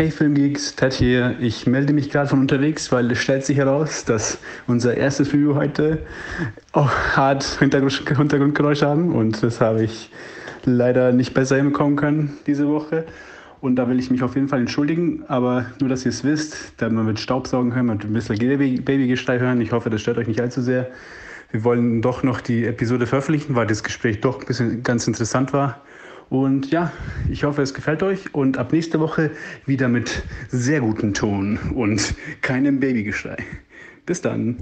Hey 0.00 0.10
Filmgeeks, 0.10 0.76
Ted 0.76 0.94
hier. 0.94 1.36
Ich 1.40 1.66
melde 1.66 1.92
mich 1.92 2.08
gerade 2.08 2.26
von 2.26 2.40
unterwegs, 2.40 2.90
weil 2.90 3.10
es 3.10 3.18
stellt 3.18 3.44
sich 3.44 3.58
heraus, 3.58 4.06
dass 4.06 4.38
unser 4.66 4.96
erstes 4.96 5.30
Review 5.34 5.56
heute 5.56 5.98
auch 6.72 6.90
hart 6.90 7.44
Hintergrundgeräusche 7.58 8.88
haben 8.88 9.14
und 9.14 9.42
das 9.42 9.60
habe 9.60 9.84
ich 9.84 10.10
leider 10.64 11.12
nicht 11.12 11.34
besser 11.34 11.56
hinbekommen 11.56 11.96
können 11.96 12.38
diese 12.46 12.66
Woche. 12.66 13.04
Und 13.60 13.76
da 13.76 13.90
will 13.90 13.98
ich 13.98 14.10
mich 14.10 14.22
auf 14.22 14.36
jeden 14.36 14.48
Fall 14.48 14.60
entschuldigen, 14.60 15.24
aber 15.28 15.66
nur, 15.80 15.90
dass 15.90 16.06
ihr 16.06 16.12
es 16.12 16.24
wisst, 16.24 16.72
da 16.78 16.88
man 16.88 17.04
mit 17.04 17.20
Staubsaugen 17.20 17.74
hören, 17.74 17.90
und 17.90 18.02
ein 18.02 18.12
bisschen 18.14 18.38
Babygestei 18.82 19.38
hören. 19.38 19.60
Ich 19.60 19.72
hoffe, 19.72 19.90
das 19.90 20.00
stört 20.00 20.16
euch 20.16 20.28
nicht 20.28 20.40
allzu 20.40 20.62
sehr. 20.62 20.88
Wir 21.50 21.62
wollen 21.62 22.00
doch 22.00 22.22
noch 22.22 22.40
die 22.40 22.64
Episode 22.64 23.06
veröffentlichen, 23.06 23.54
weil 23.54 23.66
das 23.66 23.82
Gespräch 23.82 24.22
doch 24.22 24.40
ein 24.40 24.46
bisschen 24.46 24.82
ganz 24.82 25.06
interessant 25.06 25.52
war. 25.52 25.82
Und 26.30 26.70
ja, 26.70 26.92
ich 27.28 27.42
hoffe, 27.42 27.60
es 27.60 27.74
gefällt 27.74 28.04
euch 28.04 28.32
und 28.32 28.56
ab 28.56 28.72
nächste 28.72 29.00
Woche 29.00 29.32
wieder 29.66 29.88
mit 29.88 30.22
sehr 30.48 30.80
gutem 30.80 31.12
Ton 31.12 31.58
und 31.74 32.14
keinem 32.40 32.78
Babygeschrei. 32.78 33.36
Bis 34.06 34.22
dann. 34.22 34.56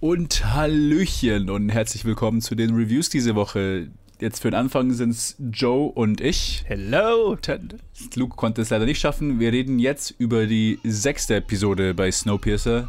Und 0.00 0.54
Hallöchen 0.54 1.50
und 1.50 1.68
herzlich 1.68 2.04
willkommen 2.04 2.40
zu 2.40 2.56
den 2.56 2.74
Reviews 2.74 3.10
diese 3.10 3.36
Woche. 3.36 3.90
Jetzt 4.18 4.40
für 4.40 4.50
den 4.50 4.58
Anfang 4.58 4.92
sind 4.92 5.10
es 5.10 5.36
Joe 5.52 5.90
und 5.92 6.22
ich. 6.22 6.64
Hello, 6.66 7.36
Ted. 7.36 7.76
Luke 8.14 8.34
konnte 8.34 8.62
es 8.62 8.70
leider 8.70 8.86
nicht 8.86 8.98
schaffen. 8.98 9.40
Wir 9.40 9.52
reden 9.52 9.78
jetzt 9.78 10.14
über 10.16 10.46
die 10.46 10.78
sechste 10.84 11.34
Episode 11.36 11.92
bei 11.92 12.10
Snowpiercer. 12.10 12.88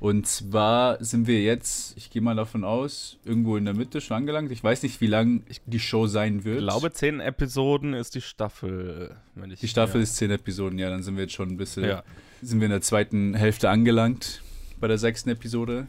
Und 0.00 0.26
zwar 0.26 1.02
sind 1.02 1.26
wir 1.26 1.40
jetzt, 1.40 1.96
ich 1.96 2.10
gehe 2.10 2.20
mal 2.20 2.36
davon 2.36 2.62
aus, 2.62 3.16
irgendwo 3.24 3.56
in 3.56 3.64
der 3.64 3.72
Mitte 3.72 4.02
schon 4.02 4.18
angelangt. 4.18 4.52
Ich 4.52 4.62
weiß 4.62 4.82
nicht, 4.82 5.00
wie 5.00 5.06
lang 5.06 5.44
die 5.64 5.80
Show 5.80 6.06
sein 6.06 6.44
wird. 6.44 6.58
Ich 6.58 6.66
glaube, 6.66 6.92
zehn 6.92 7.20
Episoden 7.20 7.94
ist 7.94 8.14
die 8.14 8.20
Staffel. 8.20 9.16
die 9.34 9.68
Staffel 9.68 10.00
ja. 10.00 10.02
ist 10.02 10.16
zehn 10.16 10.30
Episoden, 10.30 10.78
ja, 10.78 10.90
dann 10.90 11.02
sind 11.02 11.16
wir 11.16 11.22
jetzt 11.22 11.32
schon 11.32 11.48
ein 11.48 11.56
bisschen, 11.56 11.84
ja. 11.84 12.02
sind 12.42 12.60
wir 12.60 12.66
in 12.66 12.72
der 12.72 12.82
zweiten 12.82 13.32
Hälfte 13.32 13.70
angelangt 13.70 14.42
bei 14.78 14.88
der 14.88 14.98
sechsten 14.98 15.30
Episode. 15.30 15.88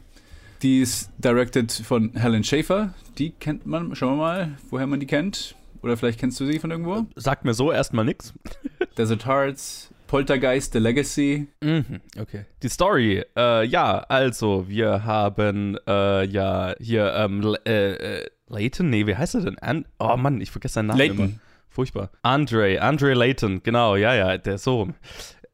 Die 0.63 0.81
ist 0.81 1.11
directed 1.19 1.71
von 1.71 2.13
Helen 2.15 2.43
Schaefer. 2.43 2.93
Die 3.19 3.29
kennt 3.31 3.67
man, 3.67 3.95
schauen 3.95 4.13
wir 4.13 4.17
mal, 4.17 4.57
woher 4.71 4.87
man 4.87 4.99
die 4.99 5.05
kennt. 5.05 5.55
Oder 5.83 5.97
vielleicht 5.97 6.19
kennst 6.19 6.39
du 6.39 6.45
sie 6.47 6.57
von 6.57 6.71
irgendwo? 6.71 7.05
Sagt 7.15 7.45
mir 7.45 7.53
so 7.53 7.71
erstmal 7.71 8.05
nichts. 8.05 8.33
Desert 8.97 9.27
Hearts, 9.27 9.91
Poltergeist, 10.07 10.73
The 10.73 10.79
Legacy. 10.79 11.47
Mhm, 11.61 12.01
okay. 12.19 12.45
Die 12.63 12.69
Story, 12.69 13.23
äh, 13.37 13.65
ja, 13.65 13.99
also 13.99 14.67
wir 14.67 15.03
haben 15.05 15.77
äh, 15.87 16.25
ja 16.25 16.73
hier 16.79 17.13
ähm, 17.13 17.55
äh, 17.65 17.91
äh, 17.93 18.25
Layton, 18.47 18.89
nee, 18.89 19.05
wie 19.05 19.15
heißt 19.15 19.35
er 19.35 19.41
denn? 19.41 19.59
An 19.59 19.85
oh 19.99 20.17
Mann, 20.17 20.41
ich 20.41 20.49
vergesse 20.49 20.75
seinen 20.75 20.87
Namen 20.87 20.97
Layton. 20.99 21.17
immer. 21.17 21.29
Furchtbar. 21.69 22.09
Andre, 22.23 22.81
Andre 22.81 23.13
Layton, 23.13 23.61
genau, 23.61 23.95
ja, 23.95 24.15
ja, 24.15 24.39
der 24.39 24.55
ist 24.55 24.63
so. 24.63 24.89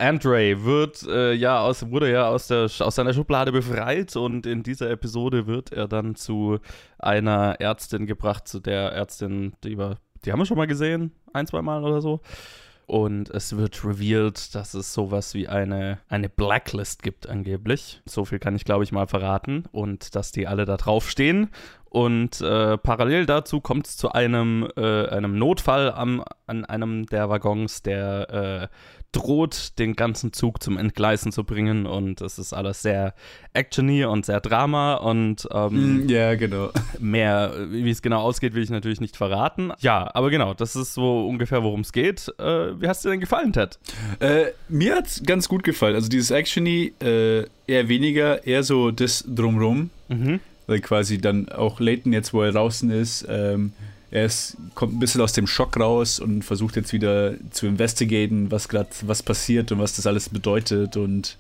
Andre 0.04 0.64
wird 0.64 1.04
äh, 1.04 1.34
ja 1.34 1.62
aus, 1.62 1.90
wurde 1.90 2.12
ja 2.12 2.28
aus, 2.28 2.48
der, 2.48 2.64
aus 2.64 2.96
seiner 2.96 3.14
Schublade 3.14 3.52
befreit 3.52 4.16
und 4.16 4.46
in 4.46 4.64
dieser 4.64 4.90
Episode 4.90 5.48
wird 5.48 5.72
er 5.72 5.88
dann 5.88 6.16
zu 6.16 6.60
einer 7.00 7.60
Ärztin 7.60 8.06
gebracht, 8.06 8.48
zu 8.48 8.60
der 8.60 8.92
Ärztin, 8.92 9.54
die 9.64 9.78
wir, 9.78 9.98
die 10.26 10.32
haben 10.32 10.40
wir 10.40 10.46
schon 10.46 10.58
mal 10.58 10.68
gesehen, 10.68 11.12
ein, 11.34 11.48
zwei 11.48 11.62
Mal 11.62 11.84
oder 11.84 12.02
so. 12.02 12.22
Und 12.86 13.30
es 13.30 13.56
wird 13.56 13.84
revealed, 13.86 14.54
dass 14.56 14.74
es 14.74 14.94
sowas 14.94 15.34
wie 15.34 15.48
eine, 15.48 16.00
eine 16.10 16.28
Blacklist 16.28 17.02
gibt, 17.02 17.30
angeblich. 17.30 18.02
So 18.06 18.26
viel 18.26 18.40
kann 18.40 18.56
ich, 18.56 18.66
glaube 18.66 18.84
ich, 18.84 18.92
mal 18.92 19.08
verraten. 19.08 19.64
Und 19.72 20.16
dass 20.16 20.32
die 20.32 20.48
alle 20.48 20.66
da 20.66 20.76
draufstehen. 20.76 21.50
Und 21.86 22.42
äh, 22.42 22.78
parallel 22.78 23.26
dazu 23.26 23.62
kommt 23.62 23.88
es 23.88 23.98
zu 23.98 24.12
einem, 24.12 24.68
äh, 24.76 25.08
einem 25.08 25.38
Notfall 25.38 25.92
am, 25.92 26.24
an 26.46 26.66
einem 26.66 27.06
der 27.06 27.30
Waggons, 27.30 27.84
der 27.84 28.70
äh, 28.72 29.03
droht, 29.14 29.80
den 29.80 29.96
ganzen 29.96 30.34
Zug 30.34 30.62
zum 30.62 30.78
Entgleisen 30.78 31.32
zu 31.32 31.44
bringen. 31.44 31.86
Und 31.86 32.22
es 32.22 32.38
ist 32.38 32.54
alles 32.54 32.82
sehr 32.82 33.14
actiony 33.54 34.04
und 34.06 34.26
sehr 34.26 34.42
Drama. 34.42 34.96
Und 34.96 35.48
ähm, 35.52 36.06
mm, 36.06 36.10
ja, 36.10 36.36
genau. 36.36 36.72
Mehr, 37.00 37.54
wie 37.70 37.90
es 37.90 38.02
genau 38.02 38.22
ausgeht, 38.22 38.54
will 38.54 38.64
ich 38.64 38.70
natürlich 38.70 39.00
nicht 39.00 39.16
verraten. 39.16 39.72
Ja, 39.80 40.10
aber 40.14 40.30
genau, 40.30 40.54
das 40.54 40.76
ist 40.76 40.94
so 40.94 41.28
ungefähr, 41.28 41.64
worum 41.64 41.82
es 41.82 41.94
geht. 41.94 42.28
Äh, 42.40 42.82
wie 42.82 42.88
hast 42.88 43.06
dir 43.06 43.10
denn 43.10 43.20
gefallen, 43.20 43.54
Ted? 43.54 43.80
Äh, 44.20 44.48
mir 44.68 44.96
hat 44.96 45.08
es 45.08 45.24
ganz 45.24 45.48
gut 45.48 45.64
gefallen. 45.64 45.96
Also 45.96 46.10
dieses 46.10 46.32
actiony 46.32 46.94
äh, 47.02 47.46
eher 47.68 47.88
weniger, 47.88 48.46
eher 48.46 48.64
so 48.64 48.92
das 48.92 49.24
Drumrum. 49.28 49.90
Mhm. 50.10 50.40
Weil 50.66 50.80
quasi 50.80 51.18
dann 51.18 51.50
auch 51.50 51.80
Leighton 51.80 52.14
jetzt, 52.14 52.34
wo 52.34 52.42
er 52.42 52.54
draußen 52.54 52.90
ist, 52.90 53.26
ähm, 53.30 53.74
er 54.14 54.26
ist, 54.26 54.58
kommt 54.76 54.94
ein 54.94 55.00
bisschen 55.00 55.22
aus 55.22 55.34
dem 55.34 55.48
Schock 55.48 55.80
raus 55.80 56.20
und 56.20 56.44
versucht 56.44 56.76
jetzt 56.76 56.94
wieder 56.94 57.34
zu 57.50 57.66
investigaten, 57.66 58.52
was 58.52 58.70
gerade 58.70 58.90
was 59.02 59.24
passiert 59.24 59.72
und 59.72 59.80
was 59.80 59.96
das 59.96 60.06
alles 60.06 60.30
bedeutet 60.30 60.98
und 60.98 61.36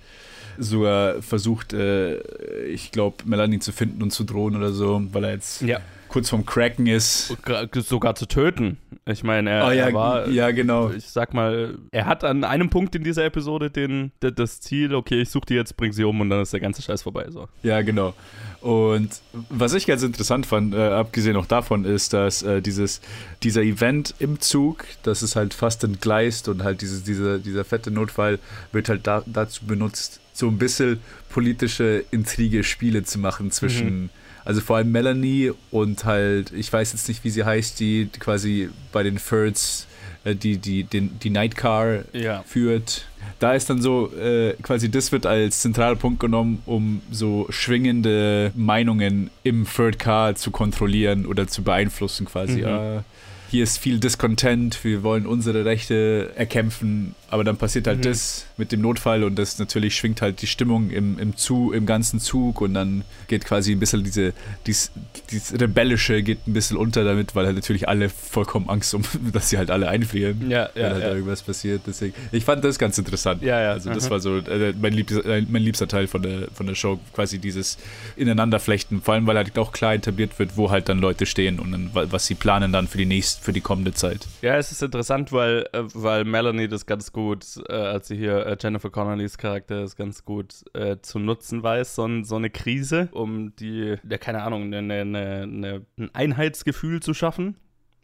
sogar 0.57 1.21
versucht, 1.21 1.73
äh, 1.73 2.17
ich 2.65 2.91
glaube, 2.91 3.17
Melanie 3.25 3.59
zu 3.59 3.71
finden 3.71 4.01
und 4.01 4.09
zu 4.09 4.23
drohen 4.23 4.55
oder 4.55 4.71
so, 4.71 5.03
weil 5.11 5.23
er 5.23 5.31
jetzt 5.33 5.61
ja. 5.61 5.81
kurz 6.07 6.31
vorm 6.31 6.47
Cracken 6.47 6.87
ist. 6.87 7.37
Sogar 7.75 8.15
zu 8.15 8.27
töten. 8.27 8.77
Ich 9.05 9.23
meine, 9.23 9.51
er, 9.51 9.67
oh, 9.67 9.71
ja, 9.71 9.85
er, 9.85 9.93
war, 9.93 10.27
ja, 10.29 10.49
genau. 10.49 10.89
ich 10.89 11.05
sag 11.05 11.35
mal, 11.35 11.77
er 11.91 12.05
hat 12.07 12.23
an 12.23 12.43
einem 12.43 12.71
Punkt 12.71 12.95
in 12.95 13.03
dieser 13.03 13.23
Episode 13.25 13.69
den, 13.69 14.13
das 14.19 14.61
Ziel, 14.61 14.95
okay, 14.95 15.21
ich 15.21 15.29
suche 15.29 15.45
die 15.47 15.55
jetzt, 15.55 15.77
bring 15.77 15.91
sie 15.91 16.05
um 16.05 16.21
und 16.21 16.29
dann 16.31 16.41
ist 16.41 16.53
der 16.53 16.59
ganze 16.59 16.81
Scheiß 16.81 17.03
vorbei. 17.03 17.27
So. 17.29 17.47
Ja, 17.61 17.81
genau. 17.83 18.15
Und 18.63 19.19
was 19.49 19.73
ich 19.73 19.85
ganz 19.85 20.03
interessant 20.03 20.45
fand, 20.45 20.73
äh, 20.73 20.77
abgesehen 20.77 21.35
auch 21.35 21.45
davon, 21.45 21.83
ist, 21.83 22.13
dass 22.13 22.43
äh, 22.43 22.61
dieses, 22.61 23.01
dieser 23.43 23.61
Event 23.61 24.15
im 24.19 24.39
Zug, 24.39 24.85
das 25.03 25.21
ist 25.21 25.35
halt 25.35 25.53
fast 25.53 25.83
entgleist 25.83 26.47
und 26.47 26.63
halt 26.63 26.79
dieses, 26.79 27.03
dieser, 27.03 27.39
dieser 27.39 27.65
fette 27.65 27.91
Notfall 27.91 28.39
wird 28.71 28.87
halt 28.87 29.05
da, 29.05 29.21
dazu 29.25 29.65
benutzt, 29.65 30.21
so 30.31 30.47
ein 30.47 30.57
bisschen 30.57 31.01
politische 31.29 32.05
Intrige, 32.11 32.63
Spiele 32.63 33.03
zu 33.03 33.19
machen 33.19 33.51
zwischen, 33.51 34.03
mhm. 34.03 34.09
also 34.45 34.61
vor 34.61 34.77
allem 34.77 34.93
Melanie 34.93 35.51
und 35.69 36.05
halt, 36.05 36.53
ich 36.53 36.71
weiß 36.71 36.93
jetzt 36.93 37.09
nicht, 37.09 37.25
wie 37.25 37.31
sie 37.31 37.43
heißt, 37.43 37.81
die 37.81 38.09
quasi 38.17 38.69
bei 38.93 39.03
den 39.03 39.17
Thirds 39.17 39.87
äh, 40.23 40.35
die, 40.35 40.57
die, 40.57 40.85
den, 40.85 41.19
die 41.19 41.31
Nightcar 41.31 42.05
ja. 42.13 42.43
führt 42.43 43.07
da 43.43 43.53
ist 43.55 43.69
dann 43.69 43.81
so, 43.81 44.09
äh, 44.13 44.53
quasi 44.61 44.89
das 44.89 45.11
wird 45.11 45.25
als 45.25 45.59
zentraler 45.59 45.97
Punkt 45.97 46.21
genommen, 46.21 46.61
um 46.65 47.01
so 47.11 47.45
schwingende 47.49 48.53
Meinungen 48.55 49.31
im 49.43 49.67
Third 49.67 49.99
Car 49.99 50.35
zu 50.35 50.49
kontrollieren 50.49 51.25
oder 51.25 51.45
zu 51.45 51.61
beeinflussen 51.61 52.25
quasi. 52.25 52.61
Mhm. 52.61 52.67
Äh, 52.67 53.01
hier 53.51 53.63
ist 53.63 53.79
viel 53.79 53.99
Discontent, 53.99 54.81
wir 54.85 55.03
wollen 55.03 55.27
unsere 55.27 55.65
Rechte 55.65 56.31
erkämpfen, 56.35 57.15
aber 57.33 57.43
dann 57.43 57.57
passiert 57.57 57.87
halt 57.87 57.97
mhm. 57.97 58.03
das 58.03 58.45
mit 58.57 58.71
dem 58.71 58.81
Notfall 58.81 59.23
und 59.23 59.39
das 59.39 59.57
natürlich 59.57 59.95
schwingt 59.95 60.21
halt 60.21 60.43
die 60.43 60.47
Stimmung 60.47 60.91
im, 60.91 61.17
im, 61.17 61.35
Zug, 61.35 61.73
im 61.73 61.87
ganzen 61.87 62.19
Zug 62.19 62.61
und 62.61 62.75
dann 62.75 63.03
geht 63.27 63.43
quasi 63.43 63.71
ein 63.71 63.79
bisschen 63.79 64.03
diese, 64.03 64.33
dies, 64.67 64.91
dies 65.31 65.51
Rebellische 65.59 66.21
geht 66.21 66.45
ein 66.45 66.53
bisschen 66.53 66.77
unter 66.77 67.03
damit, 67.03 67.33
weil 67.33 67.47
halt 67.47 67.55
natürlich 67.55 67.89
alle 67.89 68.09
vollkommen 68.09 68.69
Angst 68.69 68.93
um, 68.93 69.01
dass 69.33 69.49
sie 69.49 69.57
halt 69.57 69.71
alle 69.71 69.87
einfrieren, 69.87 70.47
ja, 70.47 70.65
ja, 70.67 70.69
wenn 70.75 70.83
halt 70.83 71.01
ja. 71.01 71.07
da 71.07 71.15
irgendwas 71.15 71.41
passiert. 71.41 71.81
Deswegen, 71.87 72.13
ich 72.31 72.45
fand 72.45 72.63
das 72.63 72.77
ganz 72.77 72.99
interessant. 72.99 73.41
Ja, 73.41 73.59
ja. 73.59 73.71
Also 73.71 73.91
das 73.91 74.05
mhm. 74.05 74.09
war 74.11 74.19
so 74.19 74.37
äh, 74.37 74.75
mein, 74.79 74.93
liebster, 74.93 75.23
mein 75.25 75.63
liebster 75.63 75.87
Teil 75.87 76.05
von 76.05 76.21
der, 76.21 76.49
von 76.53 76.67
der 76.67 76.75
Show, 76.75 76.99
quasi 77.13 77.39
dieses 77.39 77.79
Ineinanderflechten, 78.15 79.01
vor 79.01 79.15
allem 79.15 79.25
weil 79.25 79.37
halt 79.37 79.57
auch 79.57 79.71
klar 79.71 79.95
etabliert 79.95 80.37
wird, 80.37 80.55
wo 80.55 80.69
halt 80.69 80.87
dann 80.87 80.99
Leute 80.99 81.25
stehen 81.25 81.57
und 81.57 81.71
dann, 81.71 81.89
was 81.93 82.27
sie 82.27 82.35
planen 82.35 82.71
dann 82.71 82.87
für 82.87 82.99
die 82.99 83.07
nächste 83.07 83.43
für 83.43 83.53
die 83.53 83.61
kommende 83.61 83.95
Zeit. 83.95 84.27
Ja, 84.43 84.55
es 84.57 84.71
ist 84.71 84.83
interessant, 84.83 85.31
weil, 85.31 85.67
äh, 85.73 85.81
weil 85.95 86.25
Melanie 86.25 86.67
das 86.67 86.85
ganz 86.85 87.11
gut, 87.11 87.22
äh, 87.31 87.73
als 87.73 88.07
sie 88.07 88.17
hier 88.17 88.45
äh, 88.45 88.57
Jennifer 88.59 88.89
Connellys 88.89 89.37
Charakter 89.37 89.81
das 89.81 89.95
ganz 89.95 90.25
gut 90.25 90.63
äh, 90.73 90.97
zu 91.01 91.19
nutzen 91.19 91.63
weiß, 91.63 91.95
so, 91.95 92.07
so, 92.23 92.35
eine 92.35 92.49
Krise, 92.49 93.09
um 93.11 93.55
die, 93.55 93.95
ja, 94.09 94.17
keine 94.17 94.43
Ahnung, 94.43 94.73
eine, 94.73 94.77
eine, 94.77 95.43
eine, 95.43 95.85
ein 95.97 96.09
Einheitsgefühl 96.13 97.01
zu 97.01 97.13
schaffen. 97.13 97.55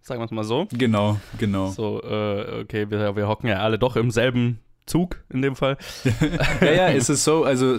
Sagen 0.02 0.22
wir 0.22 0.26
es 0.26 0.32
mal 0.32 0.44
so. 0.44 0.68
Genau, 0.72 1.20
genau. 1.38 1.68
So, 1.68 2.02
äh, 2.02 2.62
okay, 2.62 2.90
wir, 2.90 3.16
wir 3.16 3.28
hocken 3.28 3.48
ja 3.48 3.60
alle 3.60 3.78
doch 3.78 3.96
im 3.96 4.12
selben 4.12 4.60
Zug 4.90 5.24
in 5.30 5.42
dem 5.42 5.56
Fall. 5.56 5.78
ja, 6.62 6.72
ja, 6.72 6.90
es 6.90 7.10
ist 7.10 7.24
so, 7.24 7.44
also 7.44 7.78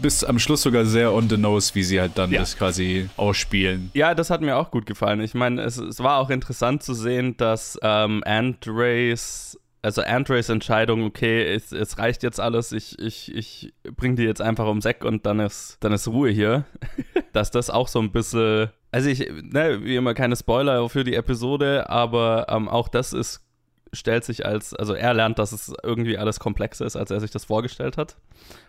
bis 0.00 0.24
am 0.24 0.38
Schluss 0.38 0.62
sogar 0.62 0.84
sehr 0.86 1.12
on 1.12 1.28
the 1.28 1.36
nose, 1.36 1.74
wie 1.74 1.82
sie 1.82 2.00
halt 2.00 2.12
dann 2.16 2.30
ja. 2.30 2.40
das 2.40 2.56
quasi 2.56 3.08
ausspielen. 3.16 3.90
Ja, 3.94 4.14
das 4.14 4.30
hat 4.30 4.40
mir 4.40 4.56
auch 4.56 4.70
gut 4.70 4.86
gefallen. 4.86 5.20
Ich 5.20 5.34
meine, 5.34 5.62
es, 5.62 5.76
es 5.76 6.00
war 6.00 6.18
auch 6.18 6.30
interessant 6.30 6.82
zu 6.82 6.94
sehen, 6.94 7.36
dass 7.36 7.78
ähm, 7.82 8.22
Andres 8.24 9.58
also 9.86 10.02
Andres 10.02 10.48
Entscheidung, 10.48 11.04
okay, 11.04 11.44
es, 11.54 11.70
es, 11.70 11.96
reicht 11.96 12.24
jetzt 12.24 12.40
alles, 12.40 12.72
ich, 12.72 12.98
ich, 12.98 13.32
ich 13.32 13.72
bring 13.94 14.16
die 14.16 14.24
jetzt 14.24 14.42
einfach 14.42 14.66
ums 14.66 14.84
Eck 14.84 15.04
und 15.04 15.26
dann 15.26 15.38
ist, 15.38 15.76
dann 15.78 15.92
ist 15.92 16.08
Ruhe 16.08 16.28
hier. 16.28 16.64
Dass 17.32 17.52
das 17.52 17.70
auch 17.70 17.86
so 17.86 18.00
ein 18.00 18.10
bisschen, 18.10 18.70
also 18.90 19.08
ich, 19.08 19.20
ne, 19.30 19.84
wie 19.84 19.94
immer 19.94 20.12
keine 20.14 20.34
Spoiler 20.34 20.88
für 20.88 21.04
die 21.04 21.14
Episode, 21.14 21.88
aber 21.88 22.46
ähm, 22.48 22.68
auch 22.68 22.88
das 22.88 23.12
ist 23.12 23.44
stellt 23.92 24.24
sich 24.24 24.44
als, 24.44 24.74
also 24.74 24.94
er 24.94 25.14
lernt, 25.14 25.38
dass 25.38 25.52
es 25.52 25.72
irgendwie 25.84 26.18
alles 26.18 26.40
komplexer 26.40 26.84
ist, 26.84 26.96
als 26.96 27.12
er 27.12 27.20
sich 27.20 27.30
das 27.30 27.44
vorgestellt 27.44 27.96
hat 27.96 28.16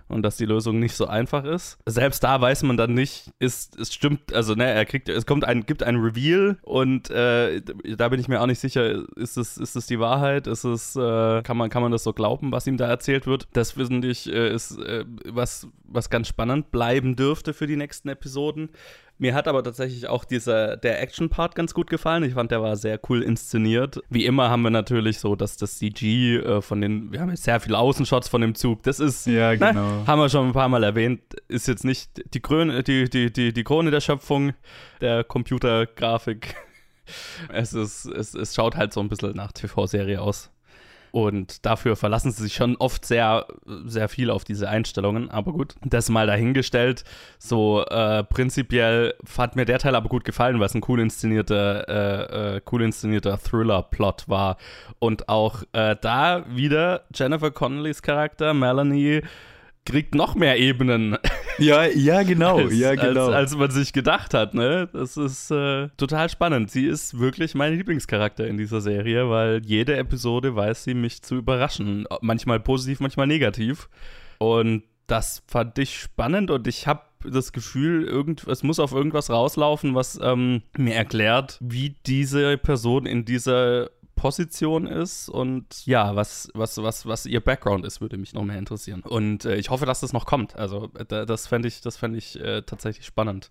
und 0.08 0.24
dass 0.24 0.38
die 0.38 0.46
Lösung 0.46 0.80
nicht 0.80 0.96
so 0.96 1.08
einfach 1.08 1.44
ist. 1.44 1.78
Selbst 1.86 2.24
da 2.24 2.40
weiß 2.40 2.64
man 2.64 2.78
dann 2.78 2.94
nicht, 2.94 3.32
ist 3.40 3.78
es 3.80 3.94
stimmt, 3.94 4.34
also 4.34 4.56
ne, 4.56 4.66
er 4.66 4.86
kriegt, 4.86 5.10
es 5.10 5.26
kommt 5.26 5.46
ein, 5.46 5.66
gibt 5.66 5.84
ein 5.84 5.98
Reveal 5.98 6.58
und 6.64 7.10
äh, 7.10 7.62
da 7.62 8.10
bin 8.10 8.20
ich 8.20 8.28
mir 8.28 8.42
auch 8.42 8.48
nicht 8.48 8.60
sicher, 8.60 9.04
ist 9.16 9.38
es, 9.38 9.58
ist 9.58 9.76
es 9.76 9.88
die 9.88 10.00
Wahrheit, 10.00 10.48
ist 10.48 10.64
es, 10.64 10.96
äh, 10.96 11.42
kann 11.44 11.58
man, 11.58 11.70
kann 11.70 11.82
man 11.82 11.92
das 11.92 12.04
so 12.04 12.14
glauben, 12.14 12.52
was 12.52 12.68
ihm 12.68 12.78
da 12.78 12.88
erzählt 12.88 13.28
wird? 13.28 13.48
Das 13.54 13.74
finde 13.74 14.08
ich 14.08 14.32
äh, 14.32 14.54
ist 14.54 14.78
äh, 14.80 15.06
was, 15.26 15.68
was 15.84 16.10
ganz 16.10 16.28
spannend 16.28 16.72
bleiben 16.72 17.16
dürfte 17.16 17.54
für 17.54 17.68
die 17.68 17.78
nächsten 17.78 18.10
Episoden. 18.10 18.70
Mir 19.20 19.34
hat 19.34 19.48
aber 19.48 19.64
tatsächlich 19.64 20.08
auch 20.08 20.26
dieser, 20.26 20.78
der 20.78 21.02
Action-Part 21.02 21.56
ganz 21.56 21.74
gut 21.74 21.90
gefallen. 21.90 22.24
Ich 22.24 22.36
fand, 22.36 22.52
der 22.52 22.62
war 22.62 22.76
sehr 22.76 23.00
cool 23.10 23.24
inszeniert. 23.24 24.00
Wie 24.10 24.26
immer 24.26 24.50
haben 24.50 24.62
wir 24.62 24.70
natürlich 24.70 25.20
so, 25.20 25.36
dass 25.36 25.58
das 25.58 25.78
CG 25.80 26.38
äh, 26.38 26.62
von 26.62 26.82
den, 26.82 27.12
wir 27.12 27.22
haben 27.22 27.30
jetzt 27.30 27.44
sehr 27.44 27.60
viele 27.60 27.80
Außenshots 27.80 28.28
von 28.28 28.42
dem 28.42 28.54
Zug. 28.54 28.84
Das 28.84 29.00
ist, 29.00 29.26
ja, 29.26 29.52
ne, 29.52 29.58
genau. 29.58 29.74
ne, 29.74 30.08
haben 30.08 30.20
wir 30.20 30.30
schon 30.30 30.48
ein 30.48 30.54
paar 30.54 30.70
Mal 30.70 30.84
erwähnt, 30.84 31.22
ist 31.48 31.68
jetzt 31.68 31.84
nicht 31.84 32.24
die, 32.34 32.40
Krone, 32.40 32.84
die, 32.84 33.10
die, 33.10 33.34
die, 33.34 33.54
die 33.54 33.64
Krone 33.64 33.90
der 33.90 34.02
Schöpfung 34.02 34.54
der 35.02 35.24
Computergrafik. 35.24 36.56
Es, 37.54 37.72
ist, 37.72 38.04
es, 38.04 38.34
es 38.34 38.54
schaut 38.54 38.76
halt 38.76 38.92
so 38.92 39.00
ein 39.00 39.08
bisschen 39.08 39.34
nach 39.34 39.54
TV-Serie 39.54 40.22
aus. 40.22 40.52
Und 41.18 41.66
dafür 41.66 41.96
verlassen 41.96 42.32
sie 42.32 42.44
sich 42.44 42.54
schon 42.54 42.76
oft 42.76 43.04
sehr, 43.04 43.48
sehr 43.86 44.08
viel 44.08 44.30
auf 44.30 44.44
diese 44.44 44.70
Einstellungen. 44.70 45.32
Aber 45.32 45.52
gut, 45.52 45.74
das 45.84 46.10
mal 46.10 46.28
dahingestellt. 46.28 47.06
So 47.40 47.84
äh, 47.86 48.24
prinzipiell 48.24 49.16
hat 49.36 49.56
mir 49.56 49.66
der 49.66 49.80
Teil 49.80 49.96
aber 49.96 50.10
gut 50.10 50.26
gefallen, 50.26 50.60
weil 50.60 50.68
es 50.68 50.76
ein 50.76 50.84
cool 50.88 51.00
inszenierter, 51.00 51.90
äh, 51.90 52.58
äh, 52.58 52.62
cool 52.72 52.84
inszenierter 52.84 53.40
Thriller-Plot 53.40 54.30
war. 54.30 54.58
Und 55.00 55.28
auch 55.28 55.64
äh, 55.72 55.96
da 56.00 56.46
wieder 56.50 57.06
Jennifer 57.12 57.50
Connellys 57.50 58.04
Charakter, 58.04 58.54
Melanie, 58.54 59.24
kriegt 59.88 60.16
noch 60.16 60.36
mehr 60.36 60.60
Ebenen. 60.60 61.18
Ja, 61.60 61.86
ja, 61.86 62.22
genau, 62.22 62.60
als, 62.60 62.78
ja, 62.78 62.94
genau. 62.94 63.30
Als, 63.30 63.34
als, 63.34 63.56
man 63.58 63.72
sich 63.72 63.92
gedacht 63.92 64.36
hat, 64.36 64.54
ne? 64.54 64.88
Das 64.94 65.18
ist 65.18 65.50
äh, 65.50 65.88
total 65.98 66.30
spannend. 66.30 66.70
Sie 66.70 66.86
ist 66.86 67.18
wirklich 67.18 67.56
mein 67.56 67.76
Lieblingscharakter 67.76 68.46
in 68.46 68.60
dieser 68.60 68.80
Serie, 68.80 69.28
weil 69.32 69.64
jede 69.66 69.98
Episode 69.98 70.56
weiß 70.56 70.84
sie 70.84 70.94
mich 70.94 71.24
zu 71.24 71.34
überraschen. 71.34 72.06
Manchmal 72.22 72.60
positiv, 72.60 73.00
manchmal 73.00 73.26
negativ. 73.26 73.90
Und 74.38 74.84
das 75.08 75.42
fand 75.48 75.80
ich 75.80 75.98
spannend 75.98 76.52
und 76.52 76.68
ich 76.68 76.86
habe 76.86 77.02
das 77.24 77.52
Gefühl, 77.54 78.04
irgend, 78.04 78.46
es 78.48 78.62
muss 78.62 78.80
auf 78.80 78.92
irgendwas 78.92 79.32
rauslaufen, 79.32 79.96
was 79.96 80.20
ähm, 80.22 80.62
mir 80.78 80.94
erklärt, 80.94 81.58
wie 81.60 81.96
diese 82.06 82.60
Person 82.60 83.08
in 83.08 83.26
dieser 83.26 83.90
Position 84.18 84.86
ist 84.86 85.30
und 85.30 85.86
ja, 85.86 86.16
was, 86.16 86.50
was, 86.54 86.78
was, 86.84 87.06
was 87.06 87.26
ihr 87.26 87.40
Background 87.40 87.86
ist, 87.86 88.02
würde 88.02 88.18
mich 88.18 88.34
noch 88.34 88.44
mehr 88.44 88.58
interessieren. 88.58 89.02
Und 89.04 89.46
äh, 89.46 89.56
ich 89.56 89.70
hoffe, 89.70 89.86
dass 89.86 90.02
das 90.02 90.12
noch 90.12 90.26
kommt. 90.26 90.58
Also 90.58 90.90
äh, 90.98 91.26
das 91.26 91.48
fände 91.48 91.70
ich, 91.70 91.80
das 91.80 91.96
fände 91.96 92.18
ich 92.18 92.38
äh, 92.38 92.64
tatsächlich 92.64 93.06
spannend. 93.06 93.50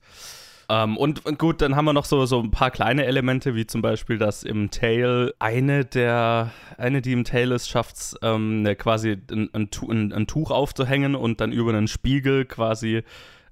Ähm, 0.68 0.96
und, 0.96 1.24
und, 1.24 1.38
gut, 1.38 1.62
dann 1.62 1.76
haben 1.76 1.84
wir 1.84 1.92
noch 1.92 2.04
so, 2.04 2.26
so 2.26 2.40
ein 2.40 2.50
paar 2.50 2.70
kleine 2.70 3.04
Elemente, 3.04 3.54
wie 3.54 3.66
zum 3.66 3.82
Beispiel, 3.82 4.18
dass 4.18 4.42
im 4.42 4.70
Tail 4.70 5.32
eine 5.38 5.84
der, 5.84 6.50
eine, 6.76 7.02
die 7.02 7.12
im 7.12 7.24
Tail 7.24 7.52
ist, 7.52 7.68
schafft 7.68 7.96
es 7.96 8.16
ähm, 8.22 8.62
ne, 8.62 8.74
quasi 8.74 9.16
ein, 9.30 9.48
ein, 9.54 9.70
ein, 9.88 10.12
ein 10.12 10.26
Tuch 10.26 10.50
aufzuhängen 10.50 11.14
und 11.14 11.40
dann 11.40 11.52
über 11.52 11.70
einen 11.70 11.88
Spiegel 11.88 12.44
quasi 12.44 13.04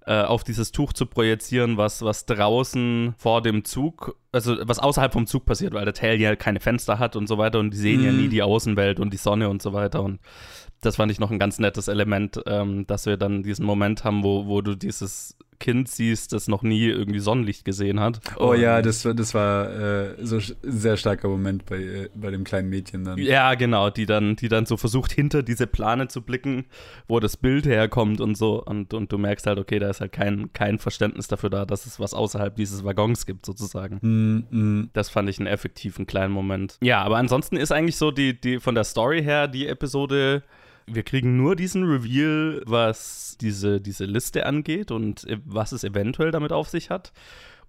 äh, 0.06 0.22
auf 0.22 0.42
dieses 0.44 0.72
Tuch 0.72 0.92
zu 0.92 1.06
projizieren, 1.06 1.76
was, 1.76 2.02
was 2.02 2.26
draußen 2.26 3.14
vor 3.16 3.42
dem 3.42 3.64
Zug, 3.64 4.16
also 4.34 4.56
was 4.62 4.78
außerhalb 4.78 5.12
vom 5.12 5.26
Zug 5.26 5.46
passiert, 5.46 5.72
weil 5.74 5.84
der 5.84 5.94
Tail 5.94 6.20
ja 6.20 6.36
keine 6.36 6.60
Fenster 6.60 6.98
hat 6.98 7.16
und 7.16 7.28
so 7.28 7.38
weiter 7.38 7.58
und 7.58 7.70
die 7.72 7.78
sehen 7.78 8.00
mhm. 8.00 8.06
ja 8.06 8.12
nie 8.12 8.28
die 8.28 8.42
Außenwelt 8.42 9.00
und 9.00 9.12
die 9.12 9.18
Sonne 9.18 9.48
und 9.48 9.62
so 9.62 9.72
weiter 9.72 10.02
und 10.02 10.20
das 10.84 10.96
fand 10.96 11.10
ich 11.10 11.18
noch 11.18 11.30
ein 11.30 11.38
ganz 11.38 11.58
nettes 11.58 11.88
Element, 11.88 12.40
ähm, 12.46 12.86
dass 12.86 13.06
wir 13.06 13.16
dann 13.16 13.42
diesen 13.42 13.64
Moment 13.64 14.04
haben, 14.04 14.22
wo, 14.22 14.46
wo 14.46 14.60
du 14.60 14.74
dieses 14.74 15.36
Kind 15.58 15.88
siehst, 15.88 16.32
das 16.32 16.48
noch 16.48 16.62
nie 16.62 16.86
irgendwie 16.86 17.20
Sonnenlicht 17.20 17.64
gesehen 17.64 18.00
hat. 18.00 18.20
Oh 18.38 18.50
und 18.50 18.60
ja, 18.60 18.82
das, 18.82 19.02
das 19.02 19.34
war 19.34 19.70
äh, 19.70 20.14
so 20.20 20.36
ein 20.36 20.42
sehr 20.62 20.96
starker 20.96 21.28
Moment 21.28 21.64
bei, 21.64 21.76
äh, 21.76 22.08
bei 22.14 22.30
dem 22.30 22.44
kleinen 22.44 22.68
Mädchen 22.68 23.04
dann. 23.04 23.18
Ja, 23.18 23.54
genau, 23.54 23.90
die 23.90 24.06
dann, 24.06 24.36
die 24.36 24.48
dann 24.48 24.66
so 24.66 24.76
versucht, 24.76 25.12
hinter 25.12 25.42
diese 25.42 25.66
Plane 25.66 26.08
zu 26.08 26.22
blicken, 26.22 26.66
wo 27.08 27.20
das 27.20 27.36
Bild 27.36 27.66
herkommt 27.66 28.20
und 28.20 28.36
so. 28.36 28.62
Und, 28.62 28.94
und 28.94 29.12
du 29.12 29.18
merkst 29.18 29.46
halt, 29.46 29.58
okay, 29.58 29.78
da 29.78 29.88
ist 29.88 30.00
halt 30.00 30.12
kein, 30.12 30.52
kein 30.52 30.78
Verständnis 30.78 31.28
dafür 31.28 31.50
da, 31.50 31.64
dass 31.64 31.86
es 31.86 31.98
was 32.00 32.14
außerhalb 32.14 32.54
dieses 32.56 32.84
Waggons 32.84 33.24
gibt, 33.24 33.46
sozusagen. 33.46 34.00
Mm, 34.50 34.56
mm. 34.58 34.90
Das 34.92 35.10
fand 35.10 35.28
ich 35.28 35.38
einen 35.38 35.46
effektiven 35.46 36.06
kleinen 36.06 36.32
Moment. 36.32 36.76
Ja, 36.80 37.02
aber 37.02 37.16
ansonsten 37.16 37.56
ist 37.56 37.72
eigentlich 37.72 37.96
so 37.96 38.10
die, 38.10 38.40
die 38.40 38.60
von 38.60 38.74
der 38.74 38.84
Story 38.84 39.22
her 39.22 39.48
die 39.48 39.66
Episode 39.66 40.42
wir 40.86 41.02
kriegen 41.02 41.36
nur 41.36 41.56
diesen 41.56 41.84
Reveal, 41.84 42.62
was 42.66 43.36
diese, 43.40 43.80
diese 43.80 44.04
Liste 44.04 44.46
angeht 44.46 44.90
und 44.90 45.26
äh, 45.28 45.38
was 45.44 45.72
es 45.72 45.84
eventuell 45.84 46.30
damit 46.30 46.52
auf 46.52 46.68
sich 46.68 46.90
hat. 46.90 47.12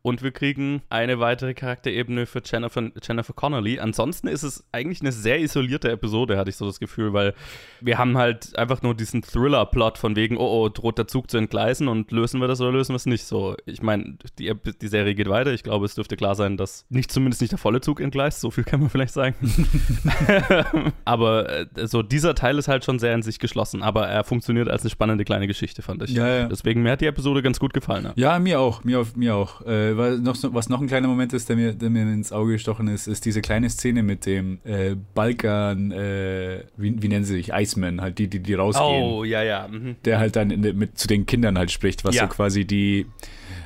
Und 0.06 0.22
wir 0.22 0.30
kriegen 0.30 0.84
eine 0.90 1.20
weitere 1.20 1.56
Charakterebene 1.56 2.28
für 2.28 2.40
Jennifer, 2.46 2.92
Jennifer 3.02 3.34
Connolly. 3.34 3.80
Ansonsten 3.80 4.28
ist 4.28 4.44
es 4.44 4.64
eigentlich 4.72 5.02
eine 5.02 5.12
sehr 5.12 5.40
isolierte 5.42 5.90
Episode, 5.90 6.38
hatte 6.38 6.52
ich 6.52 6.58
so 6.58 6.68
das 6.68 6.80
Gefühl, 6.80 7.14
weil 7.14 7.34
wir 7.82 7.98
haben 7.98 8.16
halt 8.16 8.56
einfach 8.56 8.84
nur 8.84 8.94
diesen 8.94 9.24
Thriller-Plot 9.24 9.98
von 9.98 10.16
wegen, 10.16 10.38
oh, 10.38 10.46
oh, 10.46 10.70
droht 10.70 11.00
der 11.00 11.08
Zug 11.08 11.32
zu 11.32 11.38
entgleisen 11.38 11.88
und 11.88 12.12
lösen 12.12 12.40
wir 12.40 12.48
das 12.48 12.62
oder 12.62 12.72
lösen 12.72 12.92
wir 12.92 12.98
es 12.98 13.08
nicht 13.08 13.26
so. 13.26 13.56
Ich 13.66 13.82
meine, 13.82 14.20
die, 14.38 14.54
die 14.80 14.88
Serie 14.88 15.16
geht 15.16 15.28
weiter. 15.28 15.52
Ich 15.54 15.64
glaube, 15.64 15.86
es 15.86 15.96
dürfte 15.96 16.16
klar 16.16 16.36
sein, 16.36 16.56
dass 16.56 16.86
nicht 16.90 17.12
zumindest 17.12 17.42
nicht 17.42 17.54
der 17.54 17.58
volle 17.58 17.82
Zug 17.82 18.00
entgleist. 18.00 18.42
So 18.42 18.52
viel 18.52 18.64
kann 18.64 18.82
man 18.82 18.92
vielleicht 18.92 19.16
sagen. 19.16 19.34
aber 21.06 21.50
äh, 21.50 21.88
so 21.88 22.04
dieser 22.04 22.36
Teil 22.36 22.60
ist 22.60 22.68
halt 22.68 22.86
schon 22.86 23.00
sehr 23.00 23.16
in 23.16 23.24
sich 23.24 23.40
geschlossen, 23.40 23.82
aber 23.82 24.08
er 24.08 24.24
funktioniert 24.24 24.70
als 24.70 24.84
eine 24.84 24.92
spannende 24.92 25.26
kleine 25.26 25.48
Geschichte, 25.48 25.82
fand 25.82 26.04
ich. 26.04 26.12
Ja, 26.12 26.28
ja. 26.28 26.48
Deswegen, 26.48 26.84
mir 26.84 26.92
hat 26.92 27.02
die 27.02 27.08
Episode 27.08 27.42
ganz 27.42 27.60
gut 27.60 27.74
gefallen. 27.74 28.12
Ja, 28.16 28.34
ja 28.34 28.38
mir 28.38 28.60
auch. 28.60 28.84
Mir, 28.84 29.04
mir 29.16 29.34
auch. 29.34 29.66
Äh, 29.66 29.95
was 29.98 30.20
noch, 30.20 30.54
was 30.54 30.70
noch 30.70 30.82
ein 30.82 30.88
kleiner 30.88 31.08
Moment 31.08 31.34
ist, 31.34 31.50
der 31.50 31.56
mir, 31.56 31.74
der 31.74 31.90
mir 31.90 32.02
ins 32.02 32.32
Auge 32.32 32.54
gestochen 32.54 32.88
ist, 32.88 33.08
ist 33.08 33.26
diese 33.26 33.42
kleine 33.42 33.70
Szene 33.70 34.04
mit 34.04 34.26
dem 34.26 34.60
äh, 34.64 34.96
Balkan, 35.14 35.92
äh, 35.92 36.64
wie, 36.78 37.02
wie 37.02 37.08
nennen 37.08 37.26
sie 37.26 37.34
sich, 37.34 37.52
Iceman, 37.54 38.02
halt 38.02 38.18
die, 38.20 38.28
die, 38.28 38.40
die 38.40 38.54
rausgehen. 38.54 39.04
Oh, 39.04 39.24
ja, 39.24 39.44
ja. 39.44 39.68
Mhm. 39.68 39.96
Der 40.06 40.20
halt 40.20 40.36
dann 40.36 40.52
in, 40.52 40.78
mit 40.78 40.98
zu 40.98 41.08
den 41.08 41.26
Kindern 41.26 41.58
halt 41.58 41.72
spricht, 41.72 42.04
was 42.04 42.16
ja. 42.16 42.24
so 42.24 42.30
quasi 42.30 42.66
die 42.66 43.06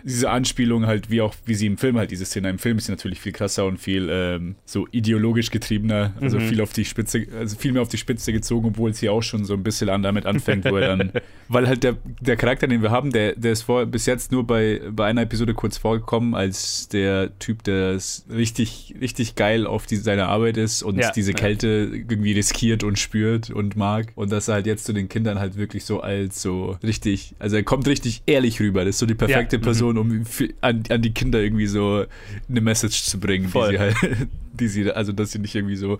diese 0.03 0.29
Anspielung 0.29 0.87
halt, 0.87 1.09
wie 1.09 1.21
auch, 1.21 1.35
wie 1.45 1.55
sie 1.55 1.67
im 1.67 1.77
Film 1.77 1.97
halt 1.97 2.11
diese 2.11 2.25
Szene. 2.25 2.49
Im 2.49 2.59
Film 2.59 2.77
ist 2.77 2.85
sie 2.85 2.91
natürlich 2.91 3.19
viel 3.19 3.31
krasser 3.31 3.65
und 3.65 3.79
viel 3.79 4.09
ähm, 4.11 4.55
so 4.65 4.87
ideologisch 4.91 5.51
getriebener, 5.51 6.13
also 6.21 6.37
mhm. 6.37 6.47
viel 6.47 6.61
auf 6.61 6.73
die 6.73 6.85
Spitze, 6.85 7.27
also 7.37 7.57
viel 7.57 7.71
mehr 7.71 7.81
auf 7.81 7.89
die 7.89 7.97
Spitze 7.97 8.31
gezogen, 8.33 8.69
obwohl 8.69 8.93
sie 8.93 9.09
auch 9.09 9.23
schon 9.23 9.45
so 9.45 9.53
ein 9.53 9.63
bisschen 9.63 9.89
an 9.89 10.03
damit 10.03 10.25
anfängt, 10.25 10.65
wo 10.65 10.77
er 10.77 10.97
dann, 10.97 11.11
weil 11.47 11.67
halt 11.67 11.83
der, 11.83 11.97
der 12.21 12.37
Charakter, 12.37 12.67
den 12.67 12.81
wir 12.81 12.91
haben, 12.91 13.11
der, 13.11 13.35
der 13.35 13.51
ist 13.51 13.63
vor, 13.63 13.85
bis 13.85 14.05
jetzt 14.05 14.31
nur 14.31 14.45
bei, 14.45 14.81
bei 14.91 15.05
einer 15.05 15.21
Episode 15.21 15.53
kurz 15.53 15.77
vorgekommen, 15.77 16.35
als 16.35 16.87
der 16.89 17.37
Typ, 17.39 17.63
der 17.63 17.97
richtig, 18.29 18.95
richtig 18.99 19.35
geil 19.35 19.67
auf 19.67 19.85
die, 19.85 19.95
seine 19.95 20.27
Arbeit 20.27 20.57
ist 20.57 20.83
und 20.83 20.97
ja, 20.97 21.11
diese 21.11 21.33
Kälte 21.33 21.89
ja. 21.91 21.95
irgendwie 22.09 22.33
riskiert 22.33 22.83
und 22.83 22.99
spürt 22.99 23.49
und 23.49 23.75
mag. 23.75 24.07
Und 24.15 24.31
dass 24.31 24.47
er 24.47 24.55
halt 24.55 24.67
jetzt 24.67 24.85
zu 24.85 24.93
den 24.93 25.09
Kindern 25.09 25.39
halt 25.39 25.57
wirklich 25.57 25.85
so 25.85 26.01
als 26.01 26.41
so 26.41 26.77
richtig, 26.83 27.35
also 27.39 27.55
er 27.55 27.63
kommt 27.63 27.87
richtig 27.87 28.21
ehrlich 28.25 28.59
rüber. 28.59 28.85
Das 28.85 28.95
ist 28.95 28.99
so 28.99 29.05
die 29.05 29.15
perfekte 29.15 29.57
ja. 29.57 29.61
Person, 29.61 29.88
Person, 29.93 29.97
um 29.97 30.25
für, 30.25 30.49
an, 30.61 30.83
an 30.89 31.01
die 31.01 31.13
Kinder 31.13 31.39
irgendwie 31.39 31.67
so 31.67 32.05
eine 32.49 32.61
Message 32.61 33.03
zu 33.03 33.19
bringen, 33.19 33.49
Voll. 33.49 33.71
die 33.71 33.77
sie 33.77 33.79
halt, 33.79 33.95
die 34.53 34.67
sie, 34.67 34.91
also 34.91 35.11
dass 35.11 35.31
sie 35.31 35.39
nicht 35.39 35.55
irgendwie 35.55 35.75
so 35.75 35.99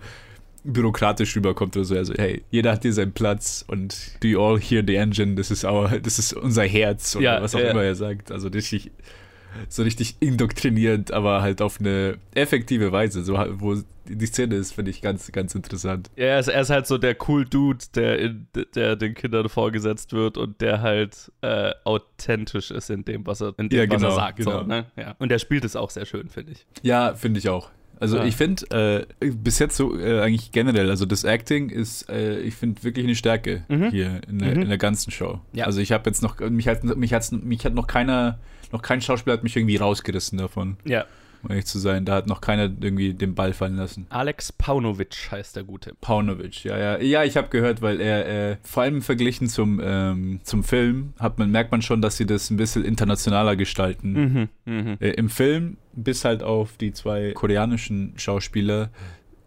bürokratisch 0.62 1.34
rüberkommt 1.36 1.76
oder 1.76 1.84
so. 1.84 1.96
Also, 1.96 2.14
hey, 2.16 2.42
jeder 2.50 2.72
hat 2.72 2.82
hier 2.82 2.92
seinen 2.92 3.12
Platz 3.12 3.64
und 3.66 3.96
do 4.20 4.28
you 4.28 4.40
all 4.40 4.60
hear 4.60 4.82
the 4.86 4.96
engine? 4.96 5.34
Das 5.34 5.50
ist 5.50 5.64
our, 5.64 5.98
das 5.98 6.18
ist 6.18 6.34
unser 6.34 6.64
Herz 6.64 7.16
oder 7.16 7.24
ja, 7.24 7.42
was 7.42 7.54
auch 7.54 7.60
ja. 7.60 7.70
immer 7.70 7.82
er 7.82 7.94
sagt. 7.94 8.30
Also 8.30 8.48
richtig 8.48 8.90
so 9.68 9.82
richtig 9.82 10.16
indoktriniert, 10.20 11.12
aber 11.12 11.42
halt 11.42 11.62
auf 11.62 11.80
eine 11.80 12.18
effektive 12.34 12.92
Weise, 12.92 13.22
so 13.22 13.34
wo 13.34 13.76
die 14.04 14.26
Szene 14.26 14.56
ist, 14.56 14.72
finde 14.72 14.90
ich 14.90 15.02
ganz, 15.02 15.30
ganz 15.30 15.54
interessant. 15.54 16.10
Ja, 16.16 16.26
er 16.26 16.40
ist, 16.40 16.48
er 16.48 16.60
ist, 16.60 16.70
halt 16.70 16.86
so 16.86 16.98
der 16.98 17.16
cool 17.28 17.44
Dude, 17.44 17.84
der, 17.94 18.18
in, 18.18 18.46
der 18.74 18.96
den 18.96 19.14
Kindern 19.14 19.48
vorgesetzt 19.48 20.12
wird 20.12 20.36
und 20.36 20.60
der 20.60 20.82
halt 20.82 21.30
äh, 21.42 21.72
authentisch 21.84 22.70
ist 22.70 22.90
in 22.90 23.04
dem, 23.04 23.26
was 23.26 23.40
er, 23.40 23.54
in 23.58 23.68
dem, 23.68 23.78
ja, 23.78 23.86
genau, 23.86 24.08
was 24.08 24.14
er 24.14 24.16
sagt. 24.16 24.36
Genau. 24.38 24.60
So, 24.60 24.66
ne? 24.66 24.86
ja. 24.96 25.14
Und 25.18 25.30
der 25.30 25.38
spielt 25.38 25.64
es 25.64 25.76
auch 25.76 25.90
sehr 25.90 26.06
schön, 26.06 26.28
finde 26.28 26.52
ich. 26.52 26.66
Ja, 26.82 27.14
finde 27.14 27.38
ich 27.38 27.48
auch. 27.48 27.70
Also 28.00 28.16
ja. 28.16 28.24
ich 28.24 28.34
finde, 28.34 29.06
äh, 29.20 29.30
bis 29.30 29.58
jetzt 29.58 29.76
so 29.76 29.96
äh, 29.98 30.20
eigentlich 30.22 30.52
generell, 30.52 30.88
also 30.88 31.04
das 31.04 31.24
Acting 31.24 31.68
ist, 31.68 32.08
äh, 32.08 32.40
ich 32.40 32.54
finde 32.54 32.82
wirklich 32.82 33.04
eine 33.04 33.14
Stärke 33.14 33.64
mhm. 33.68 33.90
hier 33.90 34.22
in 34.26 34.38
der, 34.38 34.54
mhm. 34.56 34.62
in 34.62 34.68
der, 34.70 34.78
ganzen 34.78 35.10
Show. 35.10 35.40
Ja. 35.52 35.66
Also 35.66 35.80
ich 35.82 35.92
habe 35.92 36.08
jetzt 36.08 36.22
noch, 36.22 36.40
mich 36.40 36.66
hat, 36.66 36.82
mich, 36.82 37.12
hat's, 37.12 37.30
mich 37.30 37.64
hat 37.66 37.74
noch 37.74 37.86
keiner, 37.86 38.38
noch 38.72 38.82
kein 38.82 39.00
Schauspieler 39.00 39.34
hat 39.34 39.42
mich 39.42 39.56
irgendwie 39.56 39.76
rausgerissen 39.76 40.38
davon. 40.38 40.76
Ja 40.84 41.06
um 41.42 41.50
ehrlich 41.50 41.66
zu 41.66 41.78
sein. 41.78 42.04
Da 42.04 42.14
hat 42.14 42.26
noch 42.26 42.40
keiner 42.40 42.64
irgendwie 42.64 43.14
den 43.14 43.34
Ball 43.34 43.52
fallen 43.52 43.76
lassen. 43.76 44.06
Alex 44.10 44.52
Paunovic 44.52 45.30
heißt 45.30 45.56
der 45.56 45.64
Gute. 45.64 45.94
Paunovic, 46.00 46.64
ja, 46.64 46.78
ja. 46.78 47.00
Ja, 47.00 47.24
ich 47.24 47.36
habe 47.36 47.48
gehört, 47.48 47.82
weil 47.82 48.00
er, 48.00 48.50
äh, 48.52 48.56
vor 48.62 48.82
allem 48.82 49.02
verglichen 49.02 49.48
zum, 49.48 49.80
ähm, 49.82 50.40
zum 50.42 50.64
Film, 50.64 51.14
hat 51.18 51.38
man, 51.38 51.50
merkt 51.50 51.72
man 51.72 51.82
schon, 51.82 52.02
dass 52.02 52.16
sie 52.16 52.26
das 52.26 52.50
ein 52.50 52.56
bisschen 52.56 52.84
internationaler 52.84 53.56
gestalten. 53.56 54.48
Mhm, 54.64 54.72
mh. 54.72 54.96
äh, 55.00 55.10
Im 55.10 55.28
Film, 55.30 55.76
bis 55.92 56.24
halt 56.24 56.42
auf 56.42 56.76
die 56.76 56.92
zwei 56.92 57.32
koreanischen 57.32 58.14
Schauspieler, 58.16 58.90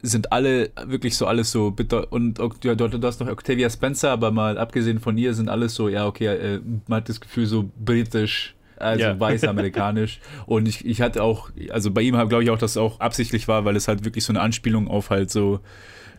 sind 0.05 0.33
alle 0.33 0.71
wirklich 0.85 1.15
so 1.15 1.27
alles 1.27 1.49
so 1.49 1.71
bitter 1.71 2.11
und 2.11 2.37
ja, 2.65 2.75
du, 2.75 2.89
du 2.89 3.07
hast 3.07 3.21
noch 3.21 3.29
Octavia 3.29 3.69
Spencer, 3.69 4.11
aber 4.11 4.31
mal 4.31 4.57
abgesehen 4.57 4.99
von 4.99 5.17
ihr 5.17 5.33
sind 5.33 5.47
alles 5.47 5.75
so, 5.75 5.87
ja, 5.87 6.05
okay, 6.05 6.25
äh, 6.25 6.59
man 6.87 6.97
hat 6.97 7.07
das 7.07 7.21
Gefühl 7.21 7.45
so 7.45 7.71
britisch, 7.79 8.53
also 8.83 9.03
Ja. 9.03 9.19
weiß-amerikanisch. 9.19 10.19
und 10.45 10.67
ich, 10.67 10.85
ich 10.85 11.01
hatte 11.01 11.23
auch, 11.23 11.49
also 11.69 11.91
bei 11.91 12.01
ihm 12.01 12.13
glaube 12.29 12.43
ich 12.43 12.49
auch, 12.49 12.57
dass 12.57 12.71
es 12.71 12.77
auch 12.77 12.99
absichtlich 12.99 13.47
war, 13.47 13.65
weil 13.65 13.75
es 13.75 13.87
halt 13.87 14.05
wirklich 14.05 14.23
so 14.25 14.31
eine 14.33 14.41
Anspielung 14.41 14.87
auf 14.87 15.09
halt 15.09 15.31
so, 15.31 15.59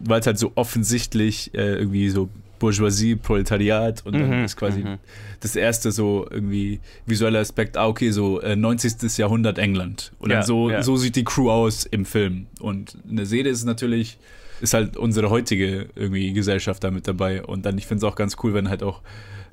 weil 0.00 0.21
es 0.21 0.26
halt 0.26 0.38
so 0.38 0.52
offensichtlich 0.56 1.54
äh, 1.54 1.75
irgendwie 1.76 2.09
so 2.09 2.28
Bourgeoisie, 2.59 3.16
Proletariat 3.16 4.06
und 4.06 4.14
dann 4.14 4.38
Mhm, 4.38 4.44
ist 4.44 4.56
quasi 4.56 4.80
mhm. 4.80 4.99
das 5.40 5.54
erste 5.56 5.92
so 5.92 6.26
irgendwie 6.30 6.80
visueller 7.04 7.40
Aspekt, 7.40 7.76
ah, 7.76 7.88
okay, 7.88 8.11
so 8.11 8.40
äh, 8.40 8.56
90. 8.56 9.18
Jahrhundert 9.18 9.59
England. 9.59 10.12
Und 10.18 10.30
Ja, 10.30 10.37
dann 10.38 10.47
so, 10.47 10.71
ja. 10.71 10.83
so 10.83 10.97
sieht 10.97 11.16
die 11.16 11.25
Crew 11.25 11.50
aus 11.50 11.85
im 11.85 12.04
Film. 12.06 12.47
Und 12.61 12.97
in 13.09 13.16
der 13.16 13.26
Serie 13.26 13.50
ist 13.52 13.64
natürlich, 13.64 14.18
ist 14.61 14.75
halt 14.75 14.96
unsere 14.96 15.30
heutige 15.30 15.88
irgendwie 15.94 16.32
Gesellschaft 16.32 16.82
da 16.84 16.90
mit 16.90 17.06
dabei. 17.08 17.42
Und 17.42 17.64
dann, 17.66 17.78
ich 17.78 17.87
finde 17.87 18.06
es 18.06 18.12
auch 18.12 18.16
ganz 18.16 18.37
cool, 18.42 18.54
wenn 18.54 18.68
halt 18.68 18.82
auch 18.82 19.02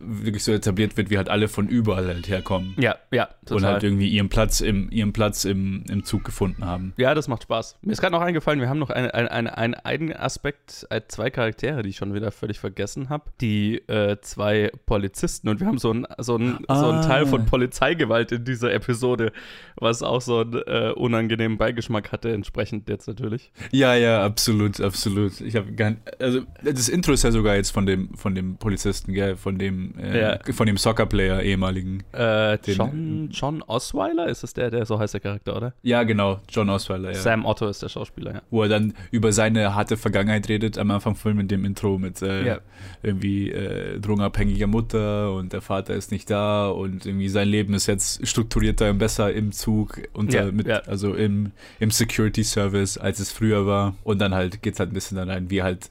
wirklich 0.04 0.44
so 0.44 0.52
etabliert 0.52 0.98
wird, 0.98 1.12
wie 1.12 1.18
halt 1.18 1.30
alle 1.30 1.48
von 1.48 1.68
überall 1.68 2.08
halt 2.08 2.28
herkommen. 2.28 2.74
Ja, 2.80 2.96
ja, 3.12 3.30
total. 3.46 3.58
Und 3.58 3.66
halt 3.66 3.84
irgendwie 3.84 4.10
ihren 4.10 4.30
Platz 4.30 4.60
im, 4.60 4.90
ihren 4.90 5.14
Platz 5.14 5.46
im, 5.46 5.84
im 5.92 6.04
Zug 6.04 6.24
gefunden 6.24 6.66
haben. 6.66 6.94
Ja, 6.98 7.14
das 7.14 7.28
macht 7.28 7.44
Spaß. 7.44 7.78
Mir 7.84 7.92
ist 7.92 8.02
gerade 8.02 8.14
noch 8.16 8.22
eingefallen, 8.24 8.60
wir 8.60 8.68
haben 8.68 8.80
noch 8.80 8.90
einen 8.90 9.12
ein, 9.12 9.28
ein, 9.28 9.46
ein 9.46 9.76
eigenen 9.76 10.18
Aspekt, 10.18 10.88
äh, 10.90 11.02
zwei 11.08 11.30
Charaktere, 11.30 11.84
die 11.84 11.90
ich 11.90 11.98
schon 11.98 12.16
wieder 12.16 12.32
völlig 12.32 12.58
vergessen 12.60 13.10
habe. 13.10 13.26
Die 13.42 13.76
äh, 13.88 14.18
zwei 14.22 14.72
Polizisten 14.88 15.50
und 15.50 15.60
wir 15.60 15.68
haben 15.68 15.78
so 15.78 15.92
einen 15.92 16.08
so 16.18 16.36
ein, 16.36 16.58
so 16.68 16.74
Ah. 16.74 16.90
einen 16.94 17.02
Teil 17.04 17.28
von 17.28 17.46
Polizeigewalt 17.46 18.32
in 18.32 18.44
dieser 18.44 18.74
Episode, 18.74 19.32
was 19.76 20.02
auch 20.02 20.22
so 20.22 20.40
einen 20.40 20.56
äh, 20.66 20.94
unangenehmen 20.96 21.60
Beigeschmack 21.60 22.12
hatte, 22.12 22.32
entsprechend 22.32 22.90
jetzt 22.90 23.08
natürlich. 23.08 23.52
Ja, 23.72 23.94
ja, 23.94 24.26
absolut, 24.26 24.82
absolut. 24.82 24.91
Ich 24.94 25.56
habe 25.56 25.72
gar 25.74 25.94
also 26.20 26.42
das 26.64 26.90
Intro 26.90 27.14
ist 27.14 27.24
ja 27.24 27.32
sogar 27.32 27.56
jetzt 27.56 27.72
von 27.72 27.86
dem 27.86 28.10
von 28.16 28.36
dem 28.36 28.56
Polizisten, 28.58 29.14
gell, 29.14 29.36
von 29.36 29.58
dem 29.58 29.94
äh, 30.00 30.20
Ja. 30.22 30.40
von 30.54 30.66
dem 30.68 30.78
Soccer-Player 30.78 31.42
ehemaligen. 31.42 32.04
Äh, 32.12 32.58
Den- 32.60 32.76
John, 32.76 33.30
John 33.32 33.62
Osweiler 33.64 34.28
ist 34.28 34.44
es 34.44 34.54
der, 34.54 34.70
der 34.72 34.86
so 34.86 35.00
heißt 35.00 35.14
der 35.14 35.22
Charakter, 35.22 35.56
oder? 35.56 35.74
Ja, 35.84 36.04
genau, 36.04 36.40
John 36.50 36.70
Osweiler, 36.70 37.10
ja. 37.12 37.18
Sam 37.18 37.46
Otto 37.46 37.68
ist 37.68 37.82
der 37.82 37.90
Schauspieler, 37.90 38.34
ja. 38.36 38.42
Wo 38.50 38.64
er 38.64 38.70
dann 38.70 38.94
über 39.12 39.32
seine 39.32 39.76
harte 39.76 39.98
Vergangenheit 39.98 40.50
redet 40.50 40.78
am 40.78 40.92
Anfang 40.92 41.16
Film 41.16 41.40
in 41.40 41.48
dem 41.48 41.66
Intro 41.66 41.98
mit 41.98 42.22
äh, 42.22 42.46
Ja. 42.46 42.60
irgendwie 43.04 43.52
äh, 43.52 44.00
drogenabhängiger 44.00 44.68
Mutter 44.68 45.34
und 45.34 45.54
der 45.54 45.62
Vater 45.62 45.96
ist 45.96 46.12
nicht 46.12 46.30
da 46.30 46.70
und 46.70 47.06
irgendwie 47.06 47.30
sein 47.30 47.48
Leben 47.48 47.74
ist 47.74 47.88
jetzt 47.88 48.26
strukturierter 48.28 48.90
und 48.90 48.98
besser 48.98 49.32
im 49.34 49.52
Zug 49.52 50.02
unter 50.14 50.52
mit, 50.52 50.68
also 50.70 51.14
im, 51.14 51.52
im 51.80 51.92
Security 51.92 52.44
Service, 52.44 52.98
als 52.98 53.20
es 53.20 53.32
früher 53.32 53.66
war. 53.66 53.96
Und 54.04 54.20
dann 54.20 54.34
halt 54.34 54.62
geht's 54.62 54.80
halt 54.82 54.92
ein 54.92 54.94
bisschen 54.94 55.18
da 55.18 55.24
rein, 55.24 55.50
wie 55.50 55.64
halt. 55.64 55.90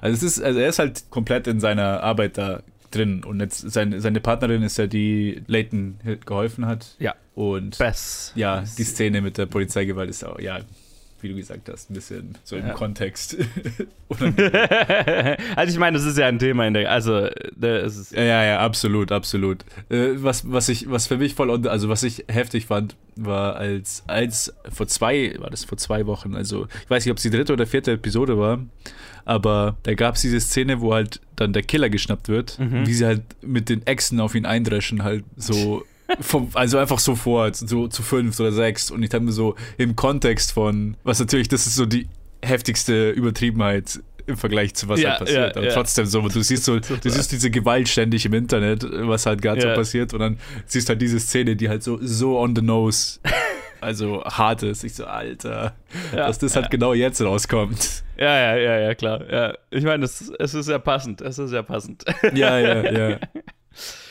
Also 0.00 0.16
es 0.16 0.22
ist, 0.22 0.42
also 0.42 0.58
er 0.58 0.68
ist 0.68 0.78
halt 0.78 1.10
komplett 1.10 1.46
in 1.46 1.60
seiner 1.60 2.02
Arbeit 2.02 2.38
da 2.38 2.62
drin. 2.90 3.24
Und 3.24 3.40
jetzt 3.40 3.70
seine, 3.70 4.00
seine 4.00 4.20
Partnerin 4.20 4.62
ist 4.62 4.78
ja 4.78 4.86
die 4.86 5.42
Leighton 5.46 5.98
geholfen 6.24 6.66
hat. 6.66 6.96
Ja. 6.98 7.14
Und 7.34 7.78
Bess. 7.78 8.32
ja, 8.34 8.64
die 8.76 8.84
Szene 8.84 9.20
mit 9.20 9.38
der 9.38 9.46
Polizeigewalt 9.46 10.10
ist 10.10 10.24
auch, 10.24 10.40
ja, 10.40 10.60
wie 11.20 11.28
du 11.28 11.34
gesagt 11.34 11.68
hast, 11.68 11.90
ein 11.90 11.94
bisschen 11.94 12.36
so 12.44 12.56
im 12.56 12.66
Ja. 12.68 12.72
Kontext. 12.74 13.36
also 15.56 15.72
ich 15.72 15.78
meine, 15.78 15.96
das 15.98 16.06
ist 16.06 16.18
ja 16.18 16.26
ein 16.26 16.38
Thema 16.38 16.66
in 16.66 16.74
der, 16.74 16.90
also 16.90 17.26
äh, 17.26 17.66
es 17.66 17.96
ist, 17.96 18.12
Ja, 18.12 18.22
ja, 18.22 18.44
ja, 18.44 18.58
absolut, 18.60 19.12
absolut. 19.12 19.64
Äh, 19.90 20.10
was, 20.16 20.50
was 20.50 20.68
ich, 20.68 20.90
was 20.90 21.06
für 21.06 21.16
mich 21.18 21.34
voll, 21.34 21.66
also 21.68 21.88
was 21.88 22.02
ich 22.02 22.24
heftig 22.28 22.66
fand, 22.66 22.96
war 23.16 23.56
als, 23.56 24.04
als 24.06 24.54
vor 24.70 24.86
zwei, 24.86 25.34
war 25.38 25.50
das 25.50 25.64
vor 25.64 25.78
zwei 25.78 26.06
Wochen, 26.06 26.34
also 26.34 26.66
ich 26.84 26.90
weiß 26.90 27.04
nicht, 27.04 27.10
ob 27.12 27.16
es 27.18 27.22
die 27.22 27.30
dritte 27.30 27.52
oder 27.52 27.66
vierte 27.66 27.92
Episode 27.92 28.38
war, 28.38 28.60
aber 29.24 29.76
da 29.82 29.94
gab 29.94 30.14
es 30.14 30.22
diese 30.22 30.40
Szene, 30.40 30.80
wo 30.80 30.94
halt 30.94 31.20
dann 31.36 31.52
der 31.52 31.62
Killer 31.62 31.90
geschnappt 31.90 32.28
wird, 32.28 32.58
Mhm. 32.58 32.86
wie 32.86 32.94
sie 32.94 33.04
halt 33.06 33.22
mit 33.42 33.68
den 33.68 33.86
Echsen 33.86 34.20
auf 34.20 34.34
ihn 34.34 34.46
eindreschen, 34.46 35.02
halt 35.02 35.24
so. 35.36 35.84
Vom, 36.20 36.48
also 36.54 36.78
einfach 36.78 36.98
sofort, 36.98 37.56
so 37.56 37.86
zu 37.88 38.02
fünf 38.02 38.38
oder 38.40 38.52
sechs. 38.52 38.90
Und 38.90 39.02
ich 39.02 39.12
habe 39.12 39.24
mir 39.24 39.32
so 39.32 39.54
im 39.76 39.94
Kontext 39.96 40.52
von, 40.52 40.96
was 41.04 41.20
natürlich, 41.20 41.48
das 41.48 41.66
ist 41.66 41.74
so 41.74 41.84
die 41.86 42.08
heftigste 42.42 43.10
Übertriebenheit 43.10 44.00
im 44.26 44.36
Vergleich 44.36 44.74
zu 44.74 44.88
was 44.88 45.00
Ja, 45.00 45.10
halt 45.10 45.18
passiert. 45.20 45.54
ja, 45.54 45.56
Aber 45.56 45.66
ja. 45.66 45.72
trotzdem 45.74 46.06
so, 46.06 46.20
du 46.28 46.42
siehst 46.42 46.64
so, 46.64 46.78
du 46.78 47.10
siehst 47.10 47.32
diese 47.32 47.50
Gewalt 47.50 47.88
ständig 47.88 48.24
im 48.26 48.34
Internet, 48.34 48.86
was 49.06 49.26
halt 49.26 49.40
gerade 49.42 49.60
Ja. 49.62 49.70
so 49.70 49.74
passiert. 49.74 50.12
Und 50.14 50.20
dann 50.20 50.38
siehst 50.66 50.88
halt 50.88 51.00
diese 51.02 51.18
Szene, 51.20 51.56
die 51.56 51.68
halt 51.68 51.82
so, 51.82 51.98
so 52.02 52.38
on 52.38 52.54
the 52.54 52.62
nose, 52.62 53.20
also 53.80 54.22
hart 54.24 54.62
ist. 54.62 54.84
Ich 54.84 54.94
so, 54.94 55.04
Alter, 55.06 55.74
Ja, 56.12 56.26
dass 56.26 56.38
das 56.38 56.56
halt 56.56 56.70
genau 56.70 56.92
jetzt 56.94 57.20
rauskommt. 57.22 58.02
Ja, 58.18 58.36
ja, 58.38 58.56
ja, 58.56 58.78
ja, 58.80 58.94
klar. 58.94 59.30
Ja. 59.30 59.54
Ich 59.70 59.84
meine, 59.84 60.04
es, 60.04 60.30
es 60.38 60.52
ist 60.54 60.68
ja 60.68 60.78
passend. 60.78 61.20
Es 61.20 61.38
ist 61.38 61.52
ja 61.52 61.62
passend. 61.62 62.04
Ja, 62.34 62.58
ja, 62.58 62.90
ja. 63.10 63.18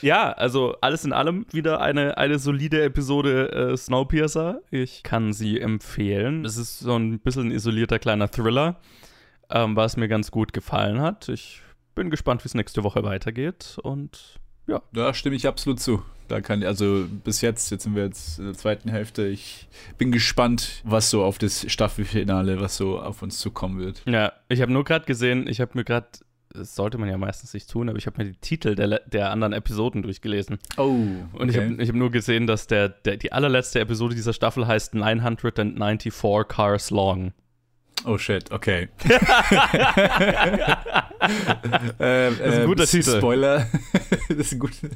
ja, 0.02 0.32
also 0.32 0.76
alles 0.82 1.06
in 1.06 1.14
allem 1.14 1.46
wieder 1.52 1.82
eine, 1.82 2.18
eine 2.18 2.40
solide 2.40 2.84
Episode 2.84 3.52
äh, 3.52 3.78
Snowpiercer. 3.78 4.62
Ich 4.72 5.04
kann 5.04 5.34
sie 5.34 5.60
empfehlen. 5.60 6.46
Es 6.46 6.58
ist 6.58 6.80
so 6.80 6.96
ein 6.96 7.20
bisschen 7.20 7.48
ein 7.48 7.52
isolierter 7.52 8.00
kleiner 8.00 8.30
Thriller, 8.30 8.80
ähm, 9.50 9.76
was 9.76 9.98
mir 9.98 10.08
ganz 10.08 10.32
gut 10.32 10.54
gefallen 10.54 11.02
hat. 11.02 11.30
Ich 11.30 11.62
bin 11.96 12.10
gespannt, 12.10 12.44
wie 12.44 12.48
es 12.48 12.54
nächste 12.56 12.84
Woche 12.84 13.04
weitergeht. 13.04 13.78
Und 13.82 14.40
ja, 14.68 14.82
Da 14.94 15.14
stimme 15.14 15.36
ich 15.36 15.48
absolut 15.48 15.80
zu. 15.80 16.04
Da 16.28 16.42
kann, 16.42 16.62
also 16.64 17.06
bis 17.24 17.40
jetzt, 17.40 17.72
jetzt 17.72 17.84
sind 17.84 17.96
wir 17.96 18.04
jetzt 18.04 18.38
in 18.38 18.46
der 18.46 18.54
zweiten 18.54 18.90
Hälfte. 18.90 19.26
Ich 19.28 19.68
bin 19.98 20.12
gespannt, 20.12 20.82
was 20.84 21.10
so 21.10 21.24
auf 21.24 21.38
das 21.38 21.72
Staffelfinale, 21.72 22.60
was 22.60 22.76
so 22.76 23.00
auf 23.00 23.22
uns 23.22 23.40
zukommen 23.40 23.80
wird. 23.80 24.02
Ja, 24.06 24.34
ich 24.50 24.62
habe 24.62 24.74
nur 24.74 24.84
gerade 24.84 25.06
gesehen, 25.06 25.48
ich 25.48 25.62
habe 25.62 25.72
mir 25.76 25.86
gerade, 25.86 26.08
das 26.50 26.76
sollte 26.76 26.98
man 26.98 27.10
ja 27.10 27.18
meistens 27.18 27.54
nicht 27.54 27.70
tun, 27.70 27.90
aber 27.90 27.98
ich 27.98 28.06
habe 28.06 28.24
mir 28.24 28.32
die 28.32 28.40
Titel 28.40 28.76
der, 28.76 29.00
der 29.00 29.32
anderen 29.32 29.54
Episoden 29.54 30.02
durchgelesen. 30.02 30.58
Oh, 30.78 30.98
Und 31.34 31.50
ich 31.50 31.58
habe 31.58 31.76
ich 31.82 31.90
hab 31.90 31.96
nur 31.96 32.12
gesehen, 32.12 32.48
dass 32.48 32.68
der, 32.68 32.90
der, 32.90 33.18
die 33.18 33.32
allerletzte 33.32 33.80
Episode 33.80 34.16
dieser 34.16 34.34
Staffel 34.34 34.68
heißt 34.68 34.96
994 34.96 36.14
Cars 36.48 36.90
Long. 36.90 37.34
Oh 38.06 38.18
shit, 38.18 38.50
okay. 38.52 38.88
ähm, 42.00 42.36
Das 42.40 42.48
ist 42.54 42.60
ein 42.60 42.66
guter 42.68 42.84
ähm, 42.84 42.90
Titel. 42.90 43.18
Spoiler. 43.18 43.68
das 44.30 44.38
ist 44.38 44.54
ein 44.54 44.60
guter. 44.60 44.88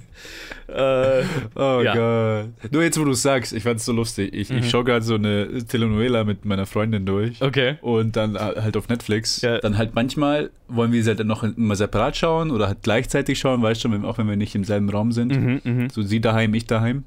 Äh, 0.68 1.24
Oh 1.56 1.82
Ja. 1.84 1.94
Gott. 1.94 2.72
Nur 2.72 2.84
jetzt, 2.84 3.00
wo 3.00 3.04
du 3.04 3.12
es 3.12 3.22
sagst, 3.22 3.54
ich 3.54 3.64
fand 3.64 3.80
es 3.80 3.86
so 3.86 3.92
lustig. 3.92 4.34
Ich, 4.34 4.50
Mhm. 4.50 4.58
ich 4.60 4.70
schaue 4.70 4.84
gerade 4.84 5.04
so 5.04 5.16
eine 5.16 5.66
Telenovela 5.66 6.24
mit 6.24 6.46
meiner 6.46 6.66
Freundin 6.66 7.06
durch. 7.06 7.42
okay. 7.42 7.78
Und 7.82 8.16
dann 8.16 8.38
halt 8.38 8.78
auf 8.78 8.88
Netflix. 8.88 9.42
Ja. 9.42 9.58
Dann 9.60 9.78
halt 9.78 9.96
manchmal 9.96 10.52
wollen 10.68 10.92
wir 10.94 11.04
sie 11.04 11.10
halt 11.10 11.20
dann 11.20 11.28
noch 11.28 11.44
immer 11.44 11.76
separat 11.76 12.16
schauen 12.16 12.52
oder 12.52 12.68
halt 12.68 12.80
gleichzeitig 12.84 13.40
schauen, 13.40 13.62
weißt 13.62 13.84
du, 13.84 14.08
auch 14.08 14.18
wenn 14.18 14.30
wir 14.30 14.38
nicht 14.38 14.56
im 14.56 14.64
selben 14.64 14.90
Raum 14.90 15.12
sind. 15.12 15.36
Mhm, 15.36 15.62
mhm. 15.64 15.90
So 15.90 16.02
sie 16.02 16.22
daheim, 16.22 16.54
ich 16.54 16.66
daheim. 16.68 17.04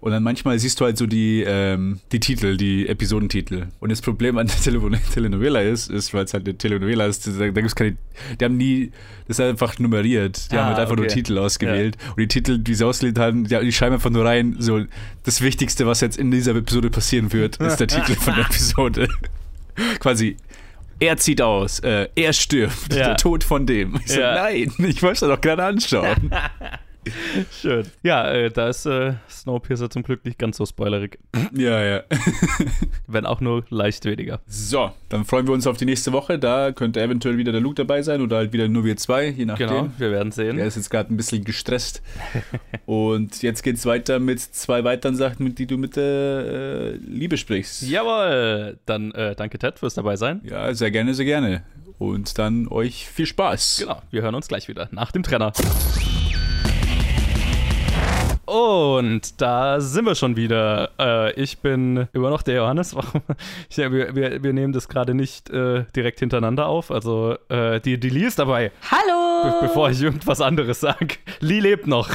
Und 0.00 0.12
dann 0.12 0.22
manchmal 0.22 0.58
siehst 0.58 0.80
du 0.80 0.84
halt 0.84 0.98
so 0.98 1.06
die, 1.06 1.42
ähm, 1.46 2.00
die 2.12 2.20
Titel, 2.20 2.56
die 2.56 2.88
Episodentitel. 2.88 3.66
Und 3.80 3.90
das 3.90 4.00
Problem 4.02 4.38
an 4.38 4.46
der 4.46 4.56
Tele 4.56 4.80
Telenovela 5.14 5.60
ist, 5.60 5.90
ist, 5.90 6.12
weil 6.14 6.24
es 6.24 6.34
halt 6.34 6.46
eine 6.46 6.56
Telenovela 6.56 7.06
ist, 7.06 7.26
da, 7.26 7.30
da 7.32 7.48
gibt's 7.50 7.74
keine, 7.74 7.96
die 8.40 8.44
haben 8.44 8.56
nie, 8.56 8.92
das 9.26 9.38
ist 9.38 9.44
einfach 9.44 9.78
nummeriert. 9.78 10.50
Die 10.52 10.56
Ah, 10.56 10.60
haben 10.60 10.66
halt 10.68 10.78
einfach 10.80 10.96
nur 10.96 11.06
okay. 11.06 11.14
Titel 11.14 11.38
ausgewählt. 11.38 11.96
Und 12.10 12.18
die 12.18 12.28
Titel, 12.28 12.58
die 12.58 12.74
sie 12.74 12.84
ausgewählt 12.86 13.18
haben, 13.18 13.44
die, 13.44 13.58
die 13.60 13.72
schreiben 13.72 13.94
einfach 13.94 14.10
nur 14.10 14.24
rein, 14.24 14.56
so, 14.58 14.82
das 15.24 15.40
Wichtigste, 15.40 15.86
was 15.86 16.00
jetzt 16.00 16.18
in 16.18 16.30
dieser 16.30 16.54
Episode 16.54 16.90
passieren 16.90 17.32
wird, 17.32 17.56
ist 17.56 17.78
der 17.78 17.88
Titel 17.88 18.14
von 18.14 18.34
der 18.34 18.44
Episode. 18.46 19.08
Quasi, 19.98 20.36
er 20.98 21.16
zieht 21.18 21.42
aus, 21.42 21.80
äh, 21.80 22.08
er 22.14 22.32
stirbt, 22.32 22.92
Ja. 22.94 23.08
der 23.08 23.16
Tod 23.16 23.44
von 23.44 23.66
dem. 23.66 23.96
Ich 24.04 24.12
so, 24.12 24.20
Ja. 24.20 24.34
nein, 24.34 24.72
ich 24.78 25.02
wollte 25.02 25.20
das 25.20 25.28
doch 25.28 25.40
gerade 25.40 25.64
anschauen. 25.64 26.30
Schön. 27.60 27.86
Ja, 28.02 28.30
äh, 28.30 28.50
da 28.50 28.68
ist 28.68 28.86
äh, 28.86 29.14
Snowpiercer 29.28 29.90
zum 29.90 30.02
Glück 30.02 30.24
nicht 30.24 30.38
ganz 30.38 30.56
so 30.56 30.66
spoilerig. 30.66 31.18
ja, 31.52 31.82
ja. 31.82 32.02
Wenn 33.06 33.26
auch 33.26 33.40
nur 33.40 33.64
leicht 33.68 34.04
weniger. 34.04 34.40
So, 34.46 34.90
dann 35.08 35.24
freuen 35.24 35.46
wir 35.46 35.54
uns 35.54 35.66
auf 35.66 35.76
die 35.76 35.84
nächste 35.84 36.12
Woche. 36.12 36.38
Da 36.38 36.72
könnte 36.72 37.00
eventuell 37.00 37.38
wieder 37.38 37.52
der 37.52 37.60
Luke 37.60 37.76
dabei 37.76 38.02
sein 38.02 38.20
oder 38.20 38.36
halt 38.36 38.52
wieder 38.52 38.68
nur 38.68 38.84
wir 38.84 38.96
zwei, 38.96 39.28
je 39.28 39.44
nachdem. 39.44 39.68
Genau, 39.68 39.88
wir 39.98 40.10
werden 40.10 40.32
sehen. 40.32 40.56
Der 40.56 40.66
ist 40.66 40.76
jetzt 40.76 40.90
gerade 40.90 41.12
ein 41.12 41.16
bisschen 41.16 41.44
gestresst. 41.44 42.02
Und 42.86 43.42
jetzt 43.42 43.62
geht's 43.62 43.86
weiter 43.86 44.18
mit 44.18 44.40
zwei 44.40 44.84
weiteren 44.84 45.16
Sachen, 45.16 45.44
mit 45.44 45.58
die 45.58 45.66
du 45.66 45.76
mit 45.76 45.96
der 45.96 46.04
äh, 46.04 46.90
Liebe 46.96 47.36
sprichst. 47.36 47.82
Jawohl, 47.82 48.78
dann 48.86 49.12
äh, 49.12 49.34
danke 49.34 49.58
Ted 49.58 49.78
fürs 49.78 49.94
dabei 49.94 50.16
sein. 50.16 50.40
Ja, 50.44 50.72
sehr 50.74 50.90
gerne, 50.90 51.14
sehr 51.14 51.24
gerne. 51.24 51.62
Und 51.98 52.38
dann 52.38 52.68
euch 52.68 53.08
viel 53.08 53.26
Spaß. 53.26 53.78
Genau, 53.80 54.02
wir 54.10 54.22
hören 54.22 54.34
uns 54.34 54.48
gleich 54.48 54.68
wieder 54.68 54.88
nach 54.92 55.12
dem 55.12 55.22
Trenner. 55.22 55.52
Und 58.46 59.40
da 59.40 59.80
sind 59.80 60.04
wir 60.06 60.14
schon 60.14 60.36
wieder. 60.36 60.90
Äh, 60.98 61.32
ich 61.40 61.58
bin 61.58 62.06
immer 62.12 62.30
noch 62.30 62.42
der 62.42 62.56
Johannes. 62.56 62.94
Warum? 62.94 63.22
Ja, 63.70 63.92
wir, 63.92 64.14
wir, 64.14 64.42
wir 64.42 64.52
nehmen 64.52 64.72
das 64.72 64.88
gerade 64.88 65.14
nicht 65.14 65.50
äh, 65.50 65.84
direkt 65.94 66.20
hintereinander 66.20 66.66
auf. 66.66 66.90
Also 66.90 67.36
äh, 67.48 67.80
die, 67.80 67.98
die 67.98 68.08
Lee 68.08 68.24
ist 68.24 68.38
dabei. 68.38 68.70
Be 69.42 69.66
bevor 69.66 69.90
ich 69.90 70.02
irgendwas 70.02 70.40
anderes 70.40 70.80
sage. 70.80 71.16
Lee 71.40 71.60
lebt 71.60 71.86
noch. 71.86 72.10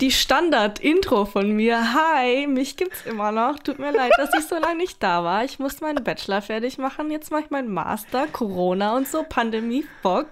die 0.00 0.10
Standard-Intro 0.10 1.24
von 1.24 1.50
mir. 1.52 1.94
Hi, 1.94 2.46
mich 2.46 2.76
gibt's 2.76 3.04
immer 3.06 3.32
noch. 3.32 3.58
Tut 3.58 3.78
mir 3.78 3.92
leid, 3.92 4.12
dass 4.16 4.30
ich 4.38 4.46
so 4.46 4.56
lange 4.56 4.76
nicht 4.76 5.02
da 5.02 5.24
war. 5.24 5.44
Ich 5.44 5.58
musste 5.58 5.84
meinen 5.84 6.02
Bachelor 6.02 6.42
fertig 6.42 6.78
machen. 6.78 7.10
Jetzt 7.10 7.30
mache 7.30 7.42
ich 7.44 7.50
meinen 7.50 7.72
Master. 7.72 8.26
Corona 8.26 8.96
und 8.96 9.06
so, 9.06 9.24
Pandemie, 9.28 9.84
Bock. 10.02 10.30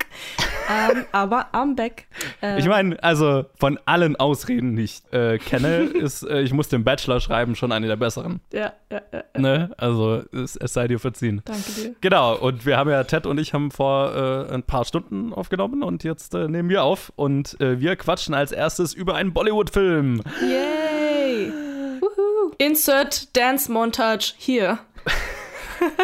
Ähm, 0.71 1.05
aber 1.13 1.47
I'm 1.53 1.75
back. 1.75 2.07
Ähm, 2.43 2.59
ich 2.59 2.67
meine, 2.67 3.03
also 3.03 3.47
von 3.59 3.79
allen 3.87 4.17
Ausreden, 4.17 4.77
die 4.77 4.85
ich 4.85 5.03
äh, 5.13 5.39
kenne, 5.39 5.77
ist, 5.95 6.23
äh, 6.23 6.43
ich 6.43 6.53
muss 6.53 6.69
den 6.69 6.85
Bachelor 6.85 7.21
schreiben, 7.21 7.55
schon 7.55 7.73
eine 7.73 7.87
der 7.87 7.97
besseren. 7.97 8.41
Ja, 8.53 8.73
ja, 8.91 9.03
ja. 9.13 9.25
Ne? 9.37 9.71
Also 9.77 10.23
es, 10.33 10.57
es, 10.57 10.73
sei 10.73 10.89
dir 10.89 10.99
verziehen. 10.99 11.43
Danke 11.45 11.71
dir. 11.73 11.95
Genau, 12.01 12.37
und 12.37 12.67
wir 12.67 12.77
haben 12.77 12.91
ja, 12.91 13.05
Ted 13.05 13.27
und 13.27 13.39
ich 13.39 13.55
haben 13.55 13.71
vor 13.71 14.15
äh, 14.15 14.55
ein 14.55 14.63
paar 14.63 14.85
Stunden 14.85 15.33
aufgenommen 15.33 15.83
und 15.83 16.05
jetzt 16.05 16.18
äh, 16.35 16.49
nehmen 16.49 16.69
wir 16.69 16.83
auf 16.83 17.13
und 17.17 17.61
äh, 17.61 17.81
wir 17.81 17.97
quatschen 17.97 18.35
als 18.35 18.53
erstes 18.53 18.95
über 18.95 19.15
einen 19.15 19.33
Bollywood-Film. 19.33 20.23
Yay! 20.43 21.53
Woohoo. 22.01 22.53
Insert 22.59 23.37
Dance 23.37 23.71
Montage 23.71 24.35
hier. 24.37 24.79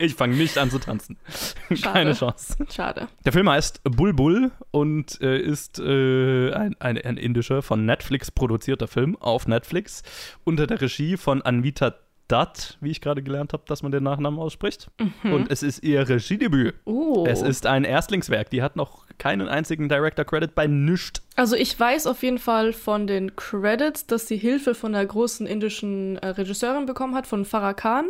Ich 0.00 0.14
fange 0.14 0.36
nicht 0.36 0.56
an 0.58 0.70
zu 0.70 0.78
tanzen. 0.78 1.16
Schade. 1.74 1.92
Keine 1.92 2.12
Chance. 2.14 2.54
Schade. 2.70 3.08
Der 3.24 3.32
Film 3.32 3.50
heißt 3.50 3.82
Bulbul 3.82 4.52
und 4.70 5.20
äh, 5.20 5.38
ist 5.40 5.80
äh, 5.80 6.52
ein, 6.52 6.76
ein, 6.78 6.98
ein, 6.98 7.16
indischer, 7.16 7.62
von 7.62 7.84
Netflix 7.84 8.30
produzierter 8.30 8.86
Film 8.86 9.16
auf 9.16 9.48
Netflix 9.48 10.04
unter 10.44 10.68
der 10.68 10.80
Regie 10.80 11.16
von 11.16 11.42
Anvita 11.42 11.94
Dutt, 12.28 12.76
wie 12.80 12.90
ich 12.90 13.00
gerade 13.00 13.22
gelernt 13.22 13.54
habe, 13.54 13.64
dass 13.66 13.82
man 13.82 13.90
den 13.90 14.04
Nachnamen 14.04 14.38
ausspricht. 14.38 14.88
Mhm. 15.00 15.32
Und 15.32 15.50
es 15.50 15.62
ist 15.62 15.82
ihr 15.82 16.08
Regiedebüt. 16.08 16.74
Oh. 16.84 17.24
Es 17.26 17.42
ist 17.42 17.66
ein 17.66 17.84
Erstlingswerk. 17.84 18.50
Die 18.50 18.62
hat 18.62 18.76
noch 18.76 19.06
keinen 19.18 19.48
einzigen 19.48 19.88
Director 19.88 20.24
Credit 20.24 20.54
bei 20.54 20.66
nichts. 20.66 21.22
Also 21.36 21.56
ich 21.56 21.78
weiß 21.78 22.06
auf 22.06 22.22
jeden 22.22 22.38
Fall 22.38 22.72
von 22.72 23.06
den 23.06 23.36
Credits, 23.36 24.06
dass 24.06 24.26
sie 24.28 24.36
Hilfe 24.36 24.74
von 24.74 24.92
der 24.92 25.04
großen 25.04 25.46
indischen 25.46 26.16
äh, 26.18 26.28
Regisseurin 26.28 26.86
bekommen 26.86 27.14
hat, 27.14 27.26
von 27.26 27.44
Farah 27.44 27.74
Khan. 27.74 28.06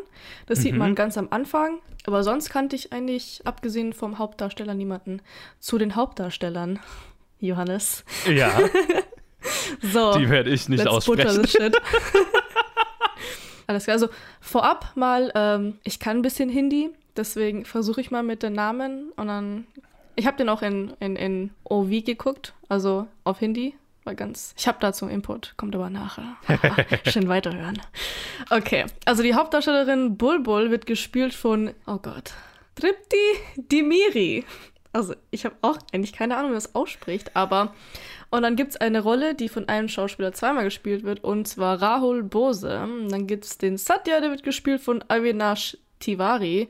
Das 0.47 0.59
mhm. 0.59 0.63
sieht 0.63 0.77
man 0.77 0.95
ganz 0.95 1.19
am 1.19 1.29
Anfang. 1.31 1.79
Aber 2.07 2.23
sonst 2.23 2.51
kannte 2.51 2.75
ich 2.77 2.93
eigentlich, 2.93 3.43
abgesehen 3.45 3.93
vom 3.93 4.19
Hauptdarsteller, 4.19 4.75
niemanden. 4.75 5.21
Zu 5.61 5.77
den 5.79 5.95
Hauptdarstellern, 5.95 6.79
Johannes. 7.39 8.05
Ja. 8.27 8.51
so. 9.93 10.19
Die 10.19 10.31
werde 10.31 10.51
ich 10.51 10.69
nicht 10.69 10.87
aussprechen. 10.87 11.47
Alles 13.67 13.85
klar. 13.85 13.95
Also 13.95 14.09
vorab 14.41 14.93
mal, 14.95 15.31
ähm, 15.35 15.79
ich 15.85 16.01
kann 16.01 16.19
ein 16.19 16.23
bisschen 16.23 16.49
Hindi, 16.49 16.89
deswegen 17.17 17.67
versuche 17.67 18.01
ich 18.01 18.11
mal 18.11 18.23
mit 18.23 18.43
den 18.43 18.55
Namen 18.55 19.13
und 19.17 19.27
dann. 19.29 19.67
Ich 20.19 20.27
habe 20.27 20.37
den 20.37 20.49
auch 20.49 20.63
in, 20.63 20.95
in, 20.99 21.15
in 21.15 21.51
OV 21.63 22.05
geguckt, 22.05 22.53
also 22.69 23.07
auf 23.23 23.39
Hindi. 23.39 23.77
War 24.03 24.17
ganz. 24.17 24.53
Ich 24.59 24.67
habe 24.67 24.79
dazu 24.81 25.07
Input, 25.07 25.55
kommt 25.57 25.77
aber 25.77 25.91
nachher. 25.91 26.37
schön 27.07 27.29
weiterhören. 27.29 27.81
Okay, 28.51 28.87
also 29.05 29.23
die 29.23 29.35
Hauptdarstellerin 29.35 30.17
Bulbul 30.17 30.73
wird 30.73 30.87
gespielt 30.87 31.35
von, 31.35 31.73
oh 31.87 31.99
Gott, 31.99 32.33
Tripti 32.75 33.17
Dimiri. 33.55 34.45
Also 34.93 35.15
ich 35.31 35.45
habe 35.45 35.55
auch 35.63 35.79
eigentlich 35.93 36.15
keine 36.15 36.35
Ahnung, 36.35 36.51
wie 36.51 36.55
man 36.55 36.63
das 36.63 36.75
ausspricht, 36.75 37.37
aber 37.37 37.73
und 38.31 38.43
dann 38.43 38.57
gibt 38.57 38.71
es 38.71 38.77
eine 38.77 39.01
Rolle, 39.01 39.37
die 39.37 39.49
von 39.49 39.69
einem 39.69 39.89
Schauspieler 39.89 40.33
zweimal 40.33 40.65
gespielt 40.65 41.05
wird, 41.05 41.23
und 41.23 41.47
zwar 41.47 41.81
Rahul 41.81 42.25
Bose. 42.25 42.89
Dann 43.09 43.27
gibt 43.29 43.45
es 43.45 43.57
den 43.57 43.77
Satya, 43.77 44.21
der 44.21 44.31
wird 44.31 44.43
gespielt 44.43 44.81
von 44.81 45.05
Avinash 45.07 45.79
Tiwari. 46.01 46.69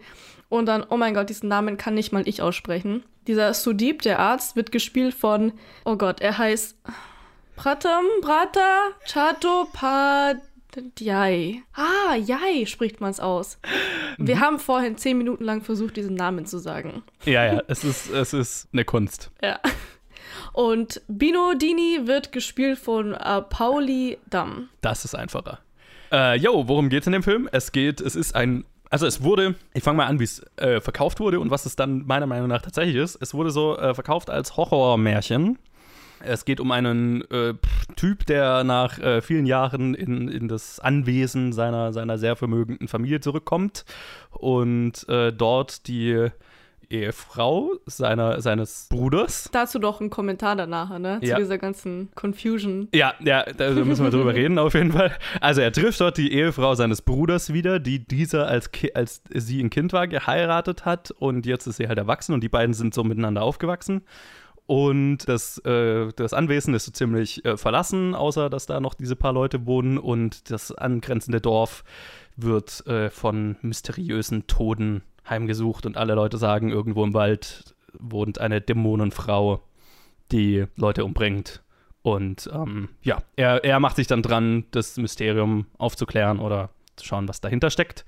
Und 0.50 0.66
dann, 0.66 0.84
oh 0.88 0.98
mein 0.98 1.14
Gott, 1.14 1.30
diesen 1.30 1.48
Namen 1.48 1.78
kann 1.78 1.94
nicht 1.94 2.12
mal 2.12 2.26
ich 2.28 2.42
aussprechen. 2.42 3.04
Dieser 3.28 3.52
Sudip, 3.52 4.00
der 4.02 4.18
Arzt, 4.18 4.56
wird 4.56 4.72
gespielt 4.72 5.14
von, 5.14 5.52
oh 5.84 5.96
Gott, 5.96 6.22
er 6.22 6.38
heißt 6.38 6.78
Pratam 7.56 8.06
Brata 8.22 8.92
Chattopadhyay. 9.06 11.62
Ah, 11.74 12.14
Yai 12.14 12.64
spricht 12.64 13.02
man 13.02 13.10
es 13.10 13.20
aus. 13.20 13.58
Wir 14.16 14.36
mhm. 14.36 14.40
haben 14.40 14.58
vorhin 14.58 14.96
zehn 14.96 15.18
Minuten 15.18 15.44
lang 15.44 15.60
versucht, 15.60 15.98
diesen 15.98 16.14
Namen 16.14 16.46
zu 16.46 16.56
sagen. 16.56 17.02
Ja, 17.26 17.44
ja, 17.44 17.62
es 17.68 17.84
ist, 17.84 18.10
es 18.10 18.32
ist 18.32 18.68
eine 18.72 18.86
Kunst. 18.86 19.30
Ja. 19.42 19.60
Und 20.54 21.02
Bino 21.06 21.52
Dini 21.52 22.06
wird 22.06 22.32
gespielt 22.32 22.78
von 22.78 23.12
äh, 23.12 23.42
Pauli 23.42 24.16
Damm. 24.30 24.70
Das 24.80 25.04
ist 25.04 25.14
einfacher. 25.14 25.58
Äh, 26.10 26.38
yo, 26.38 26.66
worum 26.66 26.88
geht's 26.88 27.06
in 27.06 27.12
dem 27.12 27.22
Film? 27.22 27.46
Es 27.52 27.72
geht, 27.72 28.00
es 28.00 28.16
ist 28.16 28.34
ein 28.34 28.64
also 28.90 29.06
es 29.06 29.22
wurde, 29.22 29.54
ich 29.74 29.82
fange 29.82 29.98
mal 29.98 30.06
an, 30.06 30.20
wie 30.20 30.24
es 30.24 30.44
äh, 30.56 30.80
verkauft 30.80 31.20
wurde 31.20 31.40
und 31.40 31.50
was 31.50 31.66
es 31.66 31.76
dann 31.76 32.06
meiner 32.06 32.26
Meinung 32.26 32.48
nach 32.48 32.62
tatsächlich 32.62 32.96
ist. 32.96 33.16
Es 33.20 33.34
wurde 33.34 33.50
so 33.50 33.76
äh, 33.76 33.94
verkauft 33.94 34.30
als 34.30 34.56
Horrormärchen. 34.56 35.58
Es 36.20 36.44
geht 36.44 36.58
um 36.58 36.72
einen 36.72 37.22
äh, 37.30 37.54
Typ, 37.94 38.26
der 38.26 38.64
nach 38.64 38.98
äh, 38.98 39.22
vielen 39.22 39.46
Jahren 39.46 39.94
in, 39.94 40.28
in 40.28 40.48
das 40.48 40.80
Anwesen 40.80 41.52
seiner, 41.52 41.92
seiner 41.92 42.18
sehr 42.18 42.34
vermögenden 42.34 42.88
Familie 42.88 43.20
zurückkommt 43.20 43.84
und 44.30 45.08
äh, 45.08 45.32
dort 45.32 45.86
die 45.86 46.28
Ehefrau 46.90 47.72
seiner, 47.86 48.40
seines 48.40 48.86
Bruders. 48.90 49.48
Dazu 49.52 49.78
doch 49.78 50.00
ein 50.00 50.10
Kommentar 50.10 50.56
danach, 50.56 50.98
ne? 50.98 51.20
Zu 51.22 51.34
dieser 51.36 51.58
ganzen 51.58 52.10
Confusion. 52.14 52.88
Ja, 52.94 53.14
ja, 53.20 53.44
da 53.44 53.70
müssen 53.70 54.04
wir 54.04 54.10
drüber 54.10 54.34
reden 54.34 54.58
auf 54.58 54.74
jeden 54.74 54.92
Fall. 54.92 55.16
Also 55.40 55.60
er 55.60 55.72
trifft 55.72 56.00
dort 56.00 56.16
die 56.16 56.32
Ehefrau 56.32 56.74
seines 56.74 57.02
Bruders 57.02 57.52
wieder, 57.52 57.78
die 57.78 58.06
dieser 58.06 58.48
als, 58.48 58.70
als 58.94 59.22
sie 59.34 59.60
ein 59.60 59.70
Kind 59.70 59.92
war 59.92 60.08
geheiratet 60.08 60.84
hat 60.84 61.10
und 61.10 61.46
jetzt 61.46 61.66
ist 61.66 61.76
sie 61.76 61.88
halt 61.88 61.98
erwachsen 61.98 62.32
und 62.32 62.42
die 62.42 62.48
beiden 62.48 62.74
sind 62.74 62.94
so 62.94 63.04
miteinander 63.04 63.42
aufgewachsen. 63.42 64.02
Und 64.66 65.26
das, 65.28 65.56
äh, 65.64 66.08
das 66.14 66.34
Anwesen 66.34 66.74
ist 66.74 66.84
so 66.84 66.92
ziemlich 66.92 67.42
äh, 67.46 67.56
verlassen, 67.56 68.14
außer 68.14 68.50
dass 68.50 68.66
da 68.66 68.80
noch 68.80 68.92
diese 68.92 69.16
paar 69.16 69.32
Leute 69.32 69.64
wohnen 69.66 69.96
und 69.96 70.50
das 70.50 70.72
angrenzende 70.72 71.40
Dorf 71.40 71.84
wird 72.36 72.86
äh, 72.86 73.08
von 73.08 73.56
mysteriösen 73.62 74.46
Toden 74.46 75.02
heimgesucht 75.30 75.86
und 75.86 75.96
alle 75.96 76.14
Leute 76.14 76.38
sagen, 76.38 76.70
irgendwo 76.70 77.04
im 77.04 77.14
Wald 77.14 77.74
wohnt 77.98 78.40
eine 78.40 78.60
Dämonenfrau, 78.60 79.62
die 80.32 80.66
Leute 80.76 81.04
umbringt. 81.04 81.62
Und 82.02 82.48
ähm, 82.52 82.88
ja, 83.02 83.18
er, 83.36 83.64
er 83.64 83.80
macht 83.80 83.96
sich 83.96 84.06
dann 84.06 84.22
dran, 84.22 84.64
das 84.70 84.96
Mysterium 84.96 85.66
aufzuklären 85.78 86.38
oder 86.38 86.70
zu 86.96 87.06
schauen, 87.06 87.28
was 87.28 87.40
dahinter 87.40 87.70
steckt. 87.70 88.04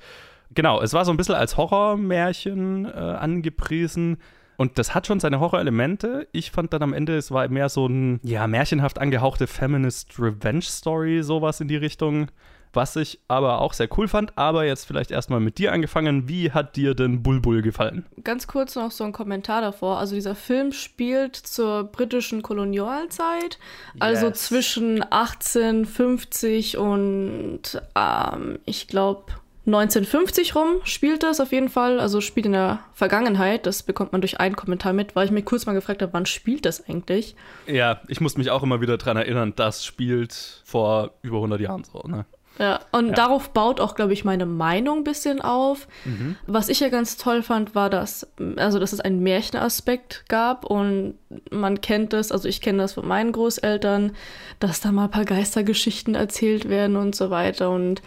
Genau, 0.53 0.81
es 0.81 0.93
war 0.93 1.05
so 1.05 1.13
ein 1.13 1.17
bisschen 1.17 1.35
als 1.35 1.57
Horrormärchen 1.57 2.87
äh, 2.87 2.89
angepriesen. 2.89 4.19
Und 4.57 4.79
das 4.79 4.95
hat 4.95 5.07
schon 5.07 5.21
seine 5.21 5.41
Horrorelemente. 5.41 6.29
Ich 6.33 6.51
fand 6.51 6.73
dann 6.73 6.83
am 6.83 6.93
Ende, 6.93 7.17
es 7.17 7.31
war 7.31 7.49
mehr 7.49 7.69
so 7.69 7.87
ein, 7.87 8.21
ja, 8.23 8.47
märchenhaft 8.47 8.99
angehauchte 8.99 9.47
Feminist 9.47 10.19
Revenge 10.19 10.63
Story, 10.63 11.23
sowas 11.23 11.61
in 11.61 11.69
die 11.69 11.77
Richtung 11.77 12.31
was 12.73 12.97
ich 12.97 13.21
aber 13.29 13.61
auch 13.61 13.73
sehr 13.73 13.89
cool 13.97 14.09
fand. 14.09 14.37
Aber 14.37 14.65
jetzt 14.65 14.87
vielleicht 14.87 15.11
erstmal 15.11 15.41
mit 15.41 15.59
dir 15.59 15.73
angefangen. 15.73 16.29
Wie 16.29 16.53
hat 16.53 16.77
dir 16.77 16.95
denn 16.95 17.23
Bulbul 17.23 17.63
gefallen? 17.63 18.07
Ganz 18.23 18.47
kurz 18.47 18.77
noch 18.77 18.91
so 18.91 19.05
ein 19.05 19.13
Kommentar 19.13 19.61
davor. 19.61 19.99
Also 19.99 20.15
dieser 20.15 20.35
Film 20.35 20.73
spielt 20.73 21.37
zur 21.37 21.85
britischen 21.85 22.43
Kolonialzeit, 22.43 23.59
also 23.99 24.29
yes. 24.29 24.43
zwischen 24.43 25.03
1850 25.03 26.77
und 26.77 27.83
ähm, 27.95 28.59
ich 28.65 28.89
glaube 28.89 29.25
1950 29.67 30.55
rum 30.55 30.81
spielt 30.85 31.23
das 31.23 31.39
auf 31.39 31.53
jeden 31.53 31.69
Fall, 31.69 32.01
also 32.01 32.21
spielt 32.21 32.47
in 32.47 32.53
der 32.53 32.81
Vergangenheit. 32.95 33.67
Das 33.67 33.83
bekommt 33.83 34.13
man 34.13 34.21
durch 34.21 34.41
einen 34.41 34.57
Kommentar 34.57 34.93
mit, 34.93 35.15
weil 35.15 35.27
ich 35.27 35.31
mich 35.31 35.45
kurz 35.45 35.67
mal 35.67 35.75
gefragt 35.75 36.03
habe, 36.03 36.13
wann 36.13 36.27
spielt 36.27 36.65
das 36.65 36.89
eigentlich? 36.89 37.37
Ja, 37.67 38.01
ich 38.09 38.21
muss 38.21 38.37
mich 38.37 38.51
auch 38.51 38.63
immer 38.63 38.81
wieder 38.81 38.97
daran 38.97 39.17
erinnern, 39.19 39.53
das 39.55 39.85
spielt 39.85 40.63
vor 40.65 41.13
über 41.23 41.37
100 41.37 41.61
Jahren 41.61 41.85
so, 41.85 42.03
ne? 42.07 42.25
Ja, 42.61 42.81
und 42.93 43.09
ja. 43.09 43.15
darauf 43.15 43.55
baut 43.55 43.81
auch, 43.81 43.95
glaube 43.95 44.13
ich, 44.13 44.23
meine 44.27 44.45
Meinung 44.45 44.99
ein 44.99 45.05
bisschen 45.05 45.41
auf. 45.41 45.89
Mhm. 46.05 46.37
Was 46.47 46.69
ich 46.69 46.81
ja 46.81 46.91
ganz 46.91 47.17
toll 47.17 47.43
fand, 47.43 47.75
war, 47.75 47.89
dass, 47.89 48.31
also, 48.57 48.79
dass 48.79 48.93
es 48.93 49.01
einen 49.01 49.23
Märchenaspekt 49.23 50.27
gab 50.29 50.67
und 50.67 51.15
man 51.51 51.81
kennt 51.81 52.13
das, 52.13 52.31
also 52.31 52.47
ich 52.47 52.61
kenne 52.61 52.83
das 52.83 52.93
von 52.93 53.09
meinen 53.09 53.33
Großeltern, 53.33 54.13
dass 54.59 54.83
da 54.83 54.93
mal 54.93 55.05
ein 55.05 55.11
paar 55.11 55.25
Geistergeschichten 55.25 56.15
erzählt 56.15 56.69
werden 56.69 56.97
und 56.97 57.15
so 57.15 57.31
weiter. 57.31 57.71
Und 57.71 58.03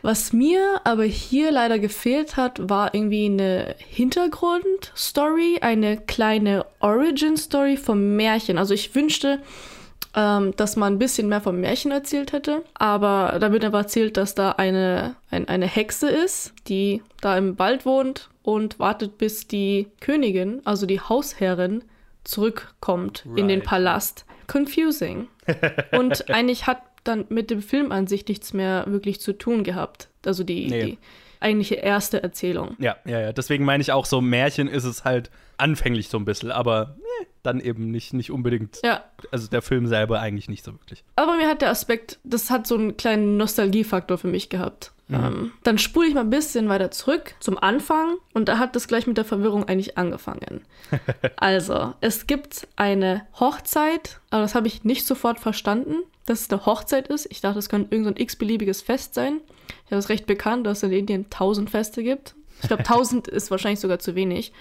was 0.00 0.32
mir 0.32 0.80
aber 0.84 1.04
hier 1.04 1.50
leider 1.50 1.78
gefehlt 1.78 2.38
hat, 2.38 2.70
war 2.70 2.94
irgendwie 2.94 3.26
eine 3.26 3.74
Hintergrundstory, 3.86 5.58
eine 5.60 5.98
kleine 5.98 6.64
Origin-Story 6.80 7.76
vom 7.76 8.16
Märchen. 8.16 8.56
Also 8.56 8.72
ich 8.72 8.94
wünschte, 8.94 9.40
ähm, 10.14 10.54
dass 10.56 10.76
man 10.76 10.94
ein 10.94 10.98
bisschen 10.98 11.28
mehr 11.28 11.40
vom 11.40 11.60
Märchen 11.60 11.90
erzählt 11.90 12.32
hätte. 12.32 12.62
Aber 12.74 13.38
da 13.40 13.52
wird 13.52 13.64
aber 13.64 13.78
erzählt, 13.78 14.16
dass 14.16 14.34
da 14.34 14.52
eine, 14.52 15.16
ein, 15.30 15.48
eine 15.48 15.66
Hexe 15.66 16.08
ist, 16.08 16.52
die 16.68 17.02
da 17.20 17.36
im 17.36 17.58
Wald 17.58 17.86
wohnt 17.86 18.28
und 18.42 18.78
wartet, 18.78 19.18
bis 19.18 19.46
die 19.46 19.88
Königin, 20.00 20.60
also 20.64 20.86
die 20.86 21.00
Hausherrin, 21.00 21.84
zurückkommt 22.24 23.24
right. 23.26 23.38
in 23.38 23.48
den 23.48 23.62
Palast. 23.62 24.24
Confusing. 24.46 25.28
und 25.92 26.28
eigentlich 26.30 26.66
hat 26.66 26.82
dann 27.04 27.24
mit 27.28 27.50
dem 27.50 27.62
Film 27.62 27.92
an 27.92 28.06
sich 28.06 28.26
nichts 28.26 28.52
mehr 28.52 28.84
wirklich 28.88 29.20
zu 29.20 29.32
tun 29.32 29.64
gehabt. 29.64 30.08
Also 30.26 30.44
die, 30.44 30.68
nee. 30.68 30.84
die 30.84 30.98
eigentliche 31.40 31.76
erste 31.76 32.22
Erzählung. 32.22 32.76
Ja, 32.78 32.96
ja, 33.04 33.20
ja. 33.20 33.32
Deswegen 33.32 33.64
meine 33.64 33.80
ich 33.80 33.92
auch, 33.92 34.06
so 34.06 34.20
Märchen 34.20 34.68
ist 34.68 34.84
es 34.84 35.04
halt 35.04 35.30
anfänglich 35.56 36.08
so 36.08 36.18
ein 36.18 36.24
bisschen, 36.24 36.50
aber 36.50 36.96
eh, 36.98 37.26
dann 37.42 37.60
eben 37.60 37.90
nicht, 37.90 38.12
nicht 38.12 38.30
unbedingt. 38.30 38.78
Ja. 38.84 39.04
Also 39.30 39.48
der 39.48 39.62
Film 39.62 39.86
selber 39.86 40.20
eigentlich 40.20 40.48
nicht 40.48 40.64
so 40.64 40.72
wirklich. 40.72 41.04
Aber 41.16 41.36
mir 41.36 41.48
hat 41.48 41.62
der 41.62 41.70
Aspekt, 41.70 42.18
das 42.24 42.50
hat 42.50 42.66
so 42.66 42.76
einen 42.76 42.96
kleinen 42.96 43.36
Nostalgiefaktor 43.36 44.18
für 44.18 44.28
mich 44.28 44.48
gehabt. 44.48 44.92
Ähm, 45.12 45.52
dann 45.64 45.78
spule 45.78 46.06
ich 46.06 46.14
mal 46.14 46.20
ein 46.20 46.30
bisschen 46.30 46.68
weiter 46.68 46.90
zurück 46.90 47.34
zum 47.40 47.58
Anfang 47.58 48.16
und 48.32 48.48
da 48.48 48.58
hat 48.58 48.76
das 48.76 48.86
gleich 48.86 49.06
mit 49.06 49.16
der 49.16 49.24
Verwirrung 49.24 49.64
eigentlich 49.64 49.98
angefangen. 49.98 50.62
also, 51.36 51.94
es 52.00 52.26
gibt 52.26 52.68
eine 52.76 53.26
Hochzeit, 53.38 54.20
aber 54.30 54.42
das 54.42 54.54
habe 54.54 54.68
ich 54.68 54.84
nicht 54.84 55.06
sofort 55.06 55.40
verstanden, 55.40 55.96
dass 56.30 56.42
es 56.42 56.50
eine 56.50 56.64
Hochzeit 56.64 57.08
ist. 57.08 57.26
Ich 57.30 57.40
dachte, 57.40 57.58
es 57.58 57.68
könnte 57.68 57.94
irgendein 57.94 58.16
so 58.16 58.22
x-beliebiges 58.22 58.82
Fest 58.82 59.14
sein. 59.14 59.40
Ja, 59.90 59.96
das 59.96 60.06
ist 60.06 60.08
recht 60.08 60.26
bekannt, 60.26 60.66
dass 60.66 60.78
es 60.78 60.82
in 60.84 60.92
Indien 60.92 61.30
tausend 61.30 61.70
Feste 61.70 62.02
gibt. 62.02 62.34
Ich 62.62 62.68
glaube, 62.68 62.82
tausend 62.84 63.28
ist 63.28 63.50
wahrscheinlich 63.50 63.80
sogar 63.80 63.98
zu 63.98 64.14
wenig. 64.14 64.52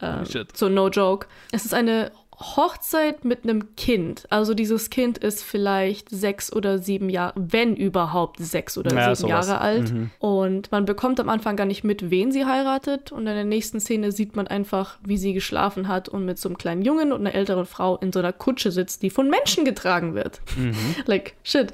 Ähm, 0.00 0.24
Shit. 0.24 0.56
so 0.56 0.68
no 0.68 0.88
joke. 0.88 1.26
Es 1.52 1.64
ist 1.64 1.74
eine 1.74 2.10
Hochzeit 2.40 3.24
mit 3.24 3.44
einem 3.44 3.76
Kind. 3.76 4.26
Also 4.30 4.54
dieses 4.54 4.88
Kind 4.88 5.18
ist 5.18 5.44
vielleicht 5.44 6.08
sechs 6.08 6.50
oder 6.52 6.78
sieben 6.78 7.10
Jahre, 7.10 7.34
wenn 7.36 7.76
überhaupt 7.76 8.38
sechs 8.40 8.78
oder 8.78 8.94
Ja, 8.94 9.14
sieben 9.14 9.28
sowas. 9.28 9.48
Jahre 9.48 9.60
alt. 9.60 9.92
Und 10.18 10.72
man 10.72 10.86
bekommt 10.86 11.20
am 11.20 11.28
Anfang 11.28 11.56
gar 11.56 11.66
nicht 11.66 11.84
mit, 11.84 12.10
wen 12.10 12.32
sie 12.32 12.46
heiratet. 12.46 13.12
Und 13.12 13.26
in 13.26 13.34
der 13.34 13.44
nächsten 13.44 13.78
Szene 13.78 14.10
sieht 14.10 14.36
man 14.36 14.46
einfach, 14.46 14.98
wie 15.04 15.18
sie 15.18 15.34
geschlafen 15.34 15.86
hat 15.86 16.08
und 16.08 16.24
mit 16.24 16.38
so 16.38 16.48
einem 16.48 16.56
kleinen 16.56 16.82
Jungen 16.82 17.12
und 17.12 17.20
einer 17.20 17.34
älteren 17.34 17.66
Frau 17.66 17.98
in 17.98 18.10
so 18.10 18.20
einer 18.20 18.32
Kutsche 18.32 18.70
sitzt, 18.70 19.02
die 19.02 19.10
von 19.10 19.28
Menschen 19.28 19.66
getragen 19.66 20.14
wird. 20.14 20.40
like, 21.06 21.34
shit. 21.42 21.72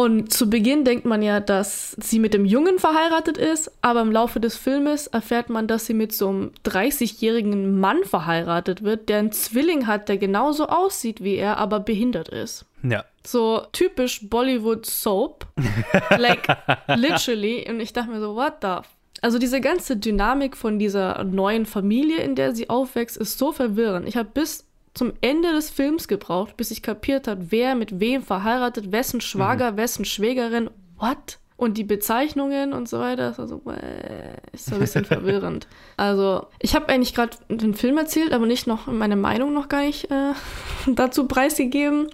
Und 0.00 0.32
zu 0.32 0.48
Beginn 0.48 0.86
denkt 0.86 1.04
man 1.04 1.20
ja, 1.20 1.40
dass 1.40 1.94
sie 2.00 2.20
mit 2.20 2.32
dem 2.32 2.46
Jungen 2.46 2.78
verheiratet 2.78 3.36
ist, 3.36 3.70
aber 3.82 4.00
im 4.00 4.10
Laufe 4.10 4.40
des 4.40 4.56
Filmes 4.56 5.08
erfährt 5.08 5.50
man, 5.50 5.66
dass 5.66 5.84
sie 5.84 5.92
mit 5.92 6.14
so 6.14 6.30
einem 6.30 6.52
30-jährigen 6.64 7.78
Mann 7.78 8.04
verheiratet 8.04 8.82
wird, 8.82 9.10
der 9.10 9.18
einen 9.18 9.32
Zwilling 9.32 9.86
hat, 9.86 10.08
der 10.08 10.16
genauso 10.16 10.68
aussieht 10.68 11.22
wie 11.22 11.34
er, 11.34 11.58
aber 11.58 11.80
behindert 11.80 12.30
ist. 12.30 12.64
Ja. 12.82 13.04
So 13.26 13.66
typisch 13.72 14.26
Bollywood 14.30 14.86
Soap. 14.86 15.46
like, 16.16 16.48
literally. 16.96 17.66
Und 17.68 17.80
ich 17.80 17.92
dachte 17.92 18.10
mir 18.10 18.20
so, 18.20 18.34
what 18.34 18.54
the 18.62 18.78
also 19.22 19.38
diese 19.38 19.60
ganze 19.60 19.98
Dynamik 19.98 20.56
von 20.56 20.78
dieser 20.78 21.24
neuen 21.24 21.66
Familie, 21.66 22.22
in 22.22 22.36
der 22.36 22.54
sie 22.54 22.70
aufwächst, 22.70 23.18
ist 23.18 23.36
so 23.36 23.52
verwirrend. 23.52 24.08
Ich 24.08 24.16
habe 24.16 24.30
bis 24.32 24.64
zum 25.00 25.14
Ende 25.22 25.52
des 25.52 25.70
Films 25.70 26.08
gebraucht, 26.08 26.58
bis 26.58 26.70
ich 26.70 26.82
kapiert 26.82 27.26
habe, 27.26 27.46
wer 27.48 27.74
mit 27.74 28.00
wem 28.00 28.22
verheiratet, 28.22 28.92
wessen 28.92 29.22
Schwager, 29.22 29.78
wessen 29.78 30.04
Schwägerin, 30.04 30.68
what? 30.98 31.38
Und 31.56 31.78
die 31.78 31.84
Bezeichnungen 31.84 32.74
und 32.74 32.86
so 32.86 32.98
weiter, 32.98 33.30
das 33.30 33.38
war 33.38 33.48
so, 33.48 33.62
äh, 33.70 34.36
ist 34.52 34.66
so 34.66 34.74
ein 34.74 34.80
bisschen 34.80 35.04
verwirrend. 35.06 35.66
Also, 35.96 36.48
ich 36.58 36.74
habe 36.74 36.90
eigentlich 36.90 37.14
gerade 37.14 37.34
den 37.48 37.72
Film 37.72 37.96
erzählt, 37.96 38.34
aber 38.34 38.44
nicht 38.44 38.66
noch 38.66 38.88
meine 38.88 39.16
Meinung 39.16 39.54
noch 39.54 39.70
gar 39.70 39.80
nicht 39.80 40.10
äh, 40.10 40.34
dazu 40.86 41.26
preisgegeben. 41.26 42.10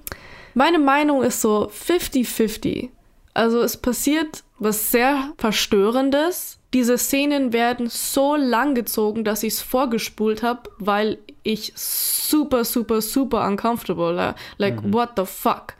Meine 0.54 0.78
Meinung 0.78 1.24
ist 1.24 1.40
so 1.40 1.68
50-50. 1.68 2.90
Also 3.34 3.62
es 3.62 3.76
passiert 3.76 4.44
was 4.60 4.92
sehr 4.92 5.32
Verstörendes. 5.38 6.60
Diese 6.72 6.98
Szenen 6.98 7.52
werden 7.52 7.88
so 7.88 8.36
lang 8.36 8.76
gezogen, 8.76 9.24
dass 9.24 9.42
ich 9.42 9.54
es 9.54 9.60
vorgespult 9.60 10.44
habe, 10.44 10.70
weil 10.78 11.18
ich 11.46 11.72
super, 11.76 12.64
super, 12.64 13.00
super 13.00 13.46
uncomfortable. 13.46 14.12
la- 14.12 14.34
Like, 14.58 14.78
what 14.92 15.10
the 15.16 15.24
fuck? 15.26 15.74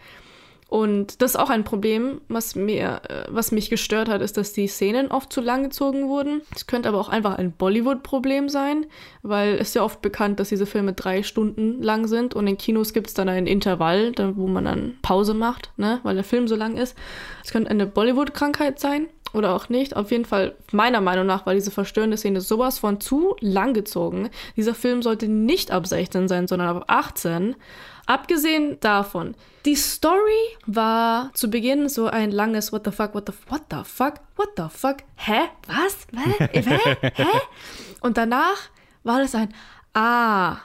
Und 0.68 1.22
das 1.22 1.32
ist 1.32 1.36
auch 1.36 1.48
ein 1.48 1.62
Problem, 1.62 2.20
was 2.28 2.56
mir, 2.56 3.00
äh, 3.08 3.24
was 3.28 3.52
mich 3.52 3.70
gestört 3.70 4.08
hat, 4.08 4.20
ist, 4.20 4.36
dass 4.36 4.52
die 4.52 4.66
Szenen 4.66 5.12
oft 5.12 5.32
zu 5.32 5.40
lang 5.40 5.62
gezogen 5.62 6.08
wurden. 6.08 6.42
Es 6.56 6.66
könnte 6.66 6.88
aber 6.88 6.98
auch 6.98 7.08
einfach 7.08 7.38
ein 7.38 7.52
Bollywood-Problem 7.52 8.48
sein, 8.48 8.86
weil 9.22 9.54
es 9.54 9.74
ja 9.74 9.84
oft 9.84 10.02
bekannt, 10.02 10.40
dass 10.40 10.48
diese 10.48 10.66
Filme 10.66 10.92
drei 10.92 11.22
Stunden 11.22 11.80
lang 11.82 12.08
sind 12.08 12.34
und 12.34 12.48
in 12.48 12.58
Kinos 12.58 12.92
gibt 12.92 13.06
es 13.06 13.14
dann 13.14 13.28
ein 13.28 13.46
Intervall, 13.46 14.12
wo 14.34 14.48
man 14.48 14.64
dann 14.64 14.96
Pause 15.02 15.34
macht, 15.34 15.70
ne, 15.76 16.00
weil 16.02 16.16
der 16.16 16.24
Film 16.24 16.48
so 16.48 16.56
lang 16.56 16.76
ist. 16.76 16.96
Es 17.44 17.52
könnte 17.52 17.70
eine 17.70 17.86
Bollywood-Krankheit 17.86 18.80
sein 18.80 19.06
oder 19.32 19.54
auch 19.54 19.68
nicht. 19.68 19.96
Auf 19.96 20.10
jeden 20.10 20.24
Fall, 20.24 20.54
meiner 20.72 21.00
Meinung 21.00 21.26
nach, 21.26 21.46
war 21.46 21.54
diese 21.54 21.70
verstörende 21.70 22.16
Szene 22.16 22.40
sowas 22.40 22.78
von 22.78 23.00
zu 23.00 23.36
lang 23.40 23.74
gezogen. 23.74 24.30
Dieser 24.56 24.74
Film 24.74 25.02
sollte 25.02 25.28
nicht 25.28 25.70
ab 25.70 25.86
16 25.86 26.28
sein, 26.28 26.46
sondern 26.46 26.76
ab 26.76 26.84
18. 26.88 27.56
Abgesehen 28.06 28.78
davon, 28.80 29.34
die 29.64 29.74
Story 29.74 30.56
war 30.66 31.30
zu 31.34 31.50
Beginn 31.50 31.88
so 31.88 32.06
ein 32.06 32.30
langes 32.30 32.72
What 32.72 32.84
the 32.84 32.92
fuck, 32.92 33.14
what 33.14 33.26
the, 33.26 33.32
what 33.48 33.62
the 33.70 33.82
fuck, 33.84 34.20
what 34.36 34.50
the 34.56 34.68
fuck, 34.70 34.98
hä, 35.16 35.48
was, 35.66 36.06
hä, 36.14 36.48
hä, 36.52 37.12
hä? 37.16 37.40
Und 38.00 38.16
danach 38.16 38.70
war 39.02 39.20
das 39.20 39.34
ein 39.34 39.52
Ah, 39.98 40.58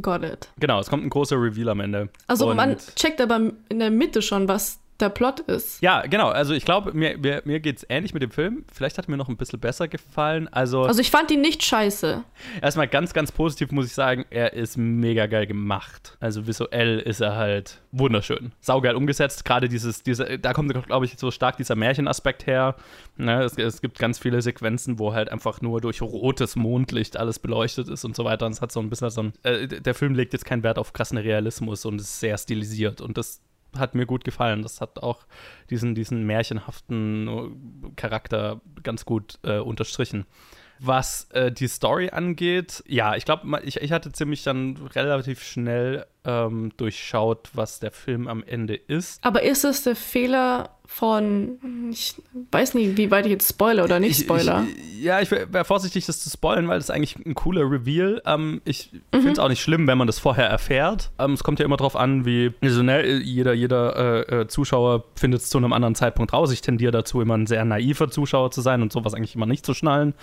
got 0.00 0.22
it. 0.22 0.48
Genau, 0.60 0.78
es 0.78 0.88
kommt 0.88 1.04
ein 1.04 1.10
großer 1.10 1.36
Reveal 1.36 1.68
am 1.70 1.80
Ende. 1.80 2.08
Also 2.28 2.54
man 2.54 2.76
checkt 2.94 3.20
aber 3.20 3.52
in 3.68 3.80
der 3.80 3.90
Mitte 3.90 4.22
schon, 4.22 4.46
was 4.46 4.78
der 5.00 5.08
Plot 5.10 5.40
ist. 5.40 5.82
Ja, 5.82 6.02
genau. 6.02 6.28
Also 6.28 6.54
ich 6.54 6.64
glaube, 6.64 6.92
mir, 6.92 7.18
mir, 7.18 7.42
mir 7.44 7.60
geht 7.60 7.78
es 7.78 7.86
ähnlich 7.88 8.14
mit 8.14 8.22
dem 8.22 8.30
Film. 8.30 8.64
Vielleicht 8.72 8.98
hat 8.98 9.08
mir 9.08 9.16
noch 9.16 9.28
ein 9.28 9.36
bisschen 9.36 9.60
besser 9.60 9.88
gefallen. 9.88 10.48
Also, 10.48 10.84
Also 10.84 11.00
ich 11.00 11.10
fand 11.10 11.30
ihn 11.30 11.40
nicht 11.40 11.62
scheiße. 11.62 12.22
erstmal 12.62 12.88
ganz, 12.88 13.12
ganz 13.12 13.32
positiv 13.32 13.70
muss 13.72 13.86
ich 13.86 13.92
sagen, 13.92 14.24
er 14.30 14.52
ist 14.54 14.76
mega 14.76 15.26
geil 15.26 15.46
gemacht. 15.46 16.16
Also 16.20 16.46
visuell 16.46 16.98
ist 16.98 17.20
er 17.20 17.36
halt 17.36 17.80
wunderschön. 17.92 18.52
Saugeil 18.60 18.94
umgesetzt. 18.94 19.44
Gerade 19.44 19.68
dieses, 19.68 20.02
diese, 20.02 20.38
da 20.38 20.52
kommt, 20.52 20.72
glaube 20.86 21.06
ich, 21.06 21.16
so 21.18 21.30
stark 21.30 21.56
dieser 21.56 21.74
Märchenaspekt 21.74 22.46
her. 22.46 22.76
Ne, 23.16 23.42
es, 23.42 23.56
es 23.56 23.80
gibt 23.80 23.98
ganz 23.98 24.18
viele 24.18 24.42
Sequenzen, 24.42 24.98
wo 24.98 25.14
halt 25.14 25.30
einfach 25.30 25.60
nur 25.60 25.80
durch 25.80 26.02
rotes 26.02 26.56
Mondlicht 26.56 27.16
alles 27.16 27.38
beleuchtet 27.38 27.88
ist 27.88 28.04
und 28.04 28.14
so 28.14 28.24
weiter. 28.24 28.46
Und 28.46 28.52
es 28.52 28.60
hat 28.60 28.72
so 28.72 28.80
ein 28.80 28.90
bisschen 28.90 29.10
so 29.10 29.22
ein. 29.22 29.32
Äh, 29.42 29.66
der 29.68 29.94
Film 29.94 30.14
legt 30.14 30.32
jetzt 30.32 30.44
keinen 30.44 30.62
Wert 30.62 30.78
auf 30.78 30.92
krassen 30.92 31.18
Realismus 31.18 31.84
und 31.84 32.00
ist 32.00 32.20
sehr 32.20 32.36
stilisiert. 32.38 33.00
Und 33.00 33.16
das 33.18 33.40
hat 33.78 33.94
mir 33.94 34.06
gut 34.06 34.24
gefallen. 34.24 34.62
Das 34.62 34.80
hat 34.80 35.02
auch 35.02 35.26
diesen, 35.70 35.94
diesen 35.94 36.24
märchenhaften 36.24 37.28
äh, 37.28 37.90
Charakter 37.96 38.60
ganz 38.82 39.04
gut 39.04 39.38
äh, 39.42 39.58
unterstrichen. 39.58 40.26
Was 40.78 41.28
äh, 41.30 41.50
die 41.50 41.68
Story 41.68 42.10
angeht, 42.10 42.84
ja, 42.86 43.16
ich 43.16 43.24
glaube, 43.24 43.60
ich, 43.64 43.80
ich 43.80 43.92
hatte 43.92 44.12
ziemlich 44.12 44.42
dann 44.42 44.76
relativ 44.94 45.42
schnell 45.42 46.06
ähm, 46.26 46.72
durchschaut, 46.76 47.50
was 47.54 47.80
der 47.80 47.92
Film 47.92 48.28
am 48.28 48.42
Ende 48.42 48.74
ist. 48.74 49.24
Aber 49.24 49.42
ist 49.42 49.64
es 49.64 49.84
der 49.84 49.96
Fehler 49.96 50.70
von, 50.86 51.58
ich 51.90 52.14
weiß 52.52 52.74
nicht, 52.74 52.96
wie 52.96 53.10
weit 53.10 53.26
ich 53.26 53.32
jetzt 53.32 53.48
spoiler 53.48 53.84
oder 53.84 53.98
nicht 53.98 54.20
spoiler. 54.20 54.64
Ich, 54.68 54.98
ich, 54.98 55.02
ja, 55.02 55.20
ich 55.20 55.30
wäre 55.30 55.64
vorsichtig, 55.64 56.06
das 56.06 56.20
zu 56.20 56.30
spoilern, 56.30 56.68
weil 56.68 56.78
das 56.78 56.86
ist 56.86 56.90
eigentlich 56.90 57.16
ein 57.16 57.34
cooler 57.34 57.68
Reveal. 57.68 58.22
Ähm, 58.24 58.60
ich 58.64 58.90
finde 59.10 59.32
es 59.32 59.38
auch 59.38 59.48
nicht 59.48 59.60
schlimm, 59.62 59.86
wenn 59.88 59.98
man 59.98 60.06
das 60.06 60.18
vorher 60.18 60.46
erfährt. 60.46 61.10
Ähm, 61.18 61.32
es 61.32 61.42
kommt 61.42 61.58
ja 61.58 61.64
immer 61.64 61.76
drauf 61.76 61.96
an, 61.96 62.24
wie 62.24 62.52
also, 62.62 62.82
ne, 62.82 63.04
jeder, 63.18 63.52
jeder 63.52 63.96
äh, 64.30 64.42
äh, 64.42 64.48
Zuschauer 64.48 65.04
findet 65.16 65.40
es 65.40 65.50
zu 65.50 65.58
einem 65.58 65.72
anderen 65.72 65.96
Zeitpunkt 65.96 66.32
raus. 66.32 66.52
Ich 66.52 66.60
tendiere 66.60 66.92
dazu, 66.92 67.20
immer 67.20 67.36
ein 67.36 67.46
sehr 67.46 67.64
naiver 67.64 68.08
Zuschauer 68.08 68.52
zu 68.52 68.60
sein 68.60 68.80
und 68.80 68.92
sowas 68.92 69.14
eigentlich 69.14 69.34
immer 69.34 69.46
nicht 69.46 69.66
zu 69.66 69.74
schnallen. 69.74 70.14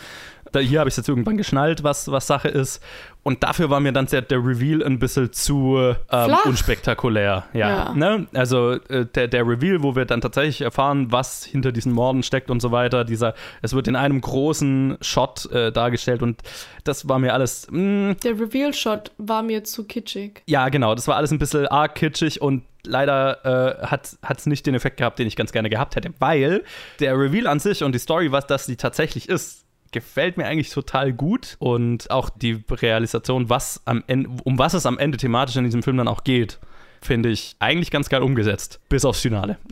Da, 0.53 0.59
hier 0.59 0.79
habe 0.79 0.89
ich 0.89 0.95
jetzt 0.95 1.09
irgendwann 1.09 1.37
geschnallt, 1.37 1.83
was, 1.83 2.09
was 2.09 2.27
Sache 2.27 2.47
ist. 2.47 2.81
Und 3.23 3.41
dafür 3.43 3.69
war 3.69 3.79
mir 3.79 3.93
dann 3.93 4.05
der, 4.07 4.21
der 4.21 4.39
Reveal 4.39 4.83
ein 4.83 4.99
bisschen 4.99 5.31
zu 5.31 5.77
ähm, 6.11 6.35
unspektakulär. 6.43 7.45
Ja. 7.53 7.69
Ja. 7.69 7.93
Ne? 7.93 8.27
Also 8.33 8.73
äh, 8.89 9.05
der, 9.05 9.29
der 9.29 9.47
Reveal, 9.47 9.81
wo 9.81 9.95
wir 9.95 10.03
dann 10.05 10.19
tatsächlich 10.19 10.61
erfahren, 10.61 11.11
was 11.11 11.45
hinter 11.45 11.71
diesen 11.71 11.93
Morden 11.93 12.21
steckt 12.23 12.49
und 12.51 12.61
so 12.61 12.71
weiter. 12.71 13.05
Dieser, 13.05 13.33
es 13.61 13.73
wird 13.73 13.87
in 13.87 13.95
einem 13.95 14.19
großen 14.19 14.97
Shot 15.01 15.49
äh, 15.51 15.71
dargestellt 15.71 16.21
und 16.21 16.41
das 16.83 17.07
war 17.07 17.17
mir 17.19 17.33
alles. 17.33 17.67
Mh, 17.71 18.15
Der 18.23 18.39
Reveal-Shot 18.39 19.11
war 19.17 19.41
mir 19.41 19.63
zu 19.63 19.85
kitschig. 19.85 20.41
ja, 20.45 20.67
genau, 20.69 20.93
das 20.93 21.07
war 21.07 21.15
alles 21.15 21.31
ein 21.31 21.39
bisschen 21.39 21.65
arg 21.67 21.95
kitschig 21.95 22.41
und 22.41 22.63
leider 22.85 23.79
äh, 23.81 23.87
hat 23.87 24.17
es 24.37 24.45
nicht 24.45 24.65
den 24.65 24.75
Effekt 24.75 24.97
gehabt, 24.97 25.17
den 25.17 25.27
ich 25.27 25.37
ganz 25.37 25.53
gerne 25.53 25.69
gehabt 25.69 25.95
hätte, 25.95 26.11
weil 26.19 26.63
der 26.99 27.17
Reveal 27.17 27.47
an 27.47 27.59
sich 27.59 27.83
und 27.83 27.93
die 27.95 27.99
Story, 27.99 28.33
was 28.33 28.47
das 28.47 28.65
die 28.65 28.75
tatsächlich 28.75 29.29
ist, 29.29 29.62
gefällt 29.93 30.35
mir 30.35 30.45
eigentlich 30.45 30.69
total 30.69 31.13
gut 31.13 31.55
und 31.59 32.11
auch 32.11 32.29
die 32.29 32.61
Realisation, 32.69 33.49
was 33.49 33.81
am 33.85 34.03
Ende, 34.07 34.29
um 34.43 34.59
was 34.59 34.73
es 34.73 34.85
am 34.85 34.97
Ende 34.97 35.17
thematisch 35.17 35.55
in 35.55 35.63
diesem 35.63 35.83
Film 35.83 35.97
dann 35.97 36.09
auch 36.09 36.25
geht, 36.25 36.59
finde 37.03 37.29
ich 37.29 37.55
eigentlich 37.59 37.91
ganz 37.91 38.09
geil 38.09 38.21
umgesetzt, 38.21 38.79
bis 38.89 39.05
aufs 39.05 39.21
Finale. 39.21 39.57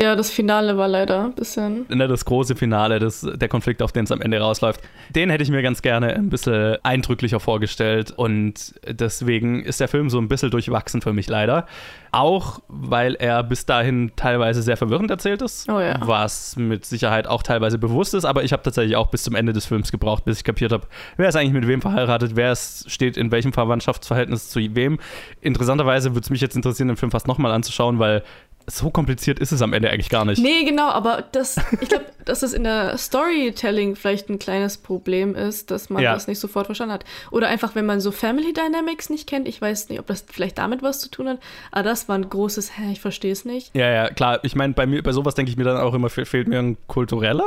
Ja, 0.00 0.16
das 0.16 0.30
Finale 0.30 0.76
war 0.76 0.88
leider 0.88 1.24
ein 1.24 1.34
bisschen. 1.34 1.86
ne, 1.88 2.08
das 2.08 2.24
große 2.24 2.56
Finale, 2.56 2.98
das, 2.98 3.20
der 3.20 3.48
Konflikt, 3.48 3.82
auf 3.82 3.92
den 3.92 4.04
es 4.04 4.12
am 4.12 4.20
Ende 4.20 4.38
rausläuft, 4.38 4.80
den 5.14 5.30
hätte 5.30 5.42
ich 5.42 5.50
mir 5.50 5.62
ganz 5.62 5.82
gerne 5.82 6.14
ein 6.14 6.30
bisschen 6.30 6.78
eindrücklicher 6.82 7.40
vorgestellt 7.40 8.10
und 8.10 8.74
deswegen 8.86 9.62
ist 9.62 9.80
der 9.80 9.88
Film 9.88 10.10
so 10.10 10.18
ein 10.18 10.28
bisschen 10.28 10.50
durchwachsen 10.50 11.02
für 11.02 11.12
mich 11.12 11.28
leider. 11.28 11.66
Auch 12.14 12.60
weil 12.68 13.14
er 13.14 13.42
bis 13.42 13.66
dahin 13.66 14.12
teilweise 14.16 14.62
sehr 14.62 14.76
verwirrend 14.76 15.10
erzählt 15.10 15.42
ist, 15.42 15.68
Oh 15.68 15.80
ja. 15.80 15.96
was 16.00 16.56
mit 16.56 16.84
Sicherheit 16.84 17.26
auch 17.26 17.42
teilweise 17.42 17.76
bewusst 17.78 18.14
ist, 18.14 18.24
aber 18.24 18.44
ich 18.44 18.52
habe 18.52 18.62
tatsächlich 18.62 18.96
auch 18.96 19.08
bis 19.08 19.24
zum 19.24 19.34
Ende 19.34 19.52
des 19.52 19.66
Films 19.66 19.90
gebraucht, 19.90 20.24
bis 20.24 20.38
ich 20.38 20.44
kapiert 20.44 20.72
habe, 20.72 20.86
wer 21.16 21.28
ist 21.28 21.36
eigentlich 21.36 21.52
mit 21.52 21.66
wem 21.66 21.82
verheiratet, 21.82 22.36
wer 22.36 22.52
ist, 22.52 22.90
steht 22.90 23.16
in 23.16 23.30
welchem 23.32 23.52
Verwandtschaftsverhältnis 23.52 24.48
zu 24.50 24.60
wem. 24.60 24.98
Interessanterweise 25.40 26.10
würde 26.14 26.24
es 26.24 26.30
mich 26.30 26.40
jetzt 26.40 26.56
interessieren, 26.56 26.88
den 26.88 26.96
Film 26.96 27.10
fast 27.10 27.26
nochmal 27.26 27.52
anzuschauen, 27.52 27.98
weil 27.98 28.22
so 28.66 28.90
kompliziert 28.90 29.38
ist 29.38 29.52
es 29.52 29.60
am 29.62 29.72
Ende 29.72 29.90
eigentlich 29.90 30.08
gar 30.08 30.24
nicht. 30.24 30.42
Nee, 30.42 30.64
genau, 30.64 30.88
aber 30.88 31.22
das, 31.32 31.56
ich 31.80 31.88
glaube, 31.88 32.04
dass 32.24 32.42
es 32.42 32.54
in 32.54 32.64
der 32.64 32.96
Storytelling 32.96 33.96
vielleicht 33.96 34.30
ein 34.30 34.38
kleines 34.38 34.78
Problem 34.78 35.34
ist, 35.34 35.70
dass 35.70 35.90
man 35.90 36.02
Ja. 36.02 36.14
das 36.14 36.26
nicht 36.26 36.38
sofort 36.38 36.66
verstanden 36.66 36.94
hat. 36.94 37.04
Oder 37.30 37.48
einfach, 37.48 37.74
wenn 37.74 37.84
man 37.84 38.00
so 38.00 38.10
Family 38.12 38.52
Dynamics 38.54 39.10
nicht 39.10 39.28
kennt, 39.28 39.46
ich 39.46 39.60
weiß 39.60 39.90
nicht, 39.90 40.00
ob 40.00 40.06
das 40.06 40.24
vielleicht 40.30 40.56
damit 40.58 40.82
was 40.82 41.00
zu 41.00 41.10
tun 41.10 41.28
hat, 41.28 41.38
aber 41.72 41.82
das 41.82 42.08
war 42.08 42.16
ein 42.16 42.28
großes, 42.30 42.78
hä, 42.78 42.92
ich 42.92 43.00
verstehe 43.00 43.32
es 43.32 43.44
nicht. 43.44 43.74
Ja, 43.76 43.90
ja, 43.90 44.08
klar. 44.08 44.40
Ich 44.42 44.54
meine, 44.56 44.72
bei 44.72 44.86
mir, 44.86 45.02
bei 45.02 45.12
sowas 45.12 45.34
denke 45.34 45.50
ich 45.50 45.56
mir 45.58 45.64
dann 45.64 45.76
auch 45.76 45.92
immer, 45.92 46.08
fe- 46.08 46.24
fehlt 46.24 46.48
mir 46.48 46.58
ein 46.60 46.78
kultureller, 46.86 47.44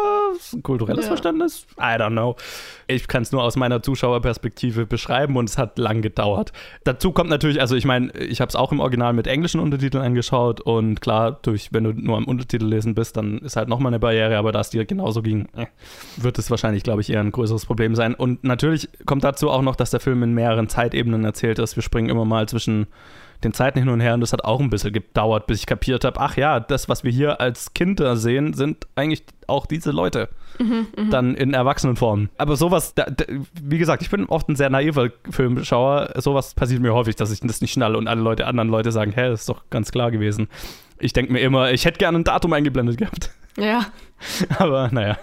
ein 0.54 0.62
kulturelles 0.62 1.06
Ja. 1.06 1.08
Verständnis. 1.10 1.66
I 1.80 1.96
don't 2.00 2.12
know. 2.12 2.36
Ich 2.86 3.08
kann 3.08 3.24
es 3.24 3.32
nur 3.32 3.42
aus 3.44 3.56
meiner 3.56 3.82
Zuschauerperspektive 3.82 4.86
beschreiben 4.86 5.36
und 5.38 5.50
es 5.50 5.58
hat 5.58 5.78
lang 5.80 6.02
gedauert. 6.02 6.54
Dazu 6.84 7.12
kommt 7.12 7.30
natürlich, 7.30 7.60
also 7.62 7.76
ich 7.76 7.86
meine, 7.86 8.12
ich 8.14 8.40
habe 8.42 8.50
es 8.50 8.56
auch 8.56 8.72
im 8.72 8.80
Original 8.80 9.14
mit 9.14 9.28
englischen 9.28 9.60
Untertiteln 9.60 10.04
angeschaut 10.04 10.62
und 10.62 11.02
klar, 11.08 11.40
durch, 11.42 11.70
wenn 11.72 11.86
du 11.86 11.94
nur 11.94 12.18
am 12.18 12.26
Untertitel 12.26 12.66
lesen 12.66 12.94
bist, 12.94 13.16
dann 13.16 13.38
ist 13.38 13.56
halt 13.56 13.70
nochmal 13.70 13.92
eine 13.92 14.00
Barriere, 14.00 14.38
aber 14.38 14.52
da 14.52 14.60
es 14.60 14.72
dir 14.72 14.84
genauso 14.84 15.22
ging, 15.22 15.48
wird 16.18 16.38
es 16.38 16.52
wahrscheinlich, 16.52 16.84
glaube 16.84 17.00
ich, 17.00 17.10
eher 17.10 17.22
ein 17.22 17.32
größeres 17.32 17.66
Problem 17.66 17.96
sein. 17.96 18.14
Und 18.14 18.44
natürlich 18.44 18.90
kommt 19.06 19.24
dazu 19.24 19.50
auch 19.50 19.62
noch, 19.62 19.78
dass 19.78 19.92
der 19.92 20.02
Film 20.02 20.22
in 20.24 20.34
mehreren 20.34 20.68
Zeitebenen 20.68 21.24
erzählt 21.24 21.60
ist. 21.60 21.78
Wir 21.78 21.84
springen 21.84 22.10
immer 22.10 22.26
mal 22.26 22.50
zwischen 22.50 22.88
den 23.44 23.54
Zeiten 23.54 23.80
hin 23.80 23.88
und 23.88 24.02
her 24.02 24.16
und 24.16 24.22
das 24.22 24.34
hat 24.34 24.44
auch 24.44 24.60
ein 24.60 24.70
bisschen 24.70 24.92
gedauert, 24.92 25.48
bis 25.48 25.60
ich 25.60 25.66
kapiert 25.66 26.04
habe, 26.04 26.20
ach 26.20 26.36
ja, 26.38 26.60
das, 26.60 26.90
was 26.90 27.04
wir 27.04 27.12
hier 27.12 27.40
als 27.40 27.74
Kinder 27.74 28.18
sehen, 28.18 28.54
sind 28.54 28.88
eigentlich 28.96 29.24
auch 29.46 29.66
diese 29.66 29.92
Leute. 29.92 30.28
Dann 31.12 31.36
in 31.36 31.54
Erwachsenenform. 31.54 32.30
Aber 32.40 32.56
sowas, 32.56 32.96
da, 32.96 33.06
da, 33.06 33.26
wie 33.62 33.78
gesagt, 33.78 34.02
ich 34.02 34.10
bin 34.10 34.26
oft 34.26 34.50
ein 34.50 34.56
sehr 34.56 34.72
naiver 34.72 35.10
Filmschauer. 35.30 36.14
Sowas 36.18 36.56
passiert 36.56 36.82
mir 36.82 36.96
häufig, 36.96 37.16
dass 37.16 37.32
ich 37.32 37.42
das 37.42 37.62
nicht 37.62 37.74
schnalle 37.74 37.98
und 37.98 38.08
alle 38.08 38.22
Leute, 38.22 38.48
anderen 38.48 38.70
Leute 38.70 38.92
sagen, 38.92 39.12
hä, 39.12 39.30
das 39.30 39.42
ist 39.42 39.50
doch 39.50 39.70
ganz 39.70 39.92
klar 39.92 40.10
gewesen. 40.10 40.48
Ich 41.00 41.14
denke 41.14 41.34
mir 41.34 41.40
immer, 41.40 41.72
ich 41.72 41.86
hätte 41.86 42.00
gerne 42.00 42.20
ein 42.20 42.24
Datum 42.24 42.54
eingeblendet 42.54 42.98
gehabt. 42.98 43.32
Ja, 43.58 43.88
Aber 44.58 44.90
naja. 44.92 45.18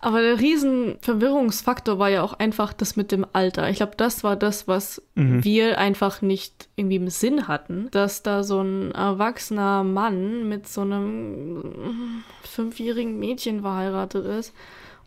aber 0.00 0.20
der 0.20 0.38
riesen 0.38 0.96
Verwirrungsfaktor 1.00 1.98
war 1.98 2.10
ja 2.10 2.22
auch 2.22 2.34
einfach 2.34 2.72
das 2.72 2.96
mit 2.96 3.10
dem 3.10 3.26
Alter. 3.32 3.68
Ich 3.70 3.78
glaube, 3.78 3.94
das 3.96 4.22
war 4.22 4.36
das, 4.36 4.68
was 4.68 5.02
wir 5.14 5.78
einfach 5.78 6.22
nicht 6.22 6.68
irgendwie 6.76 6.96
im 6.96 7.08
Sinn 7.08 7.48
hatten, 7.48 7.88
dass 7.90 8.22
da 8.22 8.44
so 8.44 8.60
ein 8.60 8.92
erwachsener 8.92 9.82
Mann 9.82 10.48
mit 10.48 10.68
so 10.68 10.82
einem 10.82 12.22
fünfjährigen 12.42 13.18
Mädchen 13.18 13.62
verheiratet 13.62 14.26
ist. 14.26 14.54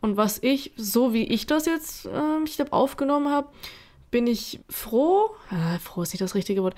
Und 0.01 0.17
was 0.17 0.41
ich, 0.41 0.71
so 0.75 1.13
wie 1.13 1.23
ich 1.23 1.45
das 1.45 1.65
jetzt, 1.65 2.05
ähm, 2.05 2.43
ich 2.45 2.55
glaube, 2.55 2.73
aufgenommen 2.73 3.29
habe, 3.29 3.49
bin 4.11 4.27
ich 4.27 4.59
froh, 4.69 5.31
äh, 5.51 5.79
froh 5.79 6.01
ist 6.01 6.13
nicht 6.13 6.21
das 6.21 6.35
richtige 6.35 6.63
Wort, 6.63 6.75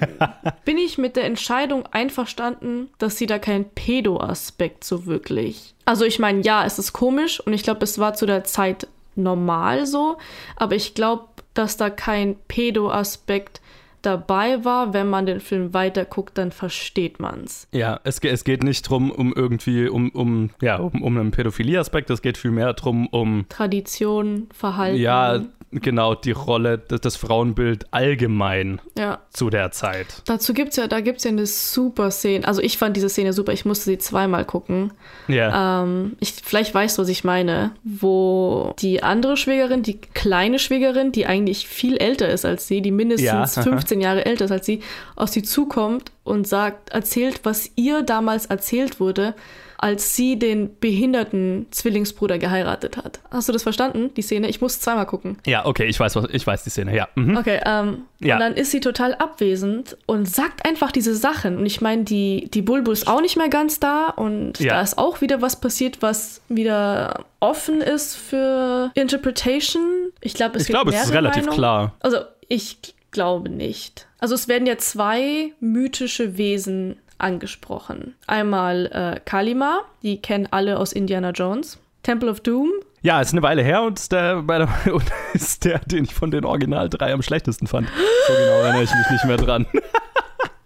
bin 0.64 0.78
ich 0.78 0.98
mit 0.98 1.16
der 1.16 1.24
Entscheidung 1.24 1.86
einverstanden, 1.86 2.90
dass 2.98 3.16
sie 3.16 3.26
da 3.26 3.38
keinen 3.38 3.64
Pedo-Aspekt 3.70 4.84
so 4.84 5.06
wirklich. 5.06 5.74
Also 5.84 6.04
ich 6.04 6.18
meine, 6.18 6.42
ja, 6.42 6.64
es 6.64 6.78
ist 6.78 6.92
komisch 6.92 7.40
und 7.40 7.52
ich 7.52 7.62
glaube, 7.62 7.84
es 7.84 7.98
war 7.98 8.14
zu 8.14 8.26
der 8.26 8.44
Zeit 8.44 8.86
normal 9.14 9.86
so, 9.86 10.18
aber 10.56 10.74
ich 10.74 10.94
glaube, 10.94 11.24
dass 11.54 11.76
da 11.76 11.90
kein 11.90 12.36
Pedo-Aspekt 12.48 13.60
dabei 14.02 14.64
war. 14.64 14.92
Wenn 14.92 15.08
man 15.08 15.26
den 15.26 15.40
Film 15.40 15.74
weiter 15.74 16.04
guckt, 16.04 16.38
dann 16.38 16.52
versteht 16.52 17.20
man's. 17.20 17.68
Ja, 17.72 18.00
es, 18.04 18.18
es 18.18 18.44
geht 18.44 18.62
nicht 18.62 18.82
drum, 18.82 19.10
um 19.10 19.32
irgendwie, 19.32 19.88
um, 19.88 20.10
um, 20.10 20.50
ja, 20.60 20.76
um, 20.76 21.02
um 21.02 21.18
einen 21.18 21.30
Pädophilie-Aspekt, 21.30 22.10
es 22.10 22.22
geht 22.22 22.38
vielmehr 22.38 22.72
drum, 22.74 23.06
um 23.08 23.46
Tradition, 23.48 24.48
Verhalten. 24.52 24.98
Ja, 24.98 25.42
genau, 25.72 26.14
die 26.14 26.32
Rolle, 26.32 26.78
das, 26.78 27.00
das 27.00 27.16
Frauenbild 27.16 27.86
allgemein 27.90 28.80
ja. 28.96 29.20
zu 29.30 29.50
der 29.50 29.70
Zeit. 29.70 30.06
Dazu 30.26 30.54
gibt's 30.54 30.76
ja, 30.76 30.86
da 30.86 31.00
gibt's 31.00 31.24
ja 31.24 31.30
eine 31.30 31.46
super 31.46 32.10
Szene. 32.10 32.46
Also 32.46 32.60
ich 32.60 32.78
fand 32.78 32.96
diese 32.96 33.08
Szene 33.08 33.32
super. 33.32 33.52
Ich 33.52 33.64
musste 33.64 33.86
sie 33.86 33.98
zweimal 33.98 34.44
gucken. 34.44 34.92
Ja. 35.28 35.82
Ähm, 35.82 36.16
ich, 36.20 36.34
vielleicht 36.44 36.74
weißt 36.74 36.98
du, 36.98 37.02
was 37.02 37.08
ich 37.08 37.24
meine. 37.24 37.72
Wo 37.84 38.74
die 38.78 39.02
andere 39.02 39.36
Schwägerin, 39.36 39.82
die 39.82 39.98
kleine 39.98 40.58
Schwägerin, 40.58 41.12
die 41.12 41.26
eigentlich 41.26 41.66
viel 41.66 41.96
älter 41.96 42.28
ist 42.28 42.44
als 42.44 42.68
sie, 42.68 42.82
die 42.82 42.90
mindestens 42.90 43.56
Ja. 43.56 43.62
15 43.62 43.91
Jahre 44.00 44.24
älter 44.24 44.46
ist 44.46 44.50
als 44.52 44.66
sie, 44.66 44.80
auf 45.16 45.28
sie 45.28 45.42
zukommt 45.42 46.10
und 46.24 46.46
sagt, 46.48 46.90
erzählt, 46.90 47.40
was 47.44 47.70
ihr 47.76 48.02
damals 48.02 48.46
erzählt 48.46 49.00
wurde, 49.00 49.34
als 49.78 50.14
sie 50.14 50.38
den 50.38 50.78
behinderten 50.78 51.66
Zwillingsbruder 51.72 52.38
geheiratet 52.38 52.96
hat. 52.96 53.18
Hast 53.32 53.48
du 53.48 53.52
das 53.52 53.64
verstanden, 53.64 54.14
die 54.14 54.22
Szene? 54.22 54.48
Ich 54.48 54.60
muss 54.60 54.78
zweimal 54.78 55.06
gucken. 55.06 55.38
ja, 55.44 55.66
okay, 55.66 55.86
ich 55.86 55.98
weiß, 55.98 56.14
was, 56.14 56.26
ich 56.30 56.46
weiß 56.46 56.62
die 56.62 56.70
Szene, 56.70 56.94
ja. 56.94 57.08
Mhm. 57.16 57.36
Okay, 57.36 57.58
ähm, 57.66 58.02
Ja. 58.20 58.36
und 58.36 58.40
dann 58.42 58.54
ist 58.54 58.70
sie 58.70 58.78
total 58.78 59.16
abwesend 59.16 59.96
und 60.06 60.28
sagt 60.28 60.64
einfach 60.68 60.92
diese 60.92 61.16
Sachen. 61.16 61.56
Und 61.58 61.66
ich 61.66 61.80
meine, 61.80 62.04
die, 62.04 62.48
die 62.54 62.62
Bulbul 62.62 62.92
ist 62.92 63.08
auch 63.08 63.20
nicht 63.20 63.36
mehr 63.36 63.48
ganz 63.48 63.80
da 63.80 64.06
und 64.10 64.60
Ja. 64.60 64.74
da 64.74 64.82
ist 64.82 64.98
auch 64.98 65.20
wieder 65.20 65.42
was 65.42 65.58
passiert, 65.60 66.00
was 66.00 66.42
wieder 66.48 67.24
offen 67.40 67.80
ist 67.80 68.14
für 68.14 68.92
Interpretation. 68.94 69.82
Ich 70.20 70.34
glaube, 70.34 70.56
es 70.58 70.62
Ich 70.62 70.68
gibt 70.68 70.76
glaube, 70.80 70.94
es 70.96 71.06
ist 71.06 71.12
relativ 71.12 71.42
Meinungen. 71.42 71.58
klar. 71.58 71.94
Also, 71.98 72.18
ich 72.46 72.76
glaube 73.12 73.48
nicht. 73.48 74.08
Also, 74.18 74.34
es 74.34 74.48
werden 74.48 74.66
ja 74.66 74.76
zwei 74.78 75.52
mythische 75.60 76.36
Wesen 76.36 76.96
angesprochen. 77.18 78.14
Einmal 78.26 78.86
äh, 78.86 79.20
Kalima, 79.24 79.80
die 80.02 80.20
kennen 80.20 80.48
alle 80.50 80.78
aus 80.78 80.92
Indiana 80.92 81.30
Jones. 81.30 81.78
Temple 82.02 82.28
of 82.30 82.40
Doom, 82.40 82.68
Ja, 83.02 83.20
ist 83.20 83.32
eine 83.32 83.42
Weile 83.42 83.62
her 83.62 83.82
und 83.82 83.96
ist 83.98 84.10
der, 84.10 84.42
der, 84.42 84.68
und 84.92 85.04
ist 85.34 85.64
der, 85.64 85.78
den 85.80 86.02
ich 86.04 86.14
von 86.14 86.32
den 86.32 86.44
Original 86.44 86.88
drei 86.88 87.12
am 87.12 87.22
schlechtesten 87.22 87.68
fand. 87.68 87.88
So 88.26 88.32
genau 88.32 88.58
erinnere 88.62 88.82
ich 88.82 88.90
mich 88.92 89.10
nicht 89.10 89.24
mehr 89.24 89.36
dran. 89.36 89.66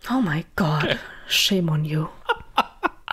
Oh 0.08 0.20
my 0.20 0.44
God, 0.54 0.96
shame 1.26 1.68
on 1.68 1.84
you. 1.84 2.06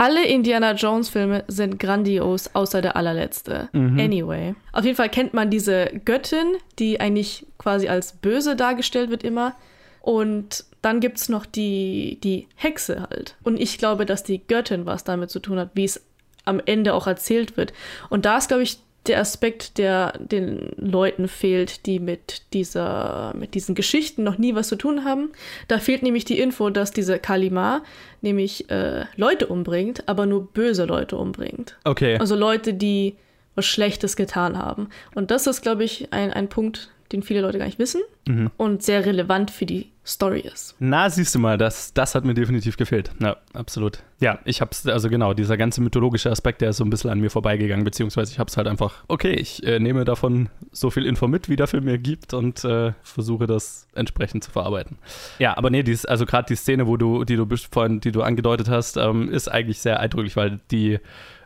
Alle 0.03 0.25
Indiana 0.25 0.73
Jones 0.73 1.07
Filme 1.07 1.45
sind 1.47 1.79
grandios, 1.79 2.53
außer 2.53 2.81
der 2.81 2.97
allerletzte. 2.97 3.69
Anyway. 3.71 4.53
Auf 4.73 4.83
jeden 4.83 4.97
Fall 4.97 5.07
kennt 5.07 5.33
man 5.33 5.49
diese 5.49 5.85
Göttin, 6.03 6.57
die 6.77 6.99
eigentlich 6.99 7.45
quasi 7.57 7.87
als 7.87 8.11
böse 8.11 8.57
dargestellt 8.57 9.09
wird 9.11 9.23
immer. 9.23 9.55
Und 10.01 10.65
dann 10.81 10.99
gibt 10.99 11.19
es 11.19 11.29
noch 11.29 11.45
die, 11.45 12.19
die 12.21 12.49
Hexe 12.55 13.07
halt. 13.09 13.37
Und 13.43 13.57
ich 13.61 13.77
glaube, 13.77 14.05
dass 14.05 14.23
die 14.23 14.45
Göttin 14.45 14.85
was 14.85 15.05
damit 15.05 15.29
zu 15.29 15.39
tun 15.39 15.57
hat, 15.57 15.69
wie 15.73 15.85
es 15.85 16.03
am 16.43 16.61
Ende 16.65 16.95
auch 16.95 17.07
erzählt 17.07 17.55
wird. 17.55 17.71
Und 18.09 18.25
da 18.25 18.37
ist, 18.37 18.49
glaube 18.49 18.63
ich, 18.63 18.79
der 19.07 19.19
Aspekt, 19.19 19.77
der 19.77 20.13
den 20.17 20.71
Leuten 20.77 21.27
fehlt, 21.27 21.85
die 21.85 21.99
mit 21.99 22.43
dieser, 22.53 23.33
mit 23.37 23.53
diesen 23.53 23.75
Geschichten 23.75 24.23
noch 24.23 24.37
nie 24.37 24.55
was 24.55 24.69
zu 24.69 24.75
tun 24.75 25.03
haben. 25.03 25.31
Da 25.67 25.79
fehlt 25.79 26.03
nämlich 26.03 26.25
die 26.25 26.39
Info, 26.39 26.69
dass 26.69 26.91
diese 26.91 27.19
Kalima 27.19 27.83
nämlich 28.21 28.69
äh, 28.69 29.05
Leute 29.15 29.47
umbringt, 29.47 30.07
aber 30.07 30.25
nur 30.25 30.47
böse 30.47 30.85
Leute 30.85 31.17
umbringt. 31.17 31.77
Okay. 31.83 32.17
Also 32.17 32.35
Leute, 32.35 32.73
die 32.73 33.15
was 33.55 33.65
Schlechtes 33.65 34.15
getan 34.15 34.57
haben. 34.57 34.89
Und 35.13 35.29
das 35.29 35.47
ist, 35.47 35.61
glaube 35.61 35.83
ich, 35.83 36.11
ein, 36.11 36.31
ein 36.33 36.49
Punkt, 36.49 36.89
den 37.11 37.21
viele 37.21 37.41
Leute 37.41 37.59
gar 37.59 37.65
nicht 37.65 37.77
wissen 37.77 38.01
und 38.57 38.81
sehr 38.81 39.05
relevant 39.05 39.51
für 39.51 39.67
die 39.67 39.92
Story 40.05 40.41
ist. 40.41 40.75
Na, 40.79 41.09
siehst 41.09 41.33
du 41.33 41.39
mal, 41.39 41.57
das, 41.57 41.93
das 41.93 42.13
hat 42.13 42.25
mir 42.25 42.33
definitiv 42.33 42.75
gefehlt. 42.75 43.11
Ja, 43.21 43.37
absolut. 43.53 43.99
Ja, 44.19 44.39
ich 44.43 44.59
hab's, 44.59 44.85
also 44.85 45.09
genau, 45.09 45.33
dieser 45.33 45.55
ganze 45.55 45.81
mythologische 45.81 46.29
Aspekt, 46.29 46.61
der 46.61 46.71
ist 46.71 46.77
so 46.77 46.83
ein 46.83 46.89
bisschen 46.89 47.09
an 47.09 47.19
mir 47.19 47.29
vorbeigegangen, 47.29 47.85
beziehungsweise 47.85 48.31
ich 48.31 48.39
hab's 48.39 48.57
halt 48.57 48.67
einfach, 48.67 49.03
okay, 49.07 49.33
ich 49.33 49.65
äh, 49.65 49.79
nehme 49.79 50.03
davon 50.03 50.49
so 50.71 50.89
viel 50.89 51.05
Info 51.05 51.27
mit, 51.27 51.47
wie 51.47 51.55
der 51.55 51.67
Film 51.67 51.85
mir 51.85 51.97
gibt 51.97 52.33
und 52.33 52.65
äh, 52.65 52.93
versuche 53.01 53.47
das 53.47 53.87
entsprechend 53.95 54.43
zu 54.43 54.51
verarbeiten. 54.51 54.97
Ja, 55.39 55.57
aber 55.57 55.69
nee, 55.69 55.83
dies, 55.83 56.05
also 56.05 56.25
gerade 56.25 56.47
die 56.47 56.55
Szene, 56.55 56.85
wo 56.85 56.97
du, 56.97 57.23
die 57.23 57.37
du 57.37 57.47
vorhin, 57.71 58.01
die 58.01 58.11
du 58.11 58.23
angedeutet 58.23 58.69
hast, 58.69 58.97
ähm, 58.97 59.29
ist 59.29 59.47
eigentlich 59.47 59.79
sehr 59.79 59.99
eindrücklich, 59.99 60.35
weil 60.35 60.59
die 60.71 60.99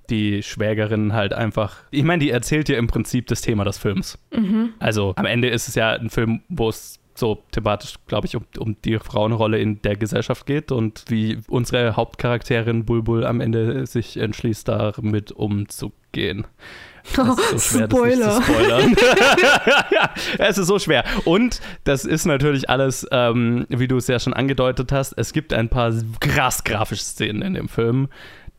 die 0.09 0.41
Schwägerin 0.41 1.11
halt 1.11 1.33
einfach. 1.33 1.79
Ich 1.91 2.03
meine, 2.03 2.23
die 2.23 2.31
erzählt 2.31 2.69
dir 2.69 2.77
im 2.77 2.87
Prinzip 2.87 3.27
das 3.27 3.41
Thema 3.41 3.65
des 3.65 3.77
Films. 3.77 4.17
Also 4.79 5.13
am 5.17 5.25
Ende 5.25 5.49
ist 5.49 5.67
es 5.67 5.75
ja 5.75 5.91
ein 5.91 6.09
Film, 6.09 6.43
wo 6.47 6.69
es 6.69 6.99
so 7.17 7.43
thematisch, 7.51 7.95
glaube 8.07 8.27
ich, 8.27 8.35
um, 8.35 8.45
um 8.57 8.75
die 8.83 8.99
Frauenrolle 8.99 9.59
in 9.59 9.81
der 9.81 9.95
Gesellschaft 9.95 10.45
geht 10.45 10.71
und 10.71 11.05
wie 11.07 11.39
unsere 11.47 11.95
Hauptcharakterin 11.95 12.85
Bulbul 12.85 13.25
am 13.25 13.41
Ende 13.41 13.85
sich 13.85 14.17
entschließt, 14.17 14.67
damit 14.67 15.31
umzugehen. 15.31 16.45
Ist 17.55 17.69
so 17.69 17.87
schwer, 17.87 18.71
ja, 19.91 20.09
es 20.39 20.57
ist 20.57 20.67
so 20.67 20.77
schwer. 20.77 21.05
Und 21.23 21.61
das 21.85 22.03
ist 22.03 22.25
natürlich 22.25 22.69
alles, 22.69 23.07
ähm, 23.11 23.65
wie 23.69 23.87
du 23.87 23.95
es 23.95 24.07
ja 24.07 24.19
schon 24.19 24.33
angedeutet 24.33 24.91
hast, 24.91 25.13
es 25.13 25.31
gibt 25.31 25.53
ein 25.53 25.69
paar 25.69 25.93
krass 26.19 26.65
grafische 26.65 27.03
Szenen 27.03 27.41
in 27.41 27.53
dem 27.53 27.69
Film, 27.69 28.09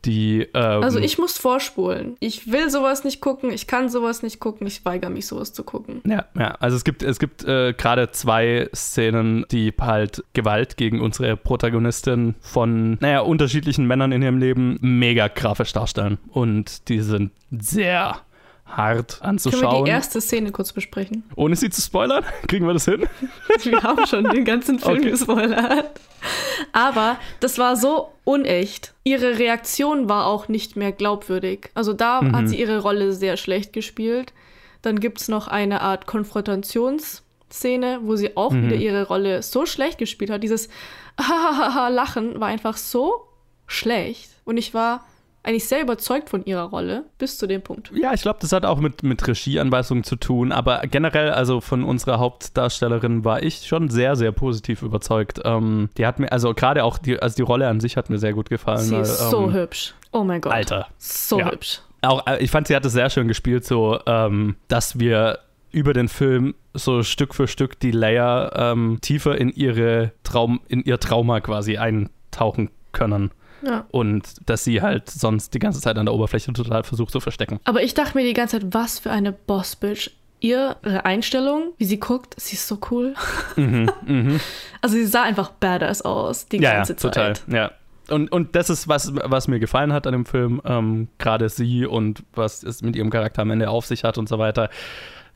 die. 0.05 0.47
Ähm, 0.53 0.83
Also 0.83 0.99
ich 0.99 1.17
muss 1.17 1.37
vorspulen. 1.37 2.15
Ich 2.19 2.51
will 2.51 2.69
sowas 2.69 3.03
nicht 3.03 3.21
gucken, 3.21 3.51
ich 3.51 3.67
kann 3.67 3.89
sowas 3.89 4.23
nicht 4.23 4.39
gucken, 4.39 4.67
ich 4.67 4.83
weigere 4.85 5.09
mich, 5.09 5.27
sowas 5.27 5.53
zu 5.53 5.63
gucken. 5.63 6.01
Ja, 6.05 6.25
ja, 6.37 6.55
also 6.59 6.75
es 6.75 6.83
gibt, 6.83 7.03
es 7.03 7.19
gibt 7.19 7.43
äh, 7.43 7.73
gerade 7.73 8.11
zwei 8.11 8.69
Szenen, 8.73 9.45
die 9.51 9.73
halt 9.79 10.23
Gewalt 10.33 10.77
gegen 10.77 11.01
unsere 11.01 11.35
Protagonistin 11.37 12.35
von, 12.41 12.97
naja, 12.99 13.21
unterschiedlichen 13.21 13.85
Männern 13.85 14.11
in 14.11 14.21
ihrem 14.21 14.37
Leben 14.37 14.77
mega 14.81 15.27
grafisch 15.27 15.73
darstellen. 15.73 16.17
Und 16.29 16.87
die 16.89 17.01
sind 17.01 17.31
sehr 17.51 18.21
hart 18.69 19.19
Können 19.19 19.21
wir 19.21 19.29
anzuschauen. 19.29 19.85
die 19.85 19.91
erste 19.91 20.21
Szene 20.21 20.51
kurz 20.51 20.73
besprechen? 20.73 21.23
Ohne 21.35 21.55
sie 21.55 21.69
zu 21.69 21.81
spoilern? 21.81 22.23
Kriegen 22.47 22.65
wir 22.67 22.73
das 22.73 22.85
hin? 22.85 23.07
Wir 23.63 23.83
haben 23.83 24.05
schon 24.07 24.23
den 24.25 24.45
ganzen 24.45 24.79
Film 24.79 24.99
Okay. 24.99 25.09
gespoilert. 25.11 25.99
Aber 26.73 27.17
das 27.39 27.57
war 27.57 27.75
so 27.75 28.09
unecht. 28.25 28.93
Ihre 29.03 29.39
Reaktion 29.39 30.09
war 30.09 30.25
auch 30.27 30.47
nicht 30.47 30.75
mehr 30.75 30.91
glaubwürdig. 30.91 31.69
Also 31.73 31.93
da 31.93 32.21
Mhm. 32.21 32.35
hat 32.35 32.49
sie 32.49 32.59
ihre 32.59 32.79
Rolle 32.79 33.13
sehr 33.13 33.37
schlecht 33.37 33.73
gespielt. 33.73 34.33
Dann 34.81 34.99
gibt 34.99 35.19
es 35.21 35.27
noch 35.27 35.47
eine 35.47 35.81
Art 35.81 36.05
Konfrontationsszene, 36.05 37.99
wo 38.03 38.15
sie 38.15 38.35
auch 38.37 38.51
Mhm. 38.51 38.65
wieder 38.67 38.75
ihre 38.75 39.07
Rolle 39.07 39.41
so 39.43 39.65
schlecht 39.65 39.97
gespielt 39.97 40.29
hat. 40.29 40.43
Dieses 40.43 40.69
Lachen 41.89 42.39
war 42.39 42.47
einfach 42.47 42.77
so 42.77 43.27
schlecht. 43.67 44.29
Und 44.45 44.57
ich 44.57 44.73
war 44.73 45.05
eigentlich 45.49 45.67
sehr 45.67 45.81
überzeugt 45.81 46.29
von 46.29 46.45
ihrer 46.45 46.63
Rolle 46.65 47.05
bis 47.17 47.37
zu 47.39 47.47
dem 47.47 47.63
Punkt. 47.63 47.91
Ja, 47.95 48.13
ich 48.13 48.21
glaube, 48.21 48.37
das 48.39 48.51
hat 48.51 48.65
auch 48.65 48.79
mit, 48.79 49.01
mit 49.01 49.27
Regieanweisungen 49.27 50.03
zu 50.03 50.15
tun, 50.15 50.51
aber 50.51 50.81
generell, 50.81 51.31
also 51.31 51.59
von 51.59 51.83
unserer 51.83 52.19
Hauptdarstellerin 52.19 53.25
war 53.25 53.41
ich 53.41 53.65
schon 53.67 53.89
sehr, 53.89 54.15
sehr 54.15 54.31
positiv 54.31 54.83
überzeugt. 54.83 55.41
Ähm, 55.43 55.89
die 55.97 56.05
hat 56.05 56.19
mir, 56.19 56.31
also 56.31 56.53
gerade 56.53 56.83
auch 56.83 56.99
die, 56.99 57.19
also 57.19 57.35
die 57.35 57.41
Rolle 57.41 57.67
an 57.67 57.79
sich 57.79 57.97
hat 57.97 58.11
mir 58.11 58.19
sehr 58.19 58.33
gut 58.33 58.49
gefallen. 58.49 58.79
Sie 58.79 58.95
ist 58.97 59.17
so 59.29 59.45
ähm, 59.45 59.53
hübsch. 59.53 59.95
Oh 60.11 60.23
mein 60.23 60.39
Gott. 60.39 60.53
Alter. 60.53 60.87
So 60.99 61.39
Ja. 61.39 61.51
hübsch. 61.51 61.81
Auch, 62.01 62.25
äh, 62.27 62.37
ich 62.43 62.51
fand, 62.51 62.67
sie 62.67 62.75
hat 62.75 62.85
es 62.85 62.93
sehr 62.93 63.09
schön 63.09 63.27
gespielt, 63.27 63.65
so, 63.65 63.99
ähm, 64.05 64.55
dass 64.67 64.99
wir 64.99 65.39
über 65.71 65.93
den 65.93 66.07
Film 66.09 66.53
so 66.73 67.01
Stück 67.01 67.33
für 67.33 67.47
Stück 67.47 67.79
die 67.79 67.91
Layer 67.91 68.53
ähm, 68.55 68.99
tiefer 69.01 69.37
in 69.37 69.49
ihre 69.49 70.11
Traum, 70.23 70.61
in 70.67 70.83
ihr 70.83 70.99
Trauma 70.99 71.41
quasi 71.41 71.77
eintauchen 71.77 72.69
können. 72.91 73.31
Ja. 73.61 73.85
Und 73.91 74.27
dass 74.45 74.63
sie 74.63 74.81
halt 74.81 75.09
sonst 75.09 75.53
die 75.53 75.59
ganze 75.59 75.81
Zeit 75.81 75.97
an 75.97 76.05
der 76.05 76.13
Oberfläche 76.15 76.51
total 76.53 76.83
versucht 76.83 77.11
zu 77.11 77.19
verstecken. 77.19 77.59
Aber 77.65 77.81
ich 77.83 77.93
dachte 77.93 78.17
mir 78.17 78.23
die 78.25 78.33
ganze 78.33 78.59
Zeit, 78.59 78.73
was 78.73 78.99
für 78.99 79.11
eine 79.11 79.31
Boss-Bitch. 79.31 80.11
Ihre 80.41 81.03
Einstellung, 81.03 81.73
wie 81.77 81.83
sie 81.83 81.99
guckt, 81.99 82.33
sie 82.39 82.55
ist 82.55 82.65
so 82.67 82.77
cool. 82.91 83.13
Also 84.81 84.95
sie 84.95 85.05
sah 85.05 85.23
einfach 85.23 85.51
badass 85.51 86.01
aus 86.01 86.47
die 86.47 86.57
Mhm, 86.57 86.63
Ja, 86.63 86.69
ja, 86.69 86.75
ganze 86.77 86.95
total. 86.95 87.35
Zeit. 87.35 87.53
Ja. 87.53 87.71
Und, 88.09 88.31
und 88.31 88.55
das 88.55 88.69
ist, 88.69 88.87
was, 88.87 89.13
was 89.13 89.47
mir 89.47 89.59
gefallen 89.59 89.93
hat 89.93 90.07
an 90.07 90.13
dem 90.13 90.25
Film, 90.25 90.61
ähm, 90.65 91.09
gerade 91.19 91.47
sie 91.49 91.85
und 91.85 92.23
was 92.33 92.63
es 92.63 92.81
mit 92.81 92.95
ihrem 92.95 93.09
Charakter 93.09 93.41
am 93.43 93.51
Ende 93.51 93.69
auf 93.69 93.85
sich 93.85 94.03
hat 94.03 94.17
und 94.17 94.27
so 94.29 94.39
weiter. 94.39 94.69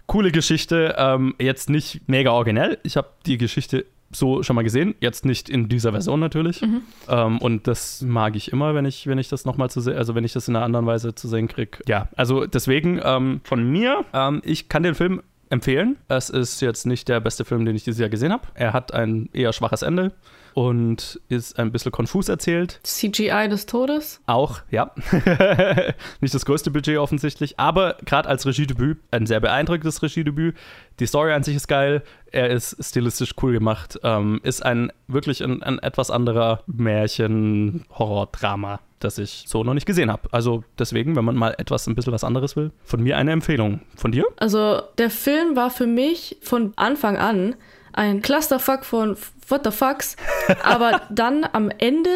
Coole 0.08 0.32
Geschichte, 0.32 0.96
ähm, 0.98 1.36
jetzt 1.40 1.70
nicht 1.70 2.02
mega 2.08 2.32
originell. 2.32 2.78
Ich 2.84 2.98
habe 2.98 3.10
die 3.26 3.38
Geschichte 3.38 3.86
so 4.14 4.44
schon 4.44 4.56
mal 4.56 4.64
gesehen, 4.64 4.96
jetzt 5.00 5.26
nicht 5.26 5.50
in 5.50 5.70
dieser 5.70 5.92
Version 5.92 6.20
natürlich. 6.20 6.62
Mhm. 6.62 6.82
Ähm, 7.10 7.38
und 7.40 7.68
das 7.68 8.02
mag 8.02 8.36
ich 8.36 8.52
immer, 8.52 8.76
wenn 8.76 8.86
ich, 8.86 9.08
wenn 9.08 9.18
ich 9.18 9.30
das 9.30 9.46
nochmal 9.46 9.70
zu 9.70 9.82
sehen, 9.82 9.98
also 9.98 10.16
wenn 10.16 10.24
ich 10.24 10.34
das 10.34 10.48
in 10.48 10.56
einer 10.56 10.66
anderen 10.66 10.86
Weise 10.86 11.16
zu 11.16 11.28
sehen 11.28 11.48
kriege. 11.48 11.80
Ja, 11.88 12.10
also 12.16 12.46
deswegen 12.46 13.00
ähm, 13.04 13.42
von 13.44 13.70
mir, 13.72 14.06
ähm, 14.14 14.42
ich 14.46 14.70
kann 14.70 14.84
den 14.84 14.96
Film 14.96 15.22
empfehlen. 15.50 15.98
Es 16.08 16.30
ist 16.30 16.62
jetzt 16.62 16.86
nicht 16.86 17.08
der 17.08 17.20
beste 17.20 17.46
Film, 17.46 17.66
den 17.66 17.76
ich 17.76 17.84
dieses 17.84 18.00
Jahr 18.00 18.10
gesehen 18.10 18.32
habe. 18.32 18.48
Er 18.56 18.74
hat 18.74 18.94
ein 18.94 19.30
eher 19.34 19.54
schwaches 19.54 19.82
Ende 19.84 20.12
und 20.54 21.20
ist 21.30 21.60
ein 21.60 21.72
bisschen 21.72 21.92
konfus 21.92 22.30
erzählt. 22.30 22.80
CGI 22.84 23.48
des 23.50 23.66
Todes. 23.66 24.22
Auch, 24.26 24.62
ja. 24.70 24.92
Nicht 26.22 26.34
das 26.34 26.46
größte 26.46 26.72
Budget 26.72 26.98
offensichtlich, 26.98 27.60
aber 27.60 27.98
gerade 28.06 28.30
als 28.30 28.46
Regiedebüt 28.46 29.00
ein 29.12 29.26
sehr 29.26 29.40
beeindruckendes 29.40 30.02
Regiedebüt. 30.02 30.56
Die 31.00 31.06
Story 31.06 31.34
an 31.34 31.44
sich 31.44 31.56
ist 31.56 31.68
geil, 31.68 32.04
er 32.32 32.50
ist 32.50 32.78
stilistisch 32.84 33.34
cool 33.42 33.54
gemacht, 33.54 34.00
ähm, 34.04 34.40
ist 34.44 34.64
ein 34.64 34.92
wirklich 35.08 35.44
ein, 35.44 35.64
ein 35.64 35.80
etwas 35.80 36.12
anderer 36.12 36.64
Märchen-Horror-Drama, 36.68 38.80
das 39.00 39.18
ich 39.18 39.46
so 39.48 39.64
noch 39.64 39.74
nicht 39.74 39.86
gesehen 39.86 40.12
habe. 40.12 40.30
Also 40.32 40.64
deswegen, 40.78 41.16
wenn 41.16 41.26
man 41.26 41.36
mal 41.36 41.56
etwas 41.58 41.88
ein 41.88 41.96
bisschen 41.96 42.14
was 42.14 42.24
anderes 42.24 42.56
will, 42.56 42.72
von 42.84 43.02
mir 43.02 43.18
eine 43.18 43.32
Empfehlung. 43.32 43.82
Von 43.96 44.12
dir? 44.12 44.26
Also 44.38 44.82
der 44.98 45.10
Film 45.10 45.56
war 45.56 45.70
für 45.70 45.88
mich 45.88 46.38
von 46.42 46.74
Anfang 46.76 47.18
an 47.18 47.56
ein 47.94 48.22
Clusterfuck 48.22 48.86
von 48.86 49.16
What 49.48 49.62
the 49.66 49.72
Fucks. 49.72 50.16
Aber 50.64 51.02
dann 51.10 51.46
am 51.52 51.70
Ende, 51.78 52.10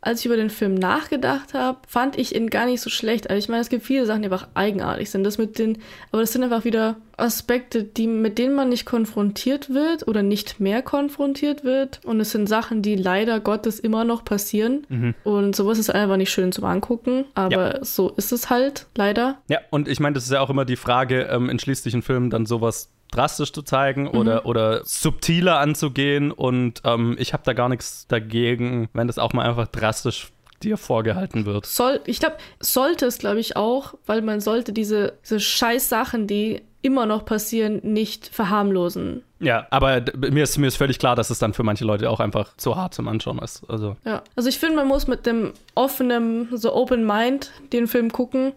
als 0.00 0.20
ich 0.20 0.26
über 0.26 0.36
den 0.36 0.50
Film 0.50 0.74
nachgedacht 0.74 1.54
habe, 1.54 1.78
fand 1.88 2.18
ich 2.18 2.34
ihn 2.34 2.50
gar 2.50 2.66
nicht 2.66 2.80
so 2.80 2.90
schlecht. 2.90 3.30
Also 3.30 3.38
ich 3.38 3.48
meine, 3.48 3.62
es 3.62 3.68
gibt 3.68 3.84
viele 3.84 4.06
Sachen, 4.06 4.22
die 4.22 4.26
einfach 4.26 4.48
eigenartig 4.54 5.10
sind. 5.10 5.24
Das 5.24 5.38
mit 5.38 5.58
den, 5.58 5.78
aber 6.12 6.20
das 6.20 6.32
sind 6.32 6.42
einfach 6.42 6.64
wieder 6.64 6.96
Aspekte, 7.16 7.84
die, 7.84 8.06
mit 8.06 8.38
denen 8.38 8.54
man 8.54 8.68
nicht 8.68 8.84
konfrontiert 8.84 9.72
wird 9.72 10.06
oder 10.06 10.22
nicht 10.22 10.60
mehr 10.60 10.82
konfrontiert 10.82 11.64
wird. 11.64 12.00
Und 12.04 12.20
es 12.20 12.32
sind 12.32 12.48
Sachen, 12.48 12.82
die 12.82 12.96
leider 12.96 13.40
Gottes 13.40 13.80
immer 13.80 14.04
noch 14.04 14.24
passieren. 14.24 14.86
Und 15.24 15.56
sowas 15.56 15.78
ist 15.78 15.90
einfach 15.90 16.16
nicht 16.16 16.30
schön 16.30 16.52
zum 16.52 16.64
Angucken. 16.64 17.24
Aber 17.34 17.82
so 17.82 18.10
ist 18.10 18.32
es 18.32 18.50
halt, 18.50 18.86
leider. 18.94 19.38
Ja, 19.48 19.58
und 19.70 19.88
ich 19.88 20.00
meine, 20.00 20.14
das 20.14 20.24
ist 20.24 20.32
ja 20.32 20.40
auch 20.40 20.50
immer 20.50 20.64
die 20.64 20.76
Frage, 20.76 21.22
ähm, 21.30 21.48
in 21.48 21.58
schließlichen 21.58 22.02
Filmen 22.02 22.30
dann 22.30 22.46
sowas 22.46 22.90
drastisch 23.14 23.52
zu 23.52 23.62
zeigen 23.62 24.08
oder, 24.08 24.46
oder 24.46 24.84
subtiler 24.84 25.58
anzugehen. 25.58 26.32
Und 26.32 26.82
ähm, 26.84 27.16
ich 27.18 27.32
habe 27.32 27.42
da 27.44 27.52
gar 27.52 27.68
nichts 27.68 28.06
dagegen, 28.06 28.88
wenn 28.92 29.06
das 29.06 29.18
auch 29.18 29.32
mal 29.32 29.46
einfach 29.46 29.68
drastisch 29.68 30.32
dir 30.62 30.76
vorgehalten 30.76 31.46
wird. 31.46 31.66
Soll, 31.66 32.00
ich 32.06 32.20
glaube, 32.20 32.36
sollte 32.60 33.06
es, 33.06 33.18
glaube 33.18 33.40
ich, 33.40 33.56
auch, 33.56 33.94
weil 34.06 34.22
man 34.22 34.40
sollte 34.40 34.72
diese, 34.72 35.14
diese 35.22 35.40
scheiß 35.40 35.88
Sachen, 35.88 36.26
die 36.26 36.62
immer 36.84 37.06
noch 37.06 37.24
passieren, 37.24 37.80
nicht 37.82 38.28
verharmlosen. 38.28 39.22
Ja, 39.40 39.66
aber 39.70 40.02
mir 40.16 40.42
ist, 40.42 40.58
mir 40.58 40.66
ist 40.66 40.76
völlig 40.76 40.98
klar, 40.98 41.16
dass 41.16 41.30
es 41.30 41.38
dann 41.38 41.54
für 41.54 41.62
manche 41.62 41.84
Leute 41.84 42.10
auch 42.10 42.20
einfach 42.20 42.56
zu 42.58 42.76
hart 42.76 42.92
zum 42.92 43.08
Anschauen 43.08 43.38
ist. 43.38 43.62
Also, 43.68 43.96
Ja. 44.04 44.22
Also 44.36 44.50
ich 44.50 44.58
finde, 44.58 44.76
man 44.76 44.88
muss 44.88 45.06
mit 45.06 45.24
dem 45.24 45.54
offenen, 45.74 46.48
so 46.56 46.74
Open 46.74 47.06
Mind 47.06 47.52
den 47.72 47.86
Film 47.86 48.12
gucken. 48.12 48.52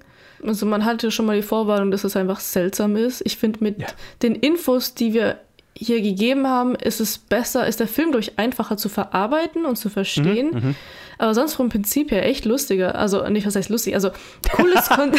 Also 0.45 0.65
man 0.65 0.86
hatte 0.86 1.12
schon 1.12 1.26
mal 1.26 1.36
die 1.36 1.41
Vorwarnung, 1.41 1.91
dass 1.91 2.04
es 2.04 2.15
einfach 2.15 2.39
seltsam 2.39 2.95
ist. 2.95 3.21
Ich 3.26 3.38
finde, 3.38 3.63
mit 3.63 3.80
Ja. 3.82 3.88
den 4.21 4.36
Infos, 4.36 4.93
die 4.93 5.13
wir 5.13 5.39
hier 5.80 6.02
gegeben 6.02 6.47
haben, 6.47 6.73
ist 6.73 7.00
es 7.00 7.19
besser, 7.19 7.67
ist 7.67 7.80
der 7.80 7.88
Film 7.88 8.12
durch 8.12 8.39
einfacher 8.39 8.78
zu 8.78 8.89
verarbeiten 8.89 9.65
und 9.65 9.76
zu 9.76 9.89
verstehen. 9.89 10.76
Aber 11.19 11.36
sonst 11.36 11.54
vom 11.54 11.69
Prinzip 11.69 12.10
her 12.10 12.26
echt 12.26 12.45
lustiger. 12.45 12.95
Also 12.95 13.28
nicht, 13.30 13.45
was 13.45 13.56
heißt 13.56 13.69
lustig, 13.69 13.93
also 13.93 14.10
cooles, 14.52 14.89
Kon 14.89 15.12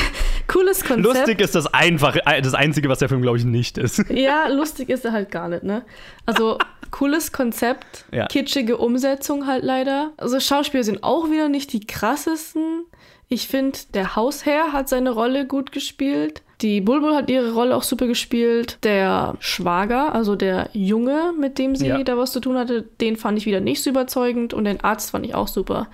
cooles 0.49 0.85
Konzept. 0.85 1.05
lustig 1.17 1.41
ist 1.41 1.55
das 1.55 1.73
einfach, 1.73 2.17
äh, 2.27 2.43
das 2.43 2.55
Einzige, 2.55 2.89
was 2.89 2.99
der 2.99 3.09
Film, 3.09 3.23
glaube 3.23 3.39
ich, 3.39 3.45
nicht 3.45 3.79
ist. 3.79 3.99
Ja, 4.11 4.49
lustig 4.49 4.89
ist 4.89 5.05
er 5.05 5.13
halt 5.13 5.31
gar 5.31 5.49
nicht, 5.49 5.63
ne? 5.63 5.83
Also, 6.27 6.59
cooles 6.91 7.31
Konzept, 7.33 8.05
Ja. 8.13 8.27
kitschige 8.27 8.79
Umsetzung 8.79 9.47
halt 9.47 9.63
leider. 9.63 10.13
Also, 10.17 10.41
Schauspieler 10.41 10.83
sind 10.83 11.05
auch 11.05 11.31
wieder 11.31 11.49
nicht 11.49 11.73
die 11.73 11.87
krassesten. 11.87 12.83
Ich 13.29 13.47
finde, 13.49 13.79
der 13.95 14.17
Hausherr 14.17 14.73
hat 14.73 14.88
seine 14.88 15.11
Rolle 15.11 15.47
gut 15.47 15.73
gespielt. 15.73 16.43
Die 16.62 16.81
Bulbul 16.81 17.14
hat 17.14 17.31
ihre 17.31 17.53
Rolle 17.53 17.77
auch 17.77 17.83
super 17.83 18.07
gespielt. 18.07 18.79
Der 18.83 19.37
Schwager, 19.38 20.14
also 20.14 20.35
der 20.35 20.71
Junge, 20.73 21.33
mit 21.38 21.59
dem 21.59 21.77
sie 21.77 21.87
Ja. 21.88 22.03
da 22.03 22.17
was 22.17 22.33
zu 22.33 22.41
tun 22.41 22.57
hatte, 22.57 22.83
den 23.01 23.17
fand 23.17 23.38
ich 23.38 23.47
wieder 23.47 23.61
nicht 23.61 23.83
so 23.83 23.91
überzeugend 23.91 24.55
und 24.55 24.64
den 24.64 24.81
Arzt 24.81 25.11
fand 25.12 25.25
ich 25.27 25.35
auch 25.35 25.47
super. 25.47 25.88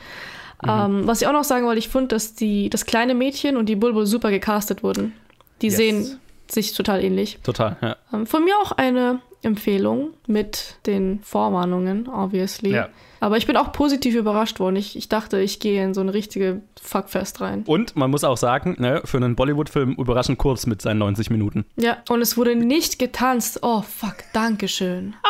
Mhm. 0.63 0.71
Ähm, 0.71 1.07
was 1.07 1.21
ich 1.21 1.27
auch 1.27 1.33
noch 1.33 1.45
sagen 1.45 1.67
wollte, 1.67 1.81
ich 1.81 1.89
fand, 1.89 2.13
dass 2.13 2.35
die, 2.35 2.71
das 2.71 2.87
kleine 2.87 3.15
Mädchen 3.15 3.57
und 3.57 3.67
die 3.69 3.77
Bulbul 3.77 4.07
super 4.07 4.31
gecastet 4.31 4.83
wurden. 4.83 5.13
Die 5.61 5.67
Yes. 5.67 5.77
sehen 5.77 6.21
sich 6.49 6.73
total 6.73 7.03
ähnlich. 7.05 7.39
Total, 7.43 7.77
ja. 7.83 7.97
Ähm, 8.13 8.27
Von 8.27 8.45
mir 8.45 8.57
auch 8.63 8.73
eine 8.73 9.19
Empfehlung 9.45 10.11
mit 10.27 10.77
den 10.87 11.21
Vorwarnungen, 11.23 12.09
obviously. 12.09 12.73
Ja. 12.73 12.89
Aber 13.21 13.37
ich 13.39 13.47
bin 13.47 13.57
auch 13.57 13.73
positiv 13.73 14.15
überrascht 14.15 14.61
worden. 14.61 14.77
Ich, 14.77 14.97
ich 14.97 15.09
dachte, 15.09 15.41
ich 15.41 15.59
gehe 15.59 15.83
in 15.83 15.95
so 15.95 16.03
eine 16.03 16.13
richtige 16.13 16.61
Fuckfest 16.83 17.41
rein. 17.41 17.63
Und 17.67 17.97
man 17.97 18.11
muss 18.11 18.23
auch 18.23 18.37
sagen, 18.37 18.77
ne, 18.79 19.01
für 19.05 19.17
einen 19.17 19.35
Bollywood-Film 19.35 19.95
überraschend 19.95 20.39
kurz 20.39 20.67
mit 20.67 20.83
seinen 20.83 20.99
90 20.99 21.31
Minuten. 21.31 21.65
Ja, 21.77 21.99
und 22.11 22.21
es 22.21 22.37
wurde 22.37 22.55
nicht 22.55 22.99
getanzt. 22.99 23.61
Oh, 23.63 23.81
fuck, 23.83 24.17
Dankeschön. 24.33 25.15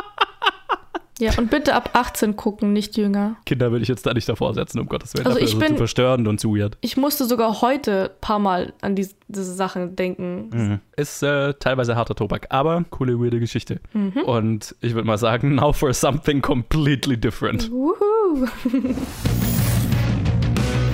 ja, 1.21 1.33
und 1.39 1.51
bitte 1.51 1.75
ab 1.75 1.91
18 1.93 2.37
gucken, 2.37 2.73
nicht 2.73 2.97
jünger. 2.97 3.37
Kinder 3.47 3.71
würde 3.71 3.83
ich 3.83 3.89
jetzt 3.89 4.05
da 4.07 4.13
nicht 4.15 4.29
davor 4.29 4.53
setzen, 4.55 4.81
um 4.81 4.87
Gottes 4.89 5.15
Willen. 5.15 5.27
Also 5.27 5.39
Dafür 5.39 5.53
ich 5.53 5.59
bin- 5.59 5.69
zu 5.73 5.77
verstörend 5.77 6.27
und 6.27 6.41
zu 6.41 6.57
weird. 6.57 6.77
Ich 6.81 6.97
musste 6.97 7.25
sogar 7.27 7.61
heute 7.61 8.11
ein 8.15 8.21
paar 8.21 8.39
Mal 8.39 8.73
an 8.81 8.97
die, 8.97 9.09
diese 9.29 9.55
Sachen 9.55 9.95
denken. 9.97 10.51
Mhm. 10.53 10.81
Ist 10.97 11.23
äh, 11.23 11.55
teilweise 11.55 11.95
harter 11.97 12.15
Tobak, 12.15 12.47
aber 12.51 12.85
coole, 12.91 13.19
weirde 13.21 13.39
Geschichte. 13.41 13.81
Mhm. 13.93 14.23
Und 14.27 14.75
ich 14.81 14.95
würde 14.95 15.07
mal 15.07 15.19
sagen, 15.19 15.55
now 15.55 15.73
for 15.73 15.93
something 15.95 16.43
completely 16.43 17.17
different. 17.17 17.71
Wuhu. 17.71 18.47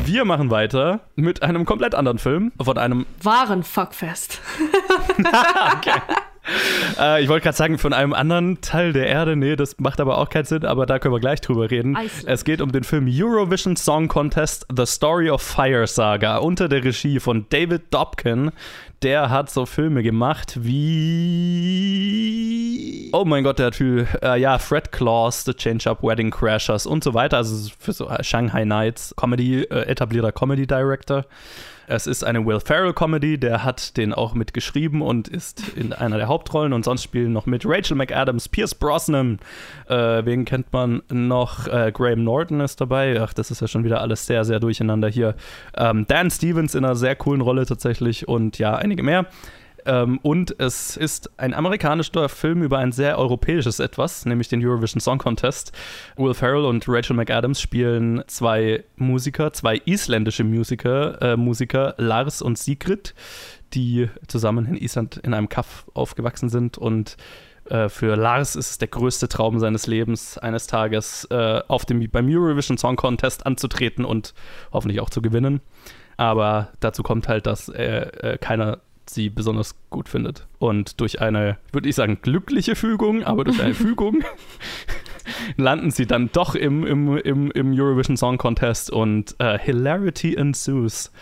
Wir 0.04 0.24
machen 0.24 0.50
weiter 0.50 1.00
mit 1.14 1.42
einem 1.42 1.64
komplett 1.64 1.94
anderen 1.94 2.18
Film. 2.18 2.50
Von 2.60 2.76
einem, 2.78 3.06
Wahren 3.22 3.62
Fuckfest. 3.62 4.40
äh, 6.98 7.22
ich 7.22 7.28
wollte 7.28 7.44
gerade 7.44 7.56
sagen, 7.56 7.78
von 7.78 7.92
einem 7.92 8.12
anderen 8.12 8.60
Teil 8.60 8.92
der 8.92 9.06
Erde. 9.06 9.36
Nee, 9.36 9.56
das 9.56 9.78
macht 9.78 10.00
aber 10.00 10.18
auch 10.18 10.28
keinen 10.28 10.44
Sinn, 10.44 10.64
aber 10.64 10.86
da 10.86 10.98
können 10.98 11.14
wir 11.14 11.20
gleich 11.20 11.40
drüber 11.40 11.70
reden. 11.70 11.96
Iceland. 11.96 12.28
Es 12.28 12.44
geht 12.44 12.60
um 12.60 12.72
den 12.72 12.84
Film 12.84 13.06
Eurovision 13.08 13.76
Song 13.76 14.08
Contest 14.08 14.66
The 14.74 14.86
Story 14.86 15.30
of 15.30 15.42
Fire 15.42 15.86
Saga 15.86 16.38
unter 16.38 16.68
der 16.68 16.84
Regie 16.84 17.20
von 17.20 17.46
David 17.50 17.92
Dobkin, 17.92 18.52
der 19.02 19.30
hat 19.30 19.48
so 19.50 19.64
Filme 19.64 20.02
gemacht 20.02 20.58
wie. 20.62 20.80
Oh 23.12 23.24
mein 23.24 23.44
Gott, 23.44 23.58
der 23.58 23.70
Typ. 23.70 24.06
Äh, 24.22 24.38
ja, 24.38 24.58
Fred 24.58 24.92
Claus, 24.92 25.44
The 25.44 25.54
Change-Up 25.54 26.02
Wedding 26.02 26.30
Crashers 26.30 26.84
und 26.84 27.02
so 27.02 27.14
weiter. 27.14 27.38
Also 27.38 27.70
für 27.78 27.94
so 27.94 28.10
Shanghai 28.20 28.66
Nights, 28.66 29.14
Comedy, 29.16 29.62
äh, 29.62 29.86
etablierter 29.86 30.32
Comedy 30.32 30.66
Director. 30.66 31.24
Es 31.90 32.06
ist 32.06 32.22
eine 32.22 32.46
Will 32.46 32.60
Ferrell 32.60 32.92
Comedy, 32.92 33.36
der 33.36 33.64
hat 33.64 33.96
den 33.96 34.14
auch 34.14 34.34
mitgeschrieben 34.34 35.02
und 35.02 35.26
ist 35.26 35.70
in 35.76 35.92
einer 35.92 36.18
der 36.18 36.28
Hauptrollen 36.28 36.72
und 36.72 36.84
sonst 36.84 37.02
spielen 37.02 37.32
noch 37.32 37.46
mit 37.46 37.64
Rachel 37.66 37.96
McAdams, 37.96 38.48
Pierce 38.48 38.76
Brosnan, 38.76 39.40
äh, 39.88 40.24
wen 40.24 40.44
kennt 40.44 40.72
man 40.72 41.02
noch? 41.08 41.66
Äh, 41.66 41.90
Graham 41.92 42.22
Norton 42.22 42.60
ist 42.60 42.80
dabei. 42.80 43.20
Ach, 43.20 43.32
das 43.32 43.50
ist 43.50 43.60
ja 43.60 43.66
schon 43.66 43.82
wieder 43.82 44.00
alles 44.00 44.24
sehr, 44.24 44.44
sehr 44.44 44.60
durcheinander 44.60 45.08
hier. 45.08 45.34
Ähm, 45.76 46.06
Dan 46.06 46.30
Stevens 46.30 46.76
in 46.76 46.84
einer 46.84 46.94
sehr 46.94 47.16
coolen 47.16 47.40
Rolle 47.40 47.66
tatsächlich 47.66 48.28
und 48.28 48.60
ja, 48.60 48.76
einige 48.76 49.02
mehr. 49.02 49.26
Ähm, 49.86 50.18
und 50.22 50.54
es 50.58 50.96
ist 50.96 51.30
ein 51.38 51.54
amerikanischer 51.54 52.28
Film 52.28 52.62
über 52.62 52.78
ein 52.78 52.92
sehr 52.92 53.18
europäisches 53.18 53.80
Etwas, 53.80 54.24
nämlich 54.26 54.48
den 54.48 54.64
Eurovision 54.64 55.00
Song 55.00 55.18
Contest. 55.18 55.72
Will 56.16 56.34
Ferrell 56.34 56.64
und 56.64 56.84
Rachel 56.88 57.16
McAdams 57.16 57.60
spielen 57.60 58.22
zwei 58.26 58.84
Musiker, 58.96 59.52
zwei 59.52 59.80
isländische 59.84 60.44
Musiker, 60.44 61.20
äh, 61.22 61.36
Musiker 61.36 61.94
Lars 61.98 62.42
und 62.42 62.58
Sigrid, 62.58 63.14
die 63.72 64.08
zusammen 64.26 64.66
in 64.66 64.76
Island 64.76 65.16
in 65.18 65.34
einem 65.34 65.48
Kaff 65.48 65.86
aufgewachsen 65.94 66.48
sind 66.48 66.78
und 66.78 67.16
äh, 67.70 67.88
für 67.88 68.16
Lars 68.16 68.56
ist 68.56 68.70
es 68.70 68.78
der 68.78 68.88
größte 68.88 69.28
Traum 69.28 69.58
seines 69.58 69.86
Lebens, 69.86 70.36
eines 70.38 70.66
Tages 70.66 71.26
äh, 71.30 71.60
auf 71.68 71.84
dem, 71.84 72.10
beim 72.10 72.28
Eurovision 72.28 72.76
Song 72.76 72.96
Contest 72.96 73.46
anzutreten 73.46 74.04
und 74.04 74.34
hoffentlich 74.72 75.00
auch 75.00 75.10
zu 75.10 75.22
gewinnen. 75.22 75.60
Aber 76.16 76.68
dazu 76.80 77.02
kommt 77.02 77.28
halt, 77.28 77.46
dass 77.46 77.68
äh, 77.68 78.36
keiner 78.40 78.80
sie 79.14 79.30
besonders 79.30 79.74
gut 79.90 80.08
findet. 80.08 80.46
Und 80.58 81.00
durch 81.00 81.20
eine, 81.20 81.58
würde 81.72 81.88
ich 81.88 81.94
sagen, 81.94 82.18
glückliche 82.22 82.74
Fügung, 82.74 83.24
aber 83.24 83.44
durch 83.44 83.62
eine 83.62 83.74
Fügung 83.80 84.24
landen 85.56 85.90
sie 85.90 86.06
dann 86.06 86.30
doch 86.32 86.54
im, 86.54 86.86
im, 86.86 87.16
im, 87.18 87.50
im 87.50 87.72
Eurovision 87.72 88.16
Song 88.16 88.38
Contest 88.38 88.90
und 88.90 89.34
äh, 89.38 89.58
Hilarity 89.58 90.34
ensues. 90.34 91.12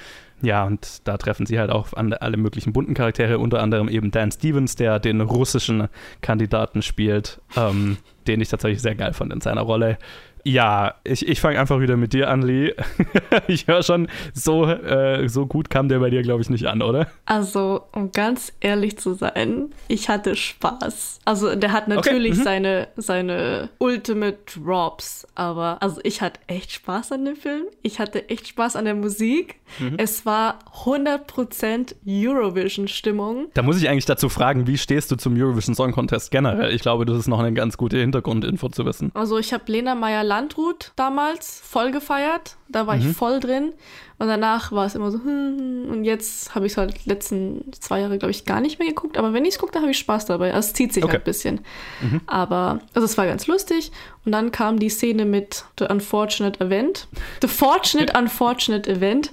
Ja, 0.40 0.64
und 0.64 1.06
da 1.08 1.16
treffen 1.16 1.46
sie 1.46 1.58
halt 1.58 1.70
auch 1.70 1.92
an 1.94 2.12
alle 2.12 2.36
möglichen 2.36 2.72
bunten 2.72 2.94
Charaktere, 2.94 3.38
unter 3.38 3.60
anderem 3.60 3.88
eben 3.88 4.12
Dan 4.12 4.30
Stevens, 4.30 4.76
der 4.76 5.00
den 5.00 5.20
russischen 5.20 5.88
Kandidaten 6.20 6.82
spielt, 6.82 7.40
ähm, 7.56 7.96
den 8.28 8.40
ich 8.40 8.48
tatsächlich 8.48 8.80
sehr 8.80 8.94
geil 8.94 9.14
fand 9.14 9.32
in 9.32 9.40
seiner 9.40 9.62
Rolle. 9.62 9.98
Ja, 10.44 10.94
ich, 11.04 11.26
ich 11.26 11.40
fange 11.40 11.58
einfach 11.58 11.80
wieder 11.80 11.96
mit 11.96 12.12
dir 12.12 12.28
an, 12.30 12.42
Lee. 12.42 12.74
ich 13.48 13.66
höre 13.66 13.82
schon, 13.82 14.08
so, 14.32 14.66
äh, 14.66 15.28
so 15.28 15.46
gut 15.46 15.70
kam 15.70 15.88
der 15.88 15.98
bei 15.98 16.10
dir, 16.10 16.22
glaube 16.22 16.42
ich, 16.42 16.50
nicht 16.50 16.66
an, 16.66 16.82
oder? 16.82 17.08
Also, 17.26 17.82
um 17.92 18.12
ganz 18.12 18.52
ehrlich 18.60 18.98
zu 18.98 19.14
sein, 19.14 19.70
ich 19.88 20.08
hatte 20.08 20.36
Spaß. 20.36 21.20
Also, 21.24 21.54
der 21.54 21.72
hat 21.72 21.88
natürlich 21.88 22.32
okay. 22.32 22.40
mhm. 22.40 22.44
seine, 22.44 22.88
seine 22.96 23.68
Ultimate 23.78 24.38
Drops, 24.54 25.26
aber 25.34 25.78
also 25.80 26.00
ich 26.04 26.20
hatte 26.20 26.40
echt 26.46 26.72
Spaß 26.72 27.12
an 27.12 27.24
dem 27.24 27.36
Film. 27.36 27.64
Ich 27.82 27.98
hatte 27.98 28.28
echt 28.28 28.48
Spaß 28.48 28.76
an 28.76 28.84
der 28.84 28.94
Musik. 28.94 29.56
Mhm. 29.78 29.94
Es 29.98 30.24
war 30.24 30.58
100% 30.84 31.94
Eurovision-Stimmung. 32.06 33.48
Da 33.54 33.62
muss 33.62 33.80
ich 33.80 33.88
eigentlich 33.88 34.06
dazu 34.06 34.28
fragen, 34.28 34.66
wie 34.66 34.78
stehst 34.78 35.10
du 35.10 35.16
zum 35.16 35.40
Eurovision 35.40 35.74
Song 35.74 35.92
Contest 35.92 36.30
generell? 36.30 36.74
Ich 36.74 36.82
glaube, 36.82 37.04
das 37.04 37.18
ist 37.18 37.28
noch 37.28 37.40
eine 37.40 37.52
ganz 37.52 37.76
gute 37.76 37.98
Hintergrundinfo 37.98 38.68
zu 38.68 38.84
wissen. 38.84 39.10
Also, 39.14 39.38
ich 39.38 39.52
habe 39.52 39.64
Lena 39.66 39.94
Meyer 39.94 40.24
Landrut 40.28 40.92
damals 40.96 41.60
voll 41.64 41.90
gefeiert. 41.90 42.56
Da 42.68 42.86
war 42.86 42.96
mhm. 42.96 43.10
ich 43.10 43.16
voll 43.16 43.40
drin. 43.40 43.72
Und 44.18 44.26
danach 44.26 44.72
war 44.72 44.84
es 44.84 44.94
immer 44.94 45.10
so, 45.10 45.18
hm, 45.18 45.86
und 45.90 46.04
jetzt 46.04 46.54
habe 46.54 46.66
ich 46.66 46.72
es 46.72 46.78
halt 46.78 47.04
die 47.04 47.08
letzten 47.08 47.70
zwei 47.72 48.00
Jahre, 48.00 48.18
glaube 48.18 48.32
ich, 48.32 48.44
gar 48.44 48.60
nicht 48.60 48.78
mehr 48.78 48.88
geguckt. 48.88 49.16
Aber 49.16 49.32
wenn 49.32 49.44
ich 49.44 49.54
es 49.54 49.58
gucke, 49.58 49.72
dann 49.72 49.82
habe 49.82 49.92
ich 49.92 49.98
Spaß 49.98 50.26
dabei. 50.26 50.52
Also 50.52 50.68
es 50.68 50.74
zieht 50.74 50.92
sich 50.92 51.04
okay. 51.04 51.12
halt 51.12 51.22
ein 51.22 51.24
bisschen. 51.24 51.60
Mhm. 52.00 52.20
Aber, 52.26 52.80
also 52.94 53.04
es 53.04 53.16
war 53.16 53.26
ganz 53.26 53.46
lustig. 53.46 53.92
Und 54.24 54.32
dann 54.32 54.50
kam 54.52 54.78
die 54.78 54.90
Szene 54.90 55.24
mit 55.24 55.64
The 55.78 55.86
Unfortunate 55.86 56.60
Event. 56.64 57.08
The 57.42 57.48
Fortunate 57.48 58.12
Unfortunate 58.18 58.90
Event. 58.90 59.32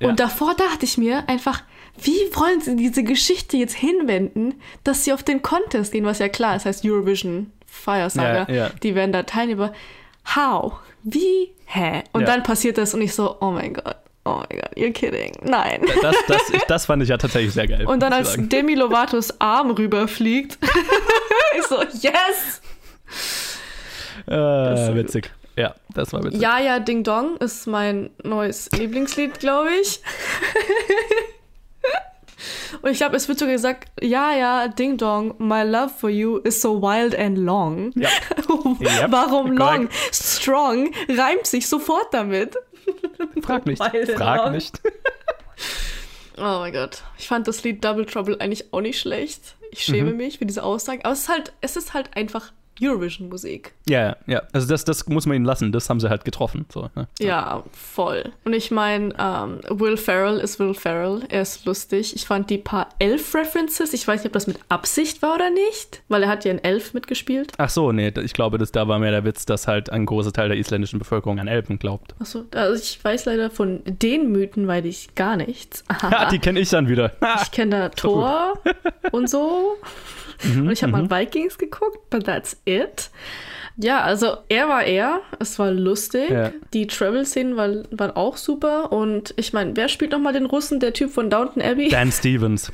Und 0.00 0.08
ja. 0.08 0.12
davor 0.12 0.54
dachte 0.54 0.84
ich 0.84 0.98
mir 0.98 1.28
einfach, 1.28 1.62
wie 1.98 2.18
wollen 2.34 2.60
sie 2.60 2.76
diese 2.76 3.02
Geschichte 3.02 3.56
jetzt 3.56 3.74
hinwenden, 3.74 4.54
dass 4.84 5.04
sie 5.04 5.12
auf 5.14 5.22
den 5.22 5.40
Contest 5.40 5.92
gehen, 5.92 6.04
was 6.04 6.18
ja 6.18 6.28
klar 6.28 6.56
ist, 6.56 6.66
heißt 6.66 6.84
Eurovision 6.84 7.52
Fire 7.66 8.10
Saga. 8.10 8.46
Ja, 8.48 8.54
ja. 8.54 8.70
Die 8.82 8.94
werden 8.94 9.12
da 9.12 9.22
teilnehmen. 9.22 9.70
How? 10.34 10.74
Wie? 11.02 11.52
Hä? 11.66 12.02
Und 12.12 12.22
ja. 12.22 12.26
dann 12.26 12.42
passiert 12.42 12.78
das 12.78 12.94
und 12.94 13.02
ich 13.02 13.14
so, 13.14 13.36
oh 13.40 13.50
mein 13.50 13.74
Gott. 13.74 13.96
Oh 14.24 14.38
mein 14.38 14.60
Gott, 14.60 14.76
you're 14.76 14.92
kidding. 14.92 15.32
Nein. 15.42 15.82
Das, 16.02 16.16
das, 16.26 16.42
das 16.66 16.86
fand 16.86 17.02
ich 17.02 17.08
ja 17.08 17.16
tatsächlich 17.16 17.52
sehr 17.52 17.68
geil. 17.68 17.86
Und 17.86 18.00
dann 18.00 18.12
als 18.12 18.32
sagen. 18.32 18.48
Demi 18.48 18.74
Lovatos 18.74 19.40
Arm 19.40 19.70
rüberfliegt, 19.70 20.58
ich 21.56 21.62
so, 21.64 21.80
yes! 22.00 22.60
Äh, 24.26 24.94
witzig. 24.96 25.30
Ja, 25.56 25.76
das 25.94 26.12
war 26.12 26.24
witzig. 26.24 26.40
Ja, 26.40 26.58
ja, 26.58 26.80
Ding 26.80 27.04
Dong 27.04 27.36
ist 27.36 27.66
mein 27.66 28.10
neues 28.24 28.68
Lieblingslied, 28.72 29.38
glaube 29.38 29.70
ich. 29.80 30.00
Und 32.82 32.90
ich 32.90 32.98
glaube, 32.98 33.16
es 33.16 33.28
wird 33.28 33.38
sogar 33.38 33.54
gesagt, 33.54 33.88
ja, 34.00 34.34
ja, 34.34 34.68
Ding 34.68 34.96
Dong, 34.98 35.34
my 35.38 35.62
love 35.62 35.90
for 35.90 36.10
you 36.10 36.38
is 36.38 36.60
so 36.60 36.80
wild 36.80 37.18
and 37.18 37.38
long. 37.38 37.92
Ja. 37.94 38.08
yep. 38.80 39.10
Warum 39.10 39.52
long? 39.52 39.88
Strong 40.12 40.92
reimt 41.08 41.46
sich 41.46 41.68
sofort 41.68 42.12
damit. 42.12 42.56
Frag 43.42 43.66
nicht. 43.66 43.82
Frag 44.16 44.52
nicht. 44.52 44.80
oh 46.36 46.58
mein 46.60 46.72
Gott. 46.72 47.02
Ich 47.18 47.28
fand 47.28 47.48
das 47.48 47.64
Lied 47.64 47.84
Double 47.84 48.06
Trouble 48.06 48.40
eigentlich 48.40 48.72
auch 48.72 48.80
nicht 48.80 49.00
schlecht. 49.00 49.56
Ich 49.70 49.84
schäme 49.84 50.12
mhm. 50.12 50.16
mich 50.18 50.38
für 50.38 50.46
diese 50.46 50.62
Aussage. 50.62 51.04
Aber 51.04 51.12
es 51.12 51.22
ist 51.22 51.28
halt, 51.28 51.52
es 51.60 51.76
ist 51.76 51.94
halt 51.94 52.16
einfach 52.16 52.52
Eurovision-Musik. 52.82 53.72
Ja, 53.88 54.16
ja, 54.26 54.42
Also 54.52 54.68
das, 54.68 54.84
das 54.84 55.06
muss 55.06 55.26
man 55.26 55.36
ihnen 55.36 55.44
lassen. 55.44 55.72
Das 55.72 55.88
haben 55.88 56.00
sie 56.00 56.08
halt 56.08 56.24
getroffen. 56.24 56.66
So, 56.72 56.90
ne? 56.94 57.08
so. 57.18 57.24
Ja, 57.26 57.62
voll. 57.72 58.32
Und 58.44 58.52
ich 58.52 58.70
meine, 58.70 59.14
ähm, 59.18 59.60
Will 59.68 59.96
Ferrell 59.96 60.38
ist 60.38 60.58
Will 60.58 60.74
Ferrell. 60.74 61.22
Er 61.28 61.42
ist 61.42 61.64
lustig. 61.64 62.14
Ich 62.14 62.26
fand 62.26 62.50
die 62.50 62.58
paar 62.58 62.88
Elf-References, 62.98 63.92
ich 63.92 64.06
weiß 64.06 64.20
nicht, 64.20 64.26
ob 64.26 64.32
das 64.32 64.46
mit 64.46 64.58
Absicht 64.68 65.22
war 65.22 65.34
oder 65.34 65.50
nicht, 65.50 66.02
weil 66.08 66.22
er 66.22 66.28
hat 66.28 66.44
ja 66.44 66.50
in 66.50 66.62
Elf 66.62 66.94
mitgespielt. 66.94 67.52
Ach 67.58 67.70
so, 67.70 67.92
nee, 67.92 68.08
ich 68.08 68.32
glaube, 68.32 68.58
das, 68.58 68.72
da 68.72 68.88
war 68.88 68.98
mehr 68.98 69.10
der 69.10 69.24
Witz, 69.24 69.46
dass 69.46 69.66
halt 69.68 69.90
ein 69.90 70.06
großer 70.06 70.32
Teil 70.32 70.48
der 70.48 70.58
isländischen 70.58 70.98
Bevölkerung 70.98 71.38
an 71.38 71.48
Elben 71.48 71.78
glaubt. 71.78 72.14
Ach 72.20 72.26
so, 72.26 72.44
also 72.54 72.82
ich 72.82 73.02
weiß 73.02 73.24
leider 73.26 73.50
von 73.50 73.82
den 73.84 74.32
Mythen 74.32 74.66
weiß 74.66 74.84
ich 74.84 75.14
gar 75.14 75.36
nichts. 75.36 75.84
ja, 76.02 76.28
die 76.28 76.38
kenne 76.38 76.60
ich 76.60 76.70
dann 76.70 76.88
wieder. 76.88 77.12
ich 77.42 77.50
kenne 77.50 77.70
da 77.70 77.88
Thor 77.96 78.54
und 79.12 79.28
so. 79.28 79.76
Mhm, 80.44 80.66
und 80.66 80.72
ich 80.72 80.82
habe 80.82 80.92
mal 80.92 81.02
mhm. 81.04 81.10
Vikings 81.10 81.58
geguckt, 81.58 82.10
but 82.10 82.24
that's 82.24 82.56
it. 82.64 83.10
Ja, 83.78 84.02
also 84.02 84.38
er 84.48 84.68
war 84.68 84.84
er, 84.84 85.20
es 85.38 85.58
war 85.58 85.70
lustig. 85.70 86.30
Ja. 86.30 86.52
Die 86.72 86.86
Travel-Szenen 86.86 87.56
war, 87.56 87.68
waren 87.90 88.12
auch 88.12 88.36
super. 88.36 88.90
Und 88.92 89.34
ich 89.36 89.52
meine, 89.52 89.76
wer 89.76 89.88
spielt 89.88 90.12
nochmal 90.12 90.32
den 90.32 90.46
Russen, 90.46 90.80
der 90.80 90.92
Typ 90.92 91.10
von 91.10 91.28
Downton 91.28 91.62
Abbey? 91.62 91.88
Dan 91.88 92.10
Stevens. 92.12 92.72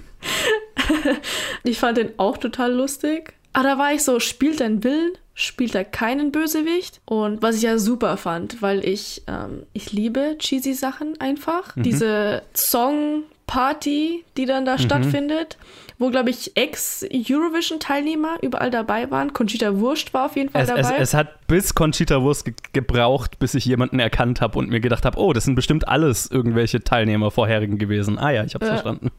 ich 1.64 1.78
fand 1.78 1.98
den 1.98 2.10
auch 2.18 2.38
total 2.38 2.72
lustig. 2.72 3.34
Aber 3.52 3.64
da 3.64 3.78
war 3.78 3.92
ich 3.92 4.04
so, 4.04 4.20
spielt 4.20 4.60
er 4.60 4.66
einen 4.66 4.84
Willen? 4.84 5.12
Spielt 5.34 5.74
er 5.74 5.84
keinen 5.84 6.30
Bösewicht? 6.30 7.00
Und 7.04 7.42
was 7.42 7.56
ich 7.56 7.62
ja 7.62 7.78
super 7.78 8.16
fand, 8.16 8.62
weil 8.62 8.86
ich, 8.86 9.22
ähm, 9.26 9.64
ich 9.72 9.92
liebe 9.92 10.36
cheesy 10.38 10.74
Sachen 10.74 11.20
einfach. 11.20 11.74
Mhm. 11.74 11.82
Diese 11.82 12.42
Song-Party, 12.54 14.24
die 14.36 14.46
dann 14.46 14.64
da 14.64 14.74
mhm. 14.74 14.80
stattfindet 14.80 15.58
wo, 16.02 16.10
glaube 16.10 16.30
ich, 16.30 16.56
Ex-Eurovision-Teilnehmer 16.56 18.38
überall 18.42 18.70
dabei 18.70 19.10
waren. 19.10 19.32
Conchita 19.32 19.78
Wurst 19.78 20.12
war 20.12 20.26
auf 20.26 20.36
jeden 20.36 20.50
Fall 20.50 20.62
es, 20.62 20.68
dabei. 20.68 20.80
Es, 20.80 20.90
es, 20.90 21.14
hat 21.14 21.46
bis 21.46 21.74
Conchita 21.74 22.20
Wurst 22.20 22.44
ge 22.44 22.54
gebraucht, 22.72 23.38
bis 23.38 23.54
ich 23.54 23.64
jemanden 23.64 23.98
erkannt 23.98 24.40
habe 24.40 24.58
und 24.58 24.68
mir 24.68 24.80
gedacht 24.80 25.04
habe, 25.04 25.18
oh, 25.18 25.32
das 25.32 25.44
sind 25.44 25.54
bestimmt 25.54 25.88
alles 25.88 26.30
irgendwelche 26.30 26.82
Teilnehmer 26.82 27.30
vorherigen 27.30 27.78
gewesen. 27.78 28.18
Ah 28.18 28.30
ja, 28.30 28.44
ich 28.44 28.54
habe 28.54 28.64
es 28.64 28.70
äh, 28.70 28.74
verstanden. 28.74 29.10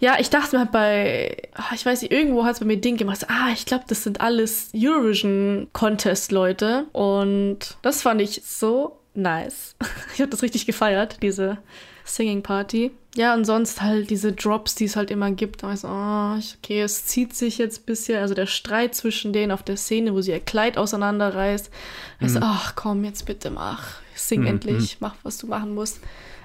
Ja, 0.00 0.16
ich 0.18 0.30
dachte 0.30 0.56
mal 0.56 0.66
bei, 0.66 1.36
ah, 1.54 1.72
ich 1.74 1.86
weiß 1.86 2.02
nicht, 2.02 2.12
irgendwo 2.12 2.44
hat 2.44 2.54
es 2.54 2.60
bei 2.60 2.66
mir 2.66 2.78
Ding 2.78 2.96
gemacht. 2.96 3.26
Ah, 3.28 3.50
ich 3.52 3.66
glaube, 3.66 3.84
das 3.86 4.02
sind 4.02 4.20
alles 4.20 4.70
Eurovision-Contest-Leute. 4.74 6.86
Und 6.92 7.76
das 7.82 8.02
fand 8.02 8.20
ich 8.20 8.42
so 8.44 8.98
nice. 9.14 9.76
Ich 10.14 10.20
habe 10.20 10.30
das 10.30 10.42
richtig 10.42 10.66
gefeiert, 10.66 11.22
diese 11.22 11.58
Singing 12.06 12.42
Party. 12.42 12.92
Ja, 13.16 13.34
und 13.34 13.44
sonst 13.44 13.82
halt 13.82 14.10
diese 14.10 14.32
Drops, 14.32 14.74
die 14.74 14.84
es 14.84 14.94
halt 14.94 15.10
immer 15.10 15.30
gibt. 15.32 15.62
Da 15.62 15.76
so, 15.76 15.88
oh, 15.88 16.38
okay, 16.58 16.82
es 16.82 17.04
zieht 17.06 17.34
sich 17.34 17.58
jetzt 17.58 17.82
ein 17.82 17.86
bisschen. 17.86 18.20
Also 18.20 18.34
der 18.34 18.46
Streit 18.46 18.94
zwischen 18.94 19.32
denen 19.32 19.50
auf 19.50 19.62
der 19.62 19.76
Szene, 19.76 20.14
wo 20.14 20.20
sie 20.20 20.30
ihr 20.30 20.40
Kleid 20.40 20.78
auseinanderreißt. 20.78 21.70
Mhm. 22.20 22.26
Ich 22.26 22.32
so, 22.32 22.40
ach 22.42 22.76
komm, 22.76 23.04
jetzt 23.04 23.26
bitte 23.26 23.50
mach. 23.50 24.00
sing 24.14 24.42
mhm. 24.42 24.46
endlich, 24.46 24.98
mach, 25.00 25.16
was 25.22 25.38
du 25.38 25.46
machen 25.46 25.74
musst. 25.74 26.00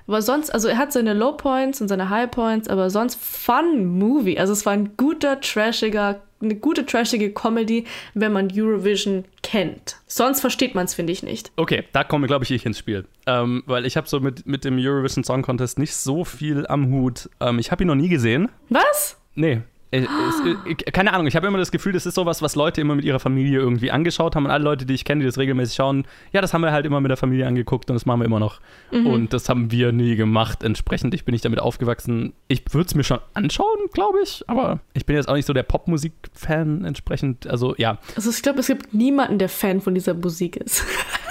Aber 0.07 0.21
sonst, 0.21 0.49
also 0.49 0.67
er 0.67 0.77
hat 0.77 0.91
seine 0.91 1.13
Low 1.13 1.33
Points 1.33 1.81
und 1.81 1.87
seine 1.87 2.09
High 2.09 2.31
Points, 2.31 2.67
aber 2.67 2.89
sonst 2.89 3.19
fun 3.19 3.85
Movie. 3.97 4.39
Also 4.39 4.53
es 4.53 4.65
war 4.65 4.73
ein 4.73 4.97
guter, 4.97 5.39
trashiger, 5.41 6.21
eine 6.41 6.55
gute, 6.55 6.85
trashige 6.85 7.31
Comedy, 7.31 7.85
wenn 8.13 8.33
man 8.33 8.49
Eurovision 8.51 9.25
kennt. 9.43 9.97
Sonst 10.07 10.41
versteht 10.41 10.75
man 10.75 10.85
es, 10.85 10.93
finde 10.93 11.13
ich, 11.13 11.23
nicht. 11.23 11.51
Okay, 11.55 11.83
da 11.91 12.03
komme, 12.03 12.27
glaube 12.27 12.43
ich, 12.43 12.51
ich 12.51 12.65
ins 12.65 12.79
Spiel. 12.79 13.05
Ähm, 13.27 13.63
weil 13.67 13.85
ich 13.85 13.97
habe 13.97 14.07
so 14.07 14.19
mit, 14.19 14.45
mit 14.45 14.65
dem 14.65 14.77
Eurovision 14.79 15.23
Song 15.23 15.43
Contest 15.43 15.77
nicht 15.77 15.95
so 15.95 16.25
viel 16.25 16.65
am 16.67 16.91
Hut. 16.91 17.29
Ähm, 17.39 17.59
ich 17.59 17.71
habe 17.71 17.83
ihn 17.83 17.87
noch 17.87 17.95
nie 17.95 18.09
gesehen. 18.09 18.49
Was? 18.69 19.17
Nee, 19.35 19.61
es, 19.91 20.05
es, 20.05 20.93
keine 20.93 21.11
Ahnung, 21.11 21.27
ich 21.27 21.35
habe 21.35 21.47
immer 21.47 21.57
das 21.57 21.69
Gefühl, 21.69 21.91
das 21.91 22.05
ist 22.05 22.15
sowas, 22.15 22.41
was 22.41 22.55
Leute 22.55 22.79
immer 22.79 22.95
mit 22.95 23.03
ihrer 23.03 23.19
Familie 23.19 23.59
irgendwie 23.59 23.91
angeschaut 23.91 24.35
haben. 24.35 24.45
Und 24.45 24.51
alle 24.51 24.63
Leute, 24.63 24.85
die 24.85 24.93
ich 24.93 25.03
kenne, 25.03 25.19
die 25.19 25.25
das 25.25 25.37
regelmäßig 25.37 25.75
schauen, 25.75 26.05
ja, 26.31 26.39
das 26.39 26.53
haben 26.53 26.61
wir 26.61 26.71
halt 26.71 26.85
immer 26.85 27.01
mit 27.01 27.09
der 27.09 27.17
Familie 27.17 27.45
angeguckt 27.45 27.89
und 27.89 27.95
das 27.95 28.05
machen 28.05 28.21
wir 28.21 28.25
immer 28.25 28.39
noch. 28.39 28.61
Mhm. 28.91 29.05
Und 29.05 29.33
das 29.33 29.49
haben 29.49 29.69
wir 29.71 29.91
nie 29.91 30.15
gemacht. 30.15 30.63
Entsprechend, 30.63 31.13
ich 31.13 31.25
bin 31.25 31.33
nicht 31.33 31.43
damit 31.43 31.59
aufgewachsen. 31.59 32.33
Ich 32.47 32.63
würde 32.71 32.87
es 32.87 32.95
mir 32.95 33.03
schon 33.03 33.19
anschauen, 33.33 33.89
glaube 33.91 34.19
ich, 34.23 34.43
aber 34.47 34.79
ich 34.93 35.05
bin 35.05 35.17
jetzt 35.17 35.27
auch 35.27 35.35
nicht 35.35 35.45
so 35.45 35.51
der 35.51 35.63
Popmusik-Fan 35.63 36.85
entsprechend. 36.85 37.47
Also, 37.47 37.75
ja. 37.77 37.97
Also, 38.15 38.29
ich 38.29 38.41
glaube, 38.41 38.61
es 38.61 38.67
gibt 38.67 38.93
niemanden, 38.93 39.39
der 39.39 39.49
Fan 39.49 39.81
von 39.81 39.93
dieser 39.93 40.13
Musik 40.13 40.55
ist. 40.55 40.85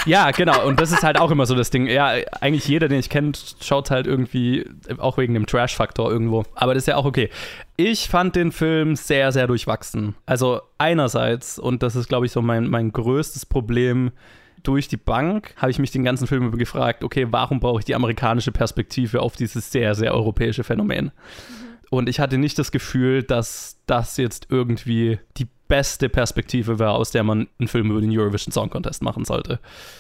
Ja, 0.05 0.31
genau. 0.37 0.67
Und 0.67 0.81
das 0.81 0.93
ist 0.93 1.03
halt 1.03 1.19
auch 1.19 1.31
immer 1.31 1.47
so 1.47 1.55
das 1.55 1.71
Ding. 1.71 1.87
Ja, 1.87 2.13
eigentlich 2.43 2.69
jeder, 2.69 2.89
den 2.89 2.99
ich 2.99 3.09
kenne, 3.09 3.33
schaut 3.63 3.91
halt 3.91 4.07
irgendwie, 4.07 4.67
auch 4.99 5.17
wegen 5.17 5.33
dem 5.33 5.47
Trash-Faktor 5.47 6.11
irgendwo. 6.11 6.45
Aber 6.55 6.75
das 6.75 6.83
ist 6.83 6.89
ja 6.89 6.97
auch 6.97 7.07
okay. 7.07 7.31
Ich 7.83 8.11
fand 8.11 8.37
den 8.37 8.53
Film 8.53 8.95
sehr, 8.95 9.33
sehr 9.33 9.47
durchwachsen. 9.47 10.15
Also 10.27 10.61
einerseits, 10.77 11.59
und 11.59 11.83
das 11.83 11.97
ist, 11.97 12.09
glaube 12.09 12.27
ich, 12.27 12.33
so 12.33 12.43
mein, 12.43 12.69
mein 12.69 12.93
größtes 12.93 13.47
Problem, 13.47 14.11
durch 14.63 14.87
die 14.87 14.99
Bank 14.99 15.55
habe 15.57 15.71
ich 15.71 15.79
mich 15.79 15.91
den 15.91 16.05
ganzen 16.05 16.27
Film 16.27 16.45
über 16.45 16.59
gefragt, 16.59 17.03
okay, 17.03 17.27
warum 17.31 17.59
brauche 17.59 17.79
ich 17.79 17.87
die 17.87 17.95
amerikanische 17.95 18.53
Perspektive 18.53 19.23
auf 19.23 19.35
dieses 19.35 19.73
sehr, 19.73 19.95
sehr 19.95 20.13
europäische 20.13 20.63
Phänomen? 20.63 21.07
Mhm. 21.07 21.71
Und 21.89 22.11
ich 22.11 22.21
hatte 22.21 22.37
nicht 22.37 22.59
das 22.59 22.71
Gefühl, 22.71 23.23
dass 23.23 23.79
das 23.87 24.19
jetzt 24.19 24.49
irgendwie 24.51 25.19
die 25.39 25.49
beste 25.67 26.11
Perspektive 26.11 26.79
wäre, 26.79 26.91
aus 26.91 27.13
der 27.13 27.23
man 27.23 27.49
einen 27.59 27.69
Film 27.69 27.91
über 27.91 28.03
den 28.03 28.11
Eurovision 28.11 28.53
Song 28.53 28.69
Contest 28.69 29.03
machen 29.03 29.25
sollte. 29.25 29.59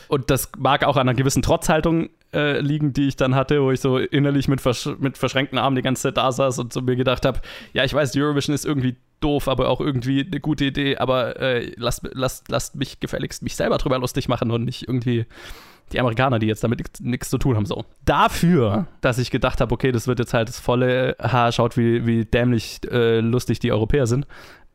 Und 0.08 0.28
das 0.28 0.52
mag 0.58 0.84
auch 0.84 0.96
an 0.96 1.08
einer 1.08 1.14
gewissen 1.14 1.40
Trotzhaltung 1.40 2.10
äh, 2.32 2.60
liegen, 2.60 2.92
die 2.92 3.08
ich 3.08 3.16
dann 3.16 3.34
hatte, 3.34 3.62
wo 3.62 3.70
ich 3.70 3.80
so 3.80 3.98
innerlich 3.98 4.48
mit, 4.48 4.60
versch 4.60 4.88
mit 4.98 5.18
verschränkten 5.18 5.58
Armen 5.58 5.76
die 5.76 5.82
ganze 5.82 6.02
Zeit 6.02 6.16
da 6.16 6.30
saß 6.30 6.58
und 6.58 6.72
so 6.72 6.80
mir 6.80 6.96
gedacht 6.96 7.24
habe, 7.24 7.40
ja, 7.72 7.84
ich 7.84 7.94
weiß, 7.94 8.16
Eurovision 8.16 8.54
ist 8.54 8.64
irgendwie 8.64 8.96
doof, 9.20 9.48
aber 9.48 9.68
auch 9.68 9.80
irgendwie 9.80 10.24
eine 10.24 10.40
gute 10.40 10.64
Idee, 10.64 10.96
aber 10.96 11.38
äh, 11.40 11.72
lasst, 11.76 12.08
lasst, 12.12 12.48
lasst 12.48 12.76
mich 12.76 13.00
gefälligst 13.00 13.42
mich 13.42 13.56
selber 13.56 13.78
drüber 13.78 13.98
lustig 13.98 14.28
machen 14.28 14.50
und 14.50 14.64
nicht 14.64 14.88
irgendwie 14.88 15.26
die 15.92 16.00
Amerikaner, 16.00 16.38
die 16.38 16.46
jetzt 16.46 16.62
damit 16.62 17.00
nichts 17.00 17.30
zu 17.30 17.38
tun 17.38 17.56
haben, 17.56 17.66
so. 17.66 17.84
Dafür, 18.04 18.86
dass 19.00 19.18
ich 19.18 19.30
gedacht 19.30 19.60
habe, 19.60 19.74
okay, 19.74 19.92
das 19.92 20.06
wird 20.06 20.20
jetzt 20.20 20.34
halt 20.34 20.48
das 20.48 20.60
volle 20.60 21.16
Haar, 21.20 21.52
schaut, 21.52 21.76
wie, 21.76 22.06
wie 22.06 22.24
dämlich 22.24 22.80
äh, 22.90 23.20
lustig 23.20 23.58
die 23.58 23.72
Europäer 23.72 24.06
sind, 24.06 24.26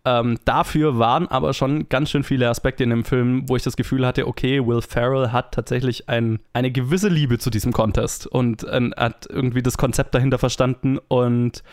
ähm, 0.06 0.38
dafür 0.46 1.00
waren 1.00 1.28
aber 1.28 1.54
schon 1.54 1.90
ganz 1.90 2.12
schön 2.12 2.24
viele 2.24 2.50
Aspekte 2.50 2.84
in 2.84 2.92
dem 2.92 3.06
Film, 3.06 3.50
wo 3.50 3.56
ich 3.56 3.64
das 3.64 3.76
Gefühl 3.76 4.06
hatte, 4.06 4.28
okay, 4.28 4.66
Will 4.66 4.82
Ferrell 4.82 5.32
hat 5.32 5.54
tatsächlich 5.54 6.08
ein, 6.10 6.40
eine 6.54 6.72
gewisse 6.72 7.10
Liebe 7.10 7.40
zu 7.40 7.50
diesem 7.50 7.74
Contest 7.74 8.28
und 8.28 8.64
äh, 8.64 8.92
hat 8.96 9.28
irgendwie 9.30 9.64
das 9.64 9.78
Konzept 9.78 10.14
dahinter 10.14 10.38
verstanden 10.38 11.00
und 11.08 11.64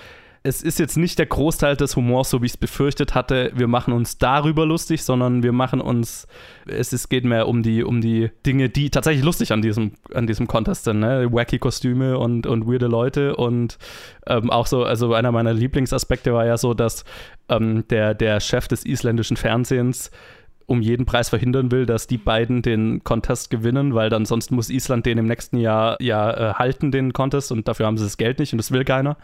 es 0.45 0.63
ist 0.63 0.81
jetzt 0.81 0.97
nicht 0.97 1.19
der 1.19 1.27
Großteil 1.27 1.77
des 1.77 1.95
Humors, 1.95 2.31
so 2.31 2.43
wie 2.43 2.47
ich 2.47 2.53
es 2.53 2.57
befürchtet 2.57 3.15
hatte, 3.15 3.53
wir 3.55 3.69
machen 3.69 3.93
uns 3.93 4.19
darüber 4.19 4.67
lustig, 4.67 5.05
sondern 5.05 5.45
wir 5.45 5.53
machen 5.53 5.81
uns, 5.81 6.27
es 6.67 6.93
ist, 6.93 7.09
geht 7.09 7.25
mehr 7.25 7.47
um 7.47 7.63
die, 7.63 7.85
um 7.85 8.01
die 8.01 8.31
Dinge, 8.45 8.69
die 8.69 8.91
tatsächlich 8.91 9.25
lustig 9.25 9.53
an 9.53 9.63
diesem, 9.63 9.93
an 10.13 10.27
diesem 10.27 10.49
Contest 10.49 10.85
sind, 10.85 10.99
ne? 10.99 11.33
Wacky 11.33 11.59
Kostüme 11.59 12.19
und, 12.19 12.47
und 12.47 12.67
weirde 12.67 12.89
Leute 12.89 13.37
und 13.37 13.79
ähm, 14.27 14.51
auch 14.51 14.67
so, 14.67 14.85
also 14.85 15.15
einer 15.15 15.31
meiner 15.31 15.53
Lieblingsaspekte 15.53 16.33
war 16.33 16.45
ja 16.45 16.57
so, 16.57 16.75
dass 16.75 17.05
ähm, 17.49 17.85
der, 17.89 18.15
der 18.15 18.41
Chef 18.41 18.67
des 18.67 18.85
isländischen 18.85 19.37
Fernsehens 19.37 20.11
um 20.67 20.81
jeden 20.81 21.07
Preis 21.07 21.29
verhindern 21.29 21.71
will, 21.71 21.87
dass 21.87 22.07
die 22.07 22.19
beiden 22.19 22.63
den 22.63 23.05
Contest 23.05 23.51
gewinnen, 23.51 23.95
weil 23.95 24.11
dann 24.11 24.25
sonst 24.25 24.51
muss 24.51 24.71
Island 24.71 25.07
den 25.07 25.19
im 25.19 25.27
nächsten 25.27 25.59
Jahr 25.59 26.01
ja 26.01 26.51
äh, 26.51 26.55
halten, 26.55 26.91
den 26.91 27.13
Contest, 27.13 27.53
und 27.53 27.69
dafür 27.69 27.87
haben 27.87 27.99
sie 27.99 28.05
das 28.05 28.17
Geld 28.17 28.39
nicht 28.39 28.53
und 28.53 28.59
das 28.59 28.73
will 28.73 28.85
keiner. 28.85 29.17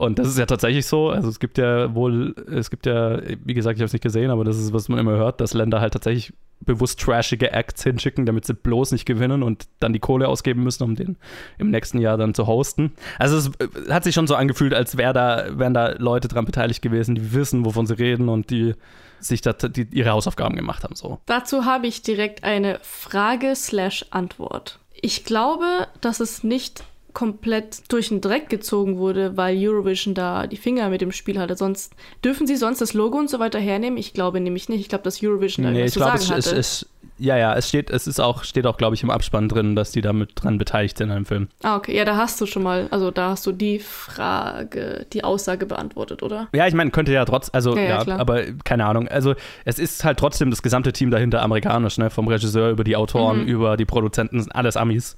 Und 0.00 0.18
das 0.18 0.28
ist 0.28 0.38
ja 0.38 0.46
tatsächlich 0.46 0.86
so. 0.86 1.10
Also 1.10 1.28
es 1.28 1.38
gibt 1.40 1.58
ja 1.58 1.94
wohl, 1.94 2.34
es 2.50 2.70
gibt 2.70 2.86
ja, 2.86 3.20
wie 3.44 3.52
gesagt, 3.52 3.76
ich 3.76 3.82
habe 3.82 3.86
es 3.86 3.92
nicht 3.92 4.00
gesehen, 4.02 4.30
aber 4.30 4.44
das 4.44 4.56
ist, 4.56 4.72
was 4.72 4.88
man 4.88 4.98
immer 4.98 5.12
hört, 5.12 5.42
dass 5.42 5.52
Länder 5.52 5.82
halt 5.82 5.92
tatsächlich 5.92 6.32
bewusst 6.60 7.00
trashige 7.00 7.52
Acts 7.52 7.82
hinschicken, 7.82 8.24
damit 8.24 8.46
sie 8.46 8.54
bloß 8.54 8.92
nicht 8.92 9.04
gewinnen 9.04 9.42
und 9.42 9.68
dann 9.78 9.92
die 9.92 9.98
Kohle 9.98 10.28
ausgeben 10.28 10.62
müssen, 10.62 10.84
um 10.84 10.96
den 10.96 11.18
im 11.58 11.68
nächsten 11.68 11.98
Jahr 11.98 12.16
dann 12.16 12.32
zu 12.32 12.46
hosten. 12.46 12.92
Also 13.18 13.36
es 13.36 13.50
äh, 13.58 13.92
hat 13.92 14.04
sich 14.04 14.14
schon 14.14 14.26
so 14.26 14.36
angefühlt, 14.36 14.72
als 14.72 14.96
wär 14.96 15.12
da, 15.12 15.58
wären 15.58 15.74
da 15.74 15.92
Leute 15.98 16.28
dran 16.28 16.46
beteiligt 16.46 16.80
gewesen, 16.80 17.14
die 17.14 17.34
wissen, 17.34 17.66
wovon 17.66 17.84
sie 17.86 17.98
reden 17.98 18.30
und 18.30 18.48
die 18.48 18.72
sich 19.18 19.42
da, 19.42 19.52
die 19.52 19.86
ihre 19.92 20.12
Hausaufgaben 20.12 20.56
gemacht 20.56 20.82
haben. 20.82 20.96
So. 20.96 21.18
Dazu 21.26 21.66
habe 21.66 21.86
ich 21.86 22.00
direkt 22.00 22.42
eine 22.42 22.78
Frage 22.80 23.54
slash 23.54 24.06
Antwort. 24.08 24.78
Ich 24.94 25.24
glaube, 25.24 25.88
dass 26.00 26.20
es 26.20 26.42
nicht 26.42 26.84
komplett 27.12 27.90
durch 27.92 28.08
den 28.08 28.20
Dreck 28.20 28.48
gezogen 28.48 28.98
wurde, 28.98 29.36
weil 29.36 29.56
Eurovision 29.58 30.14
da 30.14 30.46
die 30.46 30.56
Finger 30.56 30.88
mit 30.88 31.00
dem 31.00 31.12
Spiel 31.12 31.38
hatte. 31.38 31.56
Sonst 31.56 31.94
dürfen 32.24 32.46
sie 32.46 32.56
sonst 32.56 32.80
das 32.80 32.94
Logo 32.94 33.18
und 33.18 33.30
so 33.30 33.38
weiter 33.38 33.58
hernehmen? 33.58 33.98
Ich 33.98 34.12
glaube 34.12 34.40
nämlich 34.40 34.68
nicht. 34.68 34.80
Ich 34.80 34.88
glaube, 34.88 35.04
dass 35.04 35.22
Eurovision 35.22 35.64
da 35.64 35.70
nee, 35.70 35.78
irgendwas 35.80 35.92
zu 35.92 35.98
sagen 36.00 36.18
es, 36.18 36.30
hatte. 36.30 36.56
Es, 36.56 36.82
es, 36.82 36.88
ja, 37.20 37.36
ja, 37.36 37.54
es 37.54 37.68
steht, 37.68 37.90
es 37.90 38.06
ist 38.06 38.18
auch, 38.18 38.44
steht 38.44 38.66
auch, 38.66 38.78
glaube 38.78 38.94
ich, 38.94 39.02
im 39.02 39.10
Abspann 39.10 39.48
drin, 39.48 39.76
dass 39.76 39.92
die 39.92 40.00
damit 40.00 40.32
dran 40.36 40.56
beteiligt 40.56 40.96
sind 40.96 41.10
im 41.10 41.26
Film. 41.26 41.48
Ah, 41.62 41.76
okay. 41.76 41.94
Ja, 41.94 42.04
da 42.04 42.16
hast 42.16 42.40
du 42.40 42.46
schon 42.46 42.62
mal, 42.62 42.88
also 42.90 43.10
da 43.10 43.30
hast 43.30 43.46
du 43.46 43.52
die 43.52 43.78
Frage, 43.78 45.06
die 45.12 45.22
Aussage 45.22 45.66
beantwortet, 45.66 46.22
oder? 46.22 46.48
Ja, 46.54 46.66
ich 46.66 46.74
meine, 46.74 46.90
könnte 46.90 47.12
ja 47.12 47.24
trotz, 47.26 47.50
also 47.52 47.76
ja, 47.76 48.02
ja 48.02 48.16
aber 48.16 48.44
keine 48.64 48.86
Ahnung. 48.86 49.06
Also 49.06 49.34
es 49.66 49.78
ist 49.78 50.02
halt 50.02 50.18
trotzdem 50.18 50.50
das 50.50 50.62
gesamte 50.62 50.92
Team 50.92 51.10
dahinter 51.10 51.42
amerikanisch, 51.42 51.98
ne? 51.98 52.08
Vom 52.08 52.26
Regisseur 52.26 52.70
über 52.70 52.84
die 52.84 52.96
Autoren, 52.96 53.42
mhm. 53.42 53.48
über 53.48 53.76
die 53.76 53.84
Produzenten, 53.84 54.50
alles 54.52 54.76
Amis. 54.76 55.16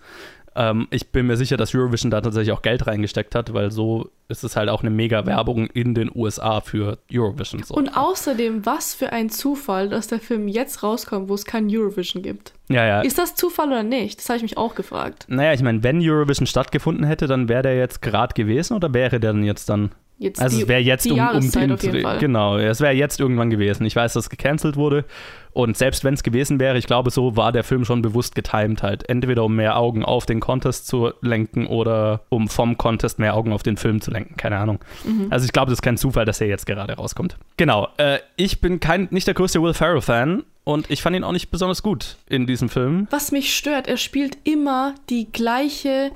Ähm, 0.55 0.88
ich 0.90 1.11
bin 1.11 1.26
mir 1.26 1.36
sicher, 1.36 1.57
dass 1.57 1.74
Eurovision 1.74 2.11
da 2.11 2.20
tatsächlich 2.20 2.53
auch 2.53 2.62
Geld 2.62 2.86
reingesteckt 2.86 3.34
hat, 3.34 3.53
weil 3.55 3.70
so 3.70 4.11
ist 4.28 4.44
es 4.44 4.57
halt 4.57 4.68
auch 4.68 4.80
eine 4.80 4.90
mega 4.90 5.26
Werbung 5.26 5.66
in 5.66 5.94
den 5.94 6.11
USA 6.14 6.61
für 6.61 6.98
Eurovision. 7.12 7.62
So. 7.62 7.74
Und 7.74 7.96
außerdem, 7.96 8.64
was 8.64 8.94
für 8.94 9.12
ein 9.12 9.30
Zufall, 9.30 9.88
dass 9.88 10.07
der 10.07 10.20
Film 10.20 10.48
jetzt 10.48 10.82
rauskommt, 10.82 11.28
wo 11.28 11.34
es 11.34 11.44
kein 11.44 11.68
Eurovision 11.70 12.22
gibt. 12.22 12.53
Ja, 12.68 12.86
ja. 12.86 13.00
Ist 13.03 13.18
das 13.18 13.34
Zufall 13.34 13.68
oder 13.68 13.82
nicht? 13.82 14.18
Das 14.18 14.28
habe 14.28 14.38
ich 14.38 14.42
mich 14.42 14.59
auch 14.59 14.74
gefragt. 14.74 15.26
Naja, 15.28 15.53
ich 15.53 15.62
meine, 15.62 15.82
wenn 15.82 16.00
Eurovision 16.00 16.46
stattgefunden 16.46 17.05
hätte, 17.05 17.26
dann 17.26 17.48
wäre 17.48 17.62
der 17.62 17.76
jetzt 17.76 18.03
gerade 18.03 18.34
gewesen 18.34 18.74
oder 18.74 18.92
wäre 18.94 19.20
der 19.20 19.32
dann 19.32 19.44
jetzt 19.44 19.68
dann 19.68 19.90
Jetzt 20.22 20.40
also 20.40 20.56
die, 20.56 20.62
es 20.62 20.68
wäre 20.68 20.80
jetzt 20.80 21.10
um, 21.10 21.18
um 21.18 21.50
den 21.50 21.78
Fall. 22.02 22.18
genau, 22.18 22.56
es 22.56 22.80
wäre 22.80 22.92
jetzt 22.92 23.20
irgendwann 23.20 23.50
gewesen. 23.50 23.84
Ich 23.84 23.96
weiß, 23.96 24.12
dass 24.12 24.24
es 24.24 24.30
gecancelt 24.30 24.76
wurde 24.76 25.04
und 25.52 25.76
selbst 25.76 26.02
wenn 26.02 26.14
es 26.14 26.22
gewesen 26.22 26.60
wäre, 26.60 26.78
ich 26.78 26.86
glaube, 26.86 27.10
so 27.10 27.36
war 27.36 27.52
der 27.52 27.64
Film 27.64 27.84
schon 27.84 28.00
bewusst 28.00 28.34
getimed 28.34 28.82
halt. 28.82 29.08
Entweder 29.08 29.44
um 29.44 29.54
mehr 29.54 29.76
Augen 29.76 30.04
auf 30.04 30.24
den 30.24 30.40
Contest 30.40 30.86
zu 30.86 31.12
lenken 31.20 31.66
oder 31.66 32.22
um 32.30 32.48
vom 32.48 32.78
Contest 32.78 33.18
mehr 33.18 33.34
Augen 33.34 33.52
auf 33.52 33.62
den 33.62 33.76
Film 33.76 34.00
zu 34.00 34.10
lenken. 34.10 34.36
Keine 34.36 34.56
Ahnung. 34.56 34.78
Mhm. 35.04 35.26
Also 35.30 35.44
ich 35.44 35.52
glaube, 35.52 35.70
das 35.70 35.78
ist 35.78 35.82
kein 35.82 35.98
Zufall, 35.98 36.24
dass 36.24 36.40
er 36.40 36.46
jetzt 36.46 36.64
gerade 36.64 36.94
rauskommt. 36.94 37.36
Genau. 37.58 37.88
Äh, 37.98 38.18
ich 38.36 38.60
bin 38.60 38.80
kein, 38.80 39.08
nicht 39.10 39.26
der 39.26 39.34
größte 39.34 39.62
Will 39.62 39.74
Ferrell-Fan. 39.74 40.44
Und 40.64 40.90
ich 40.92 41.02
fand 41.02 41.16
ihn 41.16 41.24
auch 41.24 41.32
nicht 41.32 41.50
besonders 41.50 41.82
gut 41.82 42.18
in 42.28 42.46
diesem 42.46 42.68
Film. 42.68 43.08
Was 43.10 43.32
mich 43.32 43.56
stört, 43.56 43.88
er 43.88 43.96
spielt 43.96 44.38
immer 44.44 44.94
die 45.10 45.30
gleiche. 45.32 46.12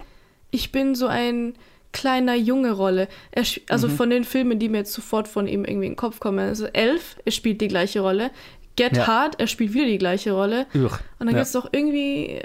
Ich 0.53 0.71
bin 0.71 0.95
so 0.95 1.09
ein 1.09 1.55
kleiner 1.97 2.35
junge 2.35 2.73
Rolle. 2.73 3.09
Er, 3.31 3.43
also 3.71 3.89
mhm. 3.89 3.93
von 3.93 4.11
den 4.11 4.25
Filmen, 4.25 4.59
die 4.59 4.69
mir 4.69 4.79
jetzt 4.79 4.93
sofort 4.93 5.29
von 5.29 5.49
ihm 5.49 5.65
irgendwie 5.65 5.87
in 5.87 5.93
den 5.93 5.97
Kopf 5.97 6.21
kommen. 6.21 6.41
Also 6.41 6.67
Elf, 6.67 7.17
er 7.25 7.33
spielt 7.33 7.63
die 7.63 7.69
gleiche 7.69 8.01
Rolle. 8.01 8.31
Get 8.77 8.99
ja. 8.99 9.07
Hard, 9.07 9.41
er 9.41 9.47
spielt 9.47 9.73
wieder 9.73 9.87
die 9.87 9.97
gleiche 9.97 10.33
Rolle. 10.33 10.67
Uch. 10.75 10.99
Und 11.19 11.21
dann 11.21 11.29
ja. 11.29 11.35
gibt 11.35 11.47
es 11.47 11.53
doch 11.53 11.71
irgendwie, 11.73 12.43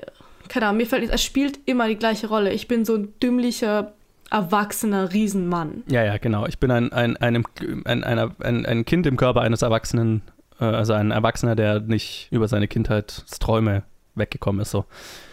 keine 0.48 0.68
Ahnung, 0.68 0.78
mir 0.78 0.88
fällt 0.88 1.02
nicht, 1.02 1.12
er 1.12 1.18
spielt 1.18 1.60
immer 1.66 1.90
die 1.90 1.98
gleiche 1.98 2.28
Rolle. 2.28 2.54
Ich 2.54 2.70
bin 2.70 2.86
so 2.86 2.96
ein 2.96 3.14
dümmlicher, 3.22 3.92
erwachsener 4.30 5.12
Riesenmann. 5.12 5.84
Ja, 5.88 6.06
ja, 6.06 6.18
genau. 6.18 6.46
Ich 6.46 6.58
bin 6.58 6.72
ein, 6.72 6.94
ein, 6.94 7.18
ein, 7.18 7.44
ein, 7.84 8.04
ein, 8.04 8.66
ein 8.66 8.86
Kind 8.86 9.06
im 9.06 9.18
Körper 9.18 9.42
eines 9.42 9.64
Erwachsenen, 9.64 10.22
äh, 10.62 10.64
also 10.64 10.94
ein 10.94 11.12
Erwachsener, 11.12 11.58
der 11.58 11.82
nicht 11.82 12.30
über 12.32 12.48
seine 12.48 12.70
Kindheitsträume 12.70 13.84
weggekommen 14.16 14.62
ist. 14.62 14.72
So. 14.72 14.86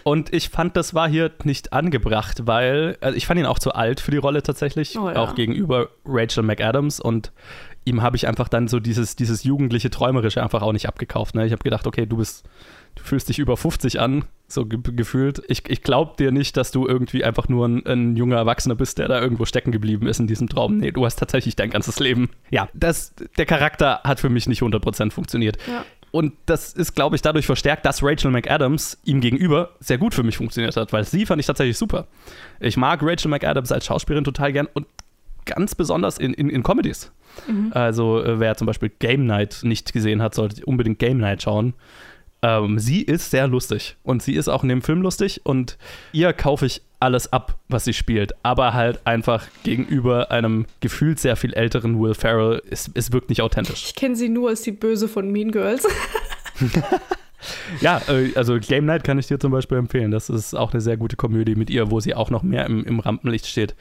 Und 0.04 0.32
ich 0.32 0.48
fand, 0.48 0.76
das 0.76 0.94
war 0.94 1.08
hier 1.08 1.32
nicht 1.44 1.72
angebracht, 1.72 2.46
weil 2.46 2.96
also 3.00 3.16
ich 3.16 3.26
fand 3.26 3.40
ihn 3.40 3.46
auch 3.46 3.58
zu 3.58 3.72
alt 3.72 4.00
für 4.00 4.10
die 4.10 4.18
Rolle 4.18 4.42
tatsächlich, 4.42 4.98
oh, 4.98 5.08
ja. 5.08 5.16
auch 5.16 5.34
gegenüber 5.34 5.88
Rachel 6.04 6.42
McAdams 6.42 7.00
und 7.00 7.32
ihm 7.84 8.02
habe 8.02 8.16
ich 8.16 8.28
einfach 8.28 8.48
dann 8.48 8.68
so 8.68 8.80
dieses, 8.80 9.16
dieses 9.16 9.44
jugendliche 9.44 9.90
Träumerische 9.90 10.42
einfach 10.42 10.62
auch 10.62 10.72
nicht 10.72 10.86
abgekauft. 10.86 11.34
Ne? 11.34 11.46
Ich 11.46 11.52
habe 11.52 11.62
gedacht, 11.62 11.86
okay, 11.86 12.06
du 12.06 12.18
bist, 12.18 12.44
du 12.94 13.02
fühlst 13.02 13.28
dich 13.28 13.38
über 13.38 13.56
50 13.56 13.98
an, 13.98 14.24
so 14.46 14.66
ge 14.66 14.78
gefühlt. 14.82 15.42
Ich, 15.48 15.68
ich 15.68 15.82
glaube 15.82 16.14
dir 16.18 16.30
nicht, 16.30 16.56
dass 16.56 16.70
du 16.70 16.86
irgendwie 16.86 17.24
einfach 17.24 17.48
nur 17.48 17.66
ein, 17.66 17.86
ein, 17.86 18.16
junger 18.16 18.36
Erwachsener 18.36 18.74
bist, 18.74 18.98
der 18.98 19.08
da 19.08 19.20
irgendwo 19.20 19.44
stecken 19.46 19.72
geblieben 19.72 20.06
ist 20.06 20.20
in 20.20 20.26
diesem 20.26 20.48
Traum. 20.48 20.76
Nee, 20.76 20.92
du 20.92 21.04
hast 21.04 21.16
tatsächlich 21.16 21.56
dein 21.56 21.70
ganzes 21.70 21.98
Leben. 21.98 22.30
Ja, 22.50 22.68
das, 22.74 23.14
der 23.36 23.46
Charakter 23.46 24.00
hat 24.04 24.20
für 24.20 24.28
mich 24.28 24.46
nicht 24.48 24.62
100% 24.62 25.10
funktioniert. 25.10 25.58
Ja. 25.66 25.84
Und 26.10 26.34
das 26.46 26.72
ist, 26.72 26.94
glaube 26.94 27.16
ich, 27.16 27.22
dadurch 27.22 27.46
verstärkt, 27.46 27.84
dass 27.84 28.02
Rachel 28.02 28.30
McAdams 28.30 28.98
ihm 29.04 29.20
gegenüber 29.20 29.70
sehr 29.80 29.98
gut 29.98 30.14
für 30.14 30.22
mich 30.22 30.36
funktioniert 30.36 30.76
hat, 30.76 30.92
weil 30.92 31.04
sie 31.04 31.26
fand 31.26 31.40
ich 31.40 31.46
tatsächlich 31.46 31.76
super. 31.76 32.06
Ich 32.60 32.76
mag 32.76 33.00
Rachel 33.02 33.30
McAdams 33.30 33.72
als 33.72 33.86
Schauspielerin 33.86 34.24
total 34.24 34.52
gern 34.52 34.68
und 34.72 34.86
ganz 35.44 35.74
besonders 35.74 36.18
in, 36.18 36.34
in, 36.34 36.50
in 36.50 36.62
Comedies. 36.62 37.10
Mhm. 37.46 37.72
Also, 37.74 38.22
äh, 38.22 38.40
wer 38.40 38.56
zum 38.56 38.66
Beispiel 38.66 38.90
Game 38.98 39.26
Night 39.26 39.60
nicht 39.62 39.92
gesehen 39.92 40.22
hat, 40.22 40.34
sollte 40.34 40.64
unbedingt 40.64 40.98
Game 40.98 41.18
Night 41.18 41.42
schauen. 41.42 41.74
Ähm, 42.40 42.78
sie 42.78 43.02
ist 43.02 43.30
sehr 43.30 43.48
lustig 43.48 43.96
und 44.04 44.22
sie 44.22 44.34
ist 44.34 44.48
auch 44.48 44.62
in 44.62 44.68
dem 44.68 44.82
Film 44.82 45.02
lustig 45.02 45.40
und 45.44 45.76
ihr 46.12 46.32
kaufe 46.32 46.66
ich 46.66 46.82
alles 47.00 47.32
ab, 47.32 47.58
was 47.68 47.84
sie 47.84 47.92
spielt, 47.92 48.32
aber 48.44 48.74
halt 48.74 49.06
einfach 49.06 49.46
gegenüber 49.62 50.30
einem 50.30 50.66
gefühlt 50.80 51.18
sehr 51.18 51.36
viel 51.36 51.54
älteren 51.54 52.00
Will 52.00 52.14
Ferrell, 52.14 52.62
es, 52.70 52.90
es 52.94 53.12
wirkt 53.12 53.28
nicht 53.28 53.42
authentisch. 53.42 53.84
Ich 53.86 53.94
kenne 53.94 54.16
sie 54.16 54.28
nur 54.28 54.50
als 54.50 54.62
die 54.62 54.72
Böse 54.72 55.08
von 55.08 55.30
Mean 55.30 55.52
Girls. 55.52 55.86
ja, 57.80 58.00
äh, 58.08 58.32
also 58.34 58.58
Game 58.58 58.86
Night 58.86 59.04
kann 59.04 59.18
ich 59.18 59.26
dir 59.26 59.38
zum 59.38 59.52
Beispiel 59.52 59.78
empfehlen. 59.78 60.10
Das 60.10 60.28
ist 60.28 60.54
auch 60.54 60.72
eine 60.72 60.80
sehr 60.80 60.96
gute 60.96 61.16
Komödie 61.16 61.54
mit 61.54 61.70
ihr, 61.70 61.90
wo 61.90 62.00
sie 62.00 62.14
auch 62.14 62.30
noch 62.30 62.42
mehr 62.42 62.66
im, 62.66 62.84
im 62.84 63.00
Rampenlicht 63.00 63.46
steht. 63.46 63.76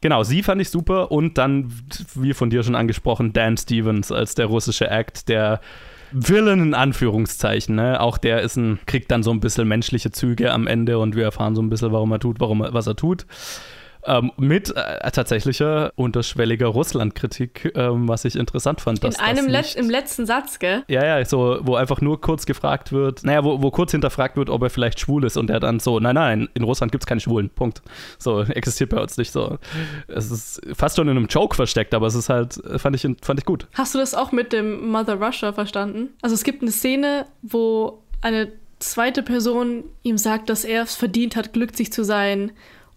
Genau, 0.00 0.22
sie 0.22 0.42
fand 0.42 0.60
ich 0.60 0.70
super 0.70 1.12
und 1.12 1.38
dann, 1.38 1.72
wie 2.14 2.32
von 2.32 2.50
dir 2.50 2.62
schon 2.62 2.74
angesprochen, 2.74 3.32
Dan 3.32 3.56
Stevens 3.56 4.10
als 4.10 4.34
der 4.34 4.46
russische 4.46 4.88
Act, 4.88 5.28
der 5.28 5.60
Villain 6.12 6.60
in 6.60 6.74
Anführungszeichen. 6.74 7.76
Ne? 7.76 8.00
Auch 8.00 8.18
der 8.18 8.42
ist 8.42 8.56
ein, 8.56 8.78
kriegt 8.86 9.10
dann 9.10 9.22
so 9.22 9.30
ein 9.30 9.40
bisschen 9.40 9.68
menschliche 9.68 10.10
Züge 10.10 10.52
am 10.52 10.66
Ende 10.66 10.98
und 10.98 11.16
wir 11.16 11.24
erfahren 11.24 11.54
so 11.54 11.62
ein 11.62 11.70
bisschen, 11.70 11.92
warum 11.92 12.12
er 12.12 12.20
tut, 12.20 12.40
warum 12.40 12.62
er, 12.62 12.74
was 12.74 12.86
er 12.86 12.96
tut. 12.96 13.26
Ähm, 14.04 14.32
mit 14.36 14.74
äh, 14.74 15.10
tatsächlicher 15.12 15.92
unterschwelliger 15.94 16.66
Russland-Kritik, 16.66 17.72
ähm, 17.76 18.08
was 18.08 18.24
ich 18.24 18.34
interessant 18.34 18.80
fand. 18.80 19.04
In 19.04 19.14
einem 19.16 19.46
Let 19.46 19.76
im 19.76 19.88
letzten 19.88 20.26
Satz, 20.26 20.58
gell? 20.58 20.82
Ja, 20.88 21.04
ja, 21.04 21.24
so, 21.24 21.58
wo 21.62 21.76
einfach 21.76 22.00
nur 22.00 22.20
kurz 22.20 22.44
gefragt 22.44 22.90
wird, 22.90 23.22
naja, 23.22 23.44
wo, 23.44 23.62
wo 23.62 23.70
kurz 23.70 23.92
hinterfragt 23.92 24.36
wird, 24.36 24.50
ob 24.50 24.62
er 24.62 24.70
vielleicht 24.70 24.98
schwul 24.98 25.24
ist 25.24 25.36
und 25.36 25.50
er 25.50 25.60
dann 25.60 25.78
so, 25.78 26.00
nein, 26.00 26.16
nein, 26.16 26.48
in 26.54 26.64
Russland 26.64 26.90
gibt 26.90 27.04
es 27.04 27.06
keine 27.06 27.20
Schwulen, 27.20 27.50
Punkt. 27.50 27.82
So, 28.18 28.40
existiert 28.42 28.90
bei 28.90 29.00
uns 29.00 29.16
nicht 29.16 29.30
so. 29.30 29.58
Es 30.08 30.30
ist 30.30 30.60
fast 30.74 30.96
schon 30.96 31.08
in 31.08 31.16
einem 31.16 31.26
Joke 31.26 31.54
versteckt, 31.54 31.94
aber 31.94 32.08
es 32.08 32.14
ist 32.16 32.28
halt, 32.28 32.60
fand 32.78 32.96
ich, 32.96 33.06
fand 33.22 33.38
ich 33.38 33.46
gut. 33.46 33.68
Hast 33.74 33.94
du 33.94 33.98
das 33.98 34.14
auch 34.14 34.32
mit 34.32 34.52
dem 34.52 34.88
Mother 34.88 35.14
Russia 35.14 35.52
verstanden? 35.52 36.08
Also 36.22 36.34
es 36.34 36.42
gibt 36.42 36.62
eine 36.62 36.72
Szene, 36.72 37.26
wo 37.42 38.02
eine 38.20 38.50
zweite 38.80 39.22
Person 39.22 39.84
ihm 40.02 40.18
sagt, 40.18 40.48
dass 40.48 40.64
er 40.64 40.82
es 40.82 40.96
verdient 40.96 41.36
hat, 41.36 41.52
glücklich 41.52 41.92
zu 41.92 42.04
sein 42.04 42.52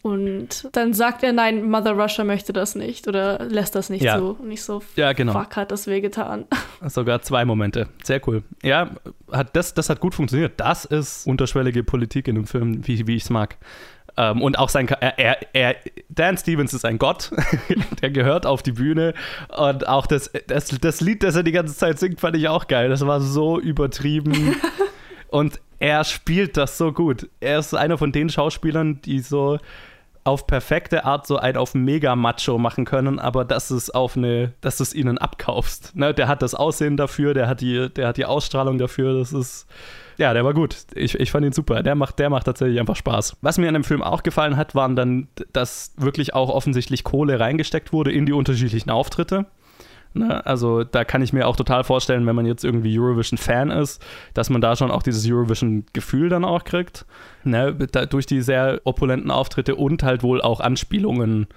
und 0.06 0.70
dann 0.74 0.94
sagt 0.94 1.24
er, 1.24 1.34
nein, 1.34 1.68
Mother 1.68 1.94
Russia 1.94 2.24
möchte 2.24 2.54
das 2.54 2.76
nicht 2.76 3.08
oder 3.08 3.44
lässt 3.46 3.74
das 3.74 3.90
nicht 3.90 4.04
ja. 4.04 4.20
so. 4.20 4.38
Und 4.40 4.50
nicht 4.50 4.62
so, 4.62 4.84
ja, 4.96 5.14
genau. 5.14 5.34
fuck, 5.34 5.56
hat 5.56 5.72
das 5.72 5.88
wehgetan. 5.88 6.46
Sogar 6.86 7.24
zwei 7.24 7.44
Momente. 7.44 7.88
Sehr 8.04 8.22
cool. 8.28 8.44
Ja, 8.62 8.92
hat 9.32 9.56
das, 9.56 9.74
das 9.74 9.90
hat 9.90 10.00
gut 10.00 10.14
funktioniert. 10.14 10.60
Das 10.60 10.86
ist 10.86 11.26
unterschwellige 11.26 11.84
Politik 11.84 12.28
in 12.28 12.36
einem 12.36 12.46
Film, 12.46 12.88
wie, 12.88 13.08
wie 13.08 13.16
ich 13.16 13.24
es 13.24 13.30
mag. 13.32 13.58
Ähm, 14.16 14.44
und 14.44 14.60
auch 14.60 14.70
sein, 14.70 14.88
er, 14.88 15.18
er, 15.18 15.38
er, 15.54 15.76
Dan 16.10 16.38
Stevens 16.38 16.76
ist 16.76 16.86
ein 16.86 17.00
Gott, 17.00 17.32
der 18.04 18.12
gehört 18.12 18.46
auf 18.46 18.62
die 18.62 18.74
Bühne. 18.74 19.16
Und 19.58 19.88
auch 19.88 20.06
das, 20.06 20.32
das, 20.46 20.68
das 20.68 21.02
Lied, 21.02 21.24
das 21.24 21.36
er 21.36 21.42
die 21.42 21.52
ganze 21.52 21.76
Zeit 21.76 21.98
singt, 21.98 22.22
fand 22.22 22.36
ich 22.36 22.48
auch 22.48 22.68
geil. 22.68 22.90
Das 22.90 23.04
war 23.08 23.22
so 23.22 23.60
übertrieben. 23.60 24.56
und 25.30 25.60
er 25.80 26.04
spielt 26.04 26.58
das 26.58 26.78
so 26.78 26.94
gut. 26.94 27.28
Er 27.40 27.58
ist 27.58 27.74
einer 27.74 27.98
von 27.98 28.12
den 28.12 28.30
Schauspielern, 28.30 29.02
die 29.02 29.22
so 29.22 29.58
auf 30.26 30.48
perfekte 30.48 31.06
Art 31.06 31.28
so 31.28 31.38
ein 31.38 31.56
auf 31.56 31.76
mega 31.76 32.16
Macho 32.16 32.58
machen 32.58 32.84
können, 32.84 33.20
aber 33.20 33.46
dass 33.46 33.70
es 33.70 33.92
auf 33.92 34.18
eine, 34.18 34.54
dass 34.60 34.78
du 34.78 34.84
es 34.84 34.94
ihnen 34.94 35.20
abkaufst. 35.20 35.96
Ne? 35.96 36.14
Der 36.16 36.28
hat 36.28 36.42
das 36.42 36.56
Aussehen 36.56 36.98
dafür, 36.98 37.36
der 37.36 37.48
hat 37.48 37.62
die, 37.62 37.90
der 37.90 38.08
hat 38.08 38.18
die 38.18 38.26
Ausstrahlung 38.26 38.78
dafür, 38.80 39.18
das 39.18 39.32
ist. 39.32 39.68
Ja, 40.18 40.34
der 40.34 40.44
war 40.44 40.54
gut. 40.54 40.78
Ich, 40.96 41.14
ich 41.20 41.30
fand 41.30 41.46
ihn 41.46 41.52
super. 41.52 41.84
Der 41.84 41.94
macht, 41.94 42.20
der 42.20 42.30
macht 42.30 42.46
tatsächlich 42.46 42.80
einfach 42.80 42.96
Spaß. 42.96 43.38
Was 43.42 43.58
mir 43.58 43.68
an 43.68 43.74
dem 43.74 43.84
Film 43.84 44.02
auch 44.02 44.24
gefallen 44.24 44.56
hat, 44.56 44.74
waren 44.74 44.96
dann, 44.96 45.28
dass 45.52 45.94
wirklich 45.98 46.34
auch 46.34 46.50
offensichtlich 46.50 47.04
Kohle 47.04 47.40
reingesteckt 47.40 47.92
wurde 47.94 48.12
in 48.12 48.26
die 48.26 48.34
unterschiedlichen 48.34 48.90
Auftritte. 48.90 49.46
Ne? 50.16 50.46
Also 50.46 50.84
da 50.84 51.04
kann 51.04 51.22
ich 51.22 51.34
mir 51.34 51.48
auch 51.48 51.58
total 51.58 51.84
vorstellen, 51.84 52.26
wenn 52.26 52.36
man 52.36 52.46
jetzt 52.46 52.64
irgendwie 52.64 52.98
Eurovision-Fan 52.98 53.70
ist, 53.70 54.04
dass 54.34 54.50
man 54.50 54.62
da 54.62 54.76
schon 54.76 54.92
auch 54.92 55.04
dieses 55.04 55.30
Eurovision-Gefühl 55.30 56.30
dann 56.30 56.46
auch 56.46 56.64
kriegt. 56.64 57.06
Ne? 57.44 57.76
Da, 57.92 58.06
durch 58.06 58.26
die 58.26 58.42
sehr 58.42 58.80
opulenten 58.86 59.30
Auftritte 59.30 59.76
und 59.76 60.04
halt 60.04 60.24
wohl 60.24 60.42
auch 60.42 60.62
Anspielungen 60.62 61.48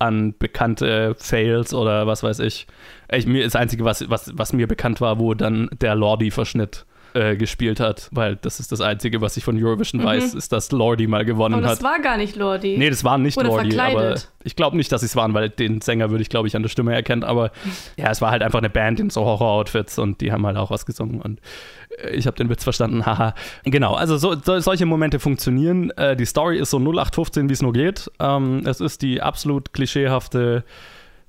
an 0.00 0.34
bekannte 0.38 1.14
Fails 1.18 1.72
oder 1.72 2.06
was 2.06 2.22
weiß 2.22 2.40
ich. 2.40 2.66
ich 3.12 3.26
mir 3.26 3.44
das 3.44 3.54
Einzige, 3.54 3.84
was, 3.84 4.08
was, 4.10 4.32
was 4.34 4.52
mir 4.52 4.66
bekannt 4.66 5.00
war, 5.00 5.18
wo 5.18 5.34
dann 5.34 5.68
der 5.80 5.94
Lordi-Verschnitt 5.94 6.86
äh, 7.14 7.36
gespielt 7.36 7.80
hat, 7.80 8.08
weil 8.12 8.36
das 8.36 8.60
ist 8.60 8.72
das 8.72 8.80
Einzige, 8.80 9.20
was 9.20 9.36
ich 9.36 9.44
von 9.44 9.62
Eurovision 9.62 10.00
mhm. 10.00 10.06
weiß, 10.06 10.34
ist, 10.34 10.52
dass 10.52 10.72
Lordi 10.72 11.06
mal 11.06 11.24
gewonnen 11.24 11.56
hat. 11.56 11.64
Aber 11.64 11.70
das 11.70 11.78
hat. 11.78 11.84
war 11.84 12.00
gar 12.00 12.16
nicht 12.16 12.36
Lordi. 12.36 12.76
Nee, 12.78 12.90
das 12.90 13.04
war 13.04 13.18
nicht 13.18 13.36
Oder 13.36 13.48
Lordi, 13.48 13.72
verkleidet. 13.72 14.00
aber 14.00 14.20
ich 14.44 14.56
glaube 14.56 14.76
nicht, 14.76 14.90
dass 14.92 15.00
sie 15.00 15.06
es 15.06 15.16
waren, 15.16 15.34
weil 15.34 15.48
den 15.48 15.80
Sänger 15.80 16.10
würde 16.10 16.22
ich, 16.22 16.28
glaube 16.28 16.48
ich, 16.48 16.56
an 16.56 16.62
der 16.62 16.68
Stimme 16.68 16.94
erkennen, 16.94 17.24
aber 17.24 17.50
ja, 17.96 18.10
es 18.10 18.20
war 18.20 18.30
halt 18.30 18.42
einfach 18.42 18.58
eine 18.58 18.70
Band 18.70 19.00
in 19.00 19.10
so 19.10 19.24
Horror-Outfits 19.24 19.98
und 19.98 20.20
die 20.20 20.32
haben 20.32 20.46
halt 20.46 20.56
auch 20.56 20.70
was 20.70 20.86
gesungen 20.86 21.20
und 21.20 21.40
äh, 22.02 22.10
ich 22.10 22.26
habe 22.26 22.36
den 22.36 22.48
Witz 22.48 22.64
verstanden, 22.64 23.04
haha. 23.06 23.34
Genau, 23.64 23.94
also 23.94 24.16
so, 24.16 24.36
so, 24.42 24.58
solche 24.60 24.86
Momente 24.86 25.18
funktionieren. 25.18 25.90
Äh, 25.90 26.16
die 26.16 26.26
Story 26.26 26.58
ist 26.58 26.70
so 26.70 26.78
0815, 26.78 27.48
wie 27.48 27.52
es 27.52 27.62
nur 27.62 27.72
geht. 27.72 28.10
Ähm, 28.18 28.62
es 28.64 28.80
ist 28.80 29.02
die 29.02 29.20
absolut 29.20 29.72
klischeehafte 29.72 30.64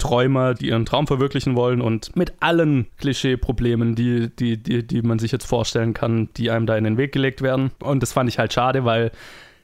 Träumer, 0.02 0.54
die 0.54 0.68
ihren 0.68 0.86
Traum 0.86 1.08
verwirklichen 1.08 1.56
wollen 1.56 1.80
und 1.80 2.16
mit 2.16 2.34
allen 2.39 2.88
Klischee-Problemen, 2.97 3.95
die, 3.95 4.30
die, 4.36 4.58
die, 4.58 4.86
die 4.86 5.02
man 5.02 5.20
sich 5.20 5.32
jetzt 5.32 5.45
vorstellen 5.45 5.93
kann, 5.93 6.30
die 6.36 6.52
einem 6.52 6.66
da 6.66 6.76
in 6.76 6.84
den 6.84 6.97
Weg 6.97 7.12
gelegt 7.12 7.41
werden. 7.41 7.72
Und 7.80 8.04
das 8.04 8.12
fand 8.12 8.28
ich 8.28 8.39
halt 8.39 8.52
schade, 8.52 8.84
weil 8.84 9.12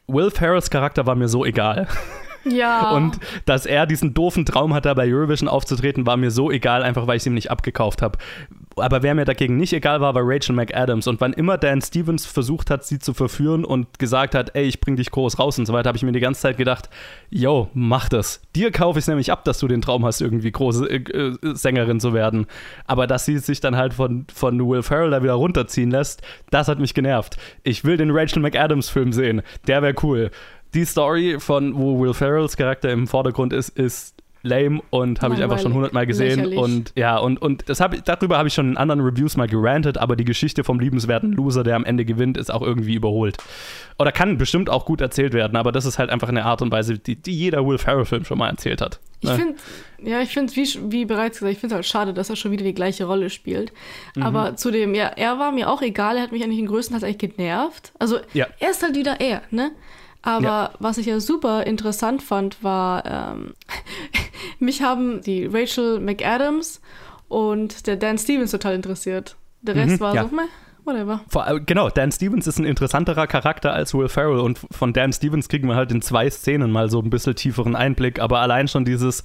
Will 0.07 0.31
Ferrells 0.31 0.69
Charakter 0.69 1.05
war 1.05 1.15
mir 1.15 1.27
so 1.27 1.43
egal. 1.43 1.87
Ja. 2.49 2.91
Und 2.91 3.19
dass 3.45 3.65
er 3.65 3.85
diesen 3.85 4.13
doofen 4.13 4.45
Traum 4.45 4.73
hat, 4.73 4.85
da 4.85 4.93
bei 4.93 5.11
Eurovision 5.11 5.49
aufzutreten, 5.49 6.05
war 6.05 6.17
mir 6.17 6.31
so 6.31 6.51
egal, 6.51 6.83
einfach 6.83 7.07
weil 7.07 7.17
ich 7.17 7.23
es 7.23 7.27
ihm 7.27 7.33
nicht 7.33 7.51
abgekauft 7.51 8.01
habe. 8.01 8.17
Aber 8.75 9.01
wer 9.01 9.15
mir 9.15 9.25
dagegen 9.25 9.57
nicht 9.57 9.73
egal 9.73 10.01
war, 10.01 10.13
war 10.13 10.21
Rachel 10.23 10.55
McAdams. 10.55 11.07
Und 11.07 11.19
wann 11.19 11.33
immer 11.33 11.57
Dan 11.57 11.81
Stevens 11.81 12.25
versucht 12.25 12.69
hat, 12.69 12.85
sie 12.85 12.99
zu 12.99 13.13
verführen 13.13 13.65
und 13.65 13.97
gesagt 13.97 14.35
hat, 14.35 14.55
ey, 14.55 14.65
ich 14.65 14.79
bring 14.79 14.95
dich 14.95 15.09
groß 15.09 15.39
raus 15.39 15.57
und 15.57 15.65
so 15.65 15.73
weiter, 15.73 15.87
habe 15.87 15.97
ich 15.97 16.03
mir 16.03 16.11
die 16.11 16.19
ganze 16.19 16.41
Zeit 16.41 16.57
gedacht, 16.57 16.89
yo, 17.29 17.69
mach 17.73 18.07
das. 18.07 18.41
Dir 18.55 18.71
kaufe 18.71 18.99
ich 18.99 19.03
es 19.03 19.07
nämlich 19.07 19.31
ab, 19.31 19.43
dass 19.45 19.59
du 19.59 19.67
den 19.67 19.81
Traum 19.81 20.05
hast, 20.05 20.21
irgendwie 20.21 20.51
große 20.51 20.87
äh, 20.87 20.97
äh, 20.97 21.55
Sängerin 21.55 21.99
zu 21.99 22.13
werden. 22.13 22.45
Aber 22.85 23.07
dass 23.07 23.25
sie 23.25 23.39
sich 23.39 23.59
dann 23.59 23.75
halt 23.75 23.95
von, 23.95 24.25
von 24.33 24.59
Will 24.59 24.83
Ferrell 24.83 25.09
da 25.09 25.23
wieder 25.23 25.33
runterziehen 25.33 25.89
lässt, 25.89 26.21
das 26.51 26.67
hat 26.67 26.79
mich 26.79 26.93
genervt. 26.93 27.37
Ich 27.63 27.83
will 27.83 27.97
den 27.97 28.11
Rachel 28.11 28.41
McAdams 28.41 28.89
Film 28.89 29.11
sehen. 29.11 29.41
Der 29.65 29.81
wäre 29.81 29.95
cool 30.03 30.29
die 30.77 30.85
Story 30.85 31.37
von, 31.39 31.75
wo 31.75 31.99
Will 31.99 32.13
Ferrells 32.13 32.55
Charakter 32.55 32.91
im 32.91 33.07
Vordergrund 33.07 33.51
ist, 33.51 33.69
ist 33.69 34.13
lame 34.43 34.81
und 34.91 35.21
habe 35.21 35.33
ich 35.33 35.41
einfach 35.41 35.59
schon 35.59 35.73
hundertmal 35.73 36.05
gesehen 36.05 36.37
Lächerlich. 36.37 36.59
und 36.59 36.93
ja 36.95 37.17
und 37.17 37.41
und 37.41 37.67
das 37.67 37.79
hab, 37.79 38.05
darüber 38.05 38.37
habe 38.37 38.47
ich 38.47 38.53
schon 38.53 38.69
in 38.69 38.77
anderen 38.77 39.01
Reviews 39.01 39.35
mal 39.35 39.47
gerantet, 39.47 39.97
aber 39.97 40.15
die 40.15 40.23
Geschichte 40.23 40.63
vom 40.63 40.79
liebenswerten 40.79 41.33
Loser, 41.33 41.63
der 41.63 41.75
am 41.75 41.83
Ende 41.83 42.05
gewinnt, 42.05 42.37
ist 42.37 42.51
auch 42.51 42.61
irgendwie 42.61 42.93
überholt. 42.93 43.37
Oder 43.97 44.11
kann 44.11 44.37
bestimmt 44.37 44.69
auch 44.69 44.85
gut 44.85 45.01
erzählt 45.01 45.33
werden, 45.33 45.57
aber 45.57 45.71
das 45.71 45.85
ist 45.85 45.97
halt 45.97 46.11
einfach 46.11 46.29
eine 46.29 46.45
Art 46.45 46.61
und 46.61 46.71
Weise, 46.71 46.99
die, 46.99 47.15
die 47.15 47.35
jeder 47.35 47.65
Will 47.65 47.79
Ferrell 47.79 48.05
Film 48.05 48.23
schon 48.23 48.37
mal 48.37 48.49
erzählt 48.49 48.79
hat. 48.79 48.99
Ich 49.21 49.29
ne? 49.29 49.35
finde, 49.35 49.55
ja, 50.03 50.21
ich 50.21 50.29
finde, 50.29 50.55
wie, 50.55 50.91
wie 50.91 51.05
bereits 51.05 51.39
gesagt, 51.39 51.53
ich 51.53 51.59
finde 51.59 51.73
es 51.73 51.77
halt 51.77 51.85
schade, 51.87 52.13
dass 52.13 52.29
er 52.29 52.35
schon 52.35 52.51
wieder 52.51 52.63
die 52.63 52.75
gleiche 52.75 53.05
Rolle 53.05 53.31
spielt. 53.31 53.73
Mhm. 54.15 54.21
Aber 54.21 54.55
zu 54.55 54.69
dem, 54.69 54.93
ja, 54.93 55.07
er 55.07 55.39
war 55.39 55.51
mir 55.51 55.69
auch 55.69 55.81
egal, 55.81 56.17
er 56.17 56.23
hat 56.23 56.31
mich 56.31 56.43
eigentlich 56.43 56.59
in 56.59 56.67
größtenteils 56.67 57.03
eigentlich 57.03 57.35
genervt. 57.35 57.91
Also, 57.97 58.19
ja. 58.33 58.45
er 58.59 58.69
ist 58.69 58.83
halt 58.83 58.95
wieder 58.95 59.19
er, 59.19 59.41
ne? 59.49 59.71
Aber 60.27 60.43
ja. 60.43 60.71
was 60.79 60.97
ich 60.97 61.05
ja 61.05 61.21
super 61.21 61.65
interessant 61.65 62.21
fand, 62.21 62.61
war, 62.61 63.05
ähm, 63.05 63.53
mich 64.59 64.81
haben 64.81 65.21
die 65.21 65.45
Rachel 65.45 66.01
McAdams 66.01 66.81
und 67.29 67.87
der 67.87 67.95
Dan 67.95 68.17
Stevens 68.17 68.51
total 68.51 68.75
interessiert. 68.75 69.37
Der 69.61 69.75
Rest 69.75 69.91
mhm, 69.91 69.99
war 70.01 70.15
ja. 70.15 70.27
so, 70.27 70.35
meh, 70.35 70.41
whatever. 70.83 71.21
Äh, 71.47 71.61
genau, 71.65 71.89
Dan 71.89 72.11
Stevens 72.11 72.45
ist 72.45 72.59
ein 72.59 72.65
interessanterer 72.65 73.25
Charakter 73.25 73.71
als 73.71 73.93
Will 73.93 74.09
Ferrell 74.09 74.41
und 74.41 74.59
von 74.69 74.91
Dan 74.91 75.13
Stevens 75.13 75.47
kriegen 75.47 75.69
wir 75.69 75.75
halt 75.75 75.93
in 75.93 76.01
zwei 76.01 76.29
Szenen 76.29 76.71
mal 76.71 76.89
so 76.89 76.99
ein 77.01 77.09
bisschen 77.09 77.35
tieferen 77.35 77.77
Einblick, 77.77 78.19
aber 78.19 78.39
allein 78.39 78.67
schon 78.67 78.83
dieses 78.83 79.23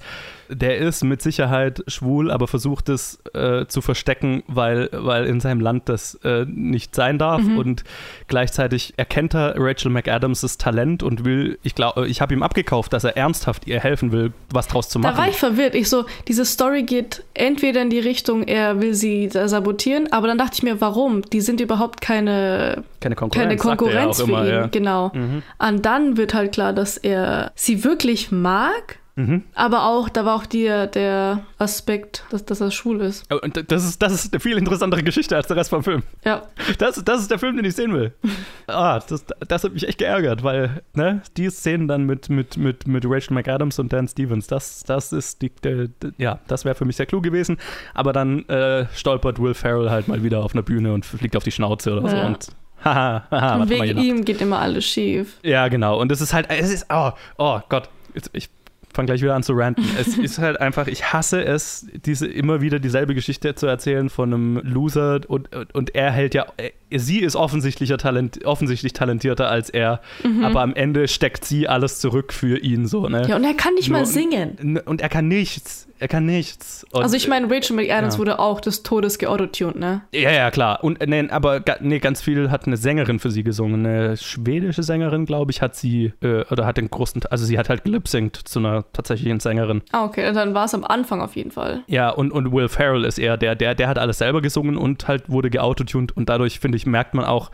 der 0.49 0.77
ist 0.77 1.03
mit 1.03 1.21
Sicherheit 1.21 1.83
schwul, 1.87 2.31
aber 2.31 2.47
versucht 2.47 2.89
es 2.89 3.19
äh, 3.33 3.65
zu 3.67 3.81
verstecken, 3.81 4.43
weil, 4.47 4.89
weil 4.91 5.25
in 5.25 5.39
seinem 5.39 5.59
Land 5.59 5.89
das 5.89 6.15
äh, 6.23 6.45
nicht 6.47 6.95
sein 6.95 7.17
darf. 7.17 7.41
Mhm. 7.41 7.57
Und 7.57 7.83
gleichzeitig 8.27 8.93
erkennt 8.97 9.33
er 9.33 9.55
Rachel 9.57 9.91
McAdams' 9.91 10.57
Talent 10.57 11.03
und 11.03 11.25
will, 11.25 11.57
ich 11.63 11.75
glaube, 11.75 12.07
ich 12.07 12.21
habe 12.21 12.33
ihm 12.33 12.43
abgekauft, 12.43 12.93
dass 12.93 13.03
er 13.03 13.17
ernsthaft 13.17 13.67
ihr 13.67 13.79
helfen 13.79 14.11
will, 14.11 14.33
was 14.51 14.67
draus 14.67 14.89
zu 14.89 14.99
machen. 14.99 15.15
Da 15.15 15.21
war 15.21 15.29
ich 15.29 15.37
verwirrt. 15.37 15.75
Ich 15.75 15.89
so, 15.89 16.05
diese 16.27 16.45
Story 16.45 16.83
geht 16.83 17.23
entweder 17.33 17.81
in 17.81 17.89
die 17.89 17.99
Richtung, 17.99 18.43
er 18.43 18.81
will 18.81 18.93
sie 18.93 19.29
sabotieren, 19.29 20.11
aber 20.11 20.27
dann 20.27 20.37
dachte 20.37 20.55
ich 20.55 20.63
mir, 20.63 20.81
warum? 20.81 21.21
Die 21.21 21.41
sind 21.41 21.61
überhaupt 21.61 22.01
keine, 22.01 22.83
keine 22.99 23.15
Konkurrenz, 23.15 23.61
keine 23.61 23.77
Konkurrenz 23.77 24.21
für 24.21 24.27
immer, 24.29 24.43
ihn. 24.43 24.49
Ja. 24.49 24.67
Genau. 24.67 25.11
Mhm. 25.13 25.43
Und 25.59 25.85
dann 25.85 26.17
wird 26.17 26.33
halt 26.33 26.51
klar, 26.53 26.73
dass 26.73 26.97
er 26.97 27.51
sie 27.55 27.83
wirklich 27.83 28.31
mag 28.31 28.99
Mhm. 29.15 29.43
Aber 29.53 29.85
auch, 29.85 30.09
da 30.09 30.25
war 30.25 30.35
auch 30.35 30.45
die, 30.47 30.63
der 30.65 31.45
Aspekt, 31.59 32.23
dass, 32.31 32.45
dass 32.45 32.61
er 32.61 32.71
schwul 32.71 33.01
ist. 33.01 33.25
Oh, 33.31 33.37
Und 33.43 33.71
das 33.71 33.83
ist, 33.85 34.01
das 34.01 34.11
ist 34.13 34.33
eine 34.33 34.39
viel 34.39 34.57
interessantere 34.57 35.03
Geschichte 35.03 35.35
als 35.35 35.45
der 35.47 35.55
Rest 35.57 35.69
vom 35.69 35.83
Film. 35.83 36.01
Ja. 36.25 36.41
Das, 36.79 37.03
das 37.03 37.21
ist 37.21 37.29
der 37.29 37.37
Film, 37.37 37.55
den 37.55 37.65
ich 37.65 37.75
sehen 37.75 37.93
will. 37.93 38.13
Ah, 38.65 38.99
das, 39.07 39.25
das 39.47 39.63
hat 39.65 39.73
mich 39.73 39.85
echt 39.87 39.97
geärgert, 39.97 40.41
weil, 40.41 40.81
ne, 40.93 41.21
die 41.35 41.49
Szenen 41.49 41.87
dann 41.89 42.05
mit, 42.05 42.29
mit, 42.29 42.55
mit, 42.55 42.87
mit 42.87 43.03
Rachel 43.05 43.33
McAdams 43.33 43.77
und 43.77 43.91
Dan 43.91 44.07
Stevens, 44.07 44.47
das, 44.47 44.83
das 44.83 45.11
ist 45.11 45.41
die, 45.41 45.49
der, 45.49 45.89
der, 45.89 46.11
ja, 46.17 46.39
das 46.47 46.63
wäre 46.63 46.73
für 46.73 46.85
mich 46.85 46.95
sehr 46.95 47.05
klug 47.05 47.23
gewesen. 47.23 47.57
Aber 47.93 48.13
dann 48.13 48.47
äh, 48.47 48.87
stolpert 48.95 49.39
Will 49.41 49.53
Ferrell 49.53 49.89
halt 49.89 50.07
mal 50.07 50.23
wieder 50.23 50.39
auf 50.43 50.53
einer 50.53 50.63
Bühne 50.63 50.93
und 50.93 51.05
fliegt 51.05 51.35
auf 51.35 51.43
die 51.43 51.51
Schnauze 51.51 51.91
oder 51.91 52.09
so 52.09 52.15
Ja. 52.15 52.27
und 52.27 52.47
haha, 52.83 53.23
haha, 53.29 53.55
Und 53.61 53.69
wegen 53.69 53.97
ihm 53.97 54.23
geht 54.25 54.41
immer 54.41 54.59
alles 54.59 54.85
schief. 54.85 55.37
Ja, 55.43 55.67
genau. 55.67 55.99
Und 55.99 56.11
es 56.11 56.21
ist 56.21 56.33
halt, 56.33 56.47
es 56.49 56.71
ist, 56.71 56.85
oh, 56.89 57.11
oh 57.37 57.59
Gott, 57.69 57.89
ich 58.31 58.49
fange 58.93 59.07
gleich 59.07 59.21
wieder 59.21 59.35
an 59.35 59.43
zu 59.43 59.53
ranten. 59.53 59.83
es 59.99 60.17
ist 60.17 60.37
halt 60.39 60.61
einfach, 60.61 60.87
ich 60.87 61.11
hasse 61.11 61.43
es, 61.43 61.87
diese 62.05 62.27
immer 62.27 62.61
wieder 62.61 62.79
dieselbe 62.79 63.15
Geschichte 63.15 63.55
zu 63.55 63.65
erzählen 63.67 64.09
von 64.09 64.33
einem 64.33 64.57
Loser 64.63 65.21
und, 65.27 65.53
und, 65.55 65.73
und 65.75 65.95
er 65.95 66.11
hält 66.11 66.33
ja, 66.35 66.45
äh, 66.57 66.69
sie 66.97 67.19
ist 67.19 67.35
offensichtlicher 67.35 67.97
Talent, 67.97 68.45
offensichtlich 68.45 68.93
talentierter 68.93 69.49
als 69.49 69.69
er, 69.69 69.99
aber 70.43 70.61
am 70.61 70.73
Ende 70.75 71.07
steckt 71.07 71.43
sie 71.45 71.67
alles 71.67 71.99
zurück 71.99 72.31
für 72.33 72.57
ihn 72.59 72.85
so, 72.87 73.09
ne? 73.09 73.25
Ja, 73.27 73.35
und 73.35 73.43
er 73.43 73.55
kann 73.55 73.73
nicht 73.73 73.89
mal 73.89 73.99
Nur- 74.03 74.05
singen. 74.05 74.57
N- 74.59 74.77
Und 74.77 75.01
er 75.01 75.09
kann 75.09 75.27
nichts. 75.27 75.87
Er 76.03 76.09
kann 76.09 76.25
nichts. 76.25 76.85
Und, 76.91 77.01
Also 77.01 77.15
ich 77.15 77.29
meine, 77.29 77.49
Rachel 77.49 77.77
McAdams 77.77 78.15
ja. 78.15 78.19
wurde 78.19 78.37
auch 78.37 78.59
des 78.59 78.83
Todes 78.83 79.19
geautotuned, 79.19 79.77
ne? 79.77 80.01
Ja, 80.13 80.31
ja, 80.31 80.51
klar. 80.51 80.83
Und 80.83 80.99
äh, 80.99 81.07
nee, 81.07 81.29
aber 81.29 81.63
nee, 81.79 81.99
ganz 81.99 82.21
viel 82.21 82.51
hat 82.51 82.67
eine 82.67 82.75
Sängerin 82.75 83.19
für 83.19 83.31
sie 83.31 83.41
gesungen. 83.41 83.85
Eine 83.85 84.17
schwedische 84.17 84.83
Sängerin, 84.83 85.25
glaube 85.25 85.51
ich, 85.51 85.61
hat 85.61 85.77
sie, 85.77 86.11
äh, 86.21 86.43
oder 86.51 86.65
hat 86.65 86.75
den 86.75 86.89
großen, 86.89 87.23
also 87.29 87.45
sie 87.45 87.57
hat 87.57 87.69
halt 87.69 87.85
gelipsingt 87.85 88.35
zu 88.35 88.59
einer 88.59 88.83
tatsächlichen 88.91 89.39
Sängerin. 89.39 89.81
Ah, 89.93 90.03
okay, 90.03 90.33
dann 90.33 90.53
war 90.53 90.65
es 90.65 90.73
am 90.73 90.83
Anfang 90.83 91.21
auf 91.21 91.37
jeden 91.37 91.51
Fall. 91.51 91.83
Ja, 91.87 92.09
und, 92.09 92.33
und 92.33 92.51
Will 92.51 92.67
Ferrell 92.67 93.05
ist 93.05 93.17
eher 93.17 93.37
der, 93.37 93.55
der, 93.55 93.73
der 93.73 93.87
hat 93.87 93.97
alles 93.97 94.17
selber 94.17 94.41
gesungen 94.41 94.75
und 94.75 95.07
halt 95.07 95.29
wurde 95.29 95.49
geautotuned 95.49 96.17
und 96.17 96.27
dadurch, 96.27 96.59
finde 96.59 96.75
ich, 96.75 96.85
merkt 96.85 97.13
man 97.13 97.23
auch, 97.23 97.49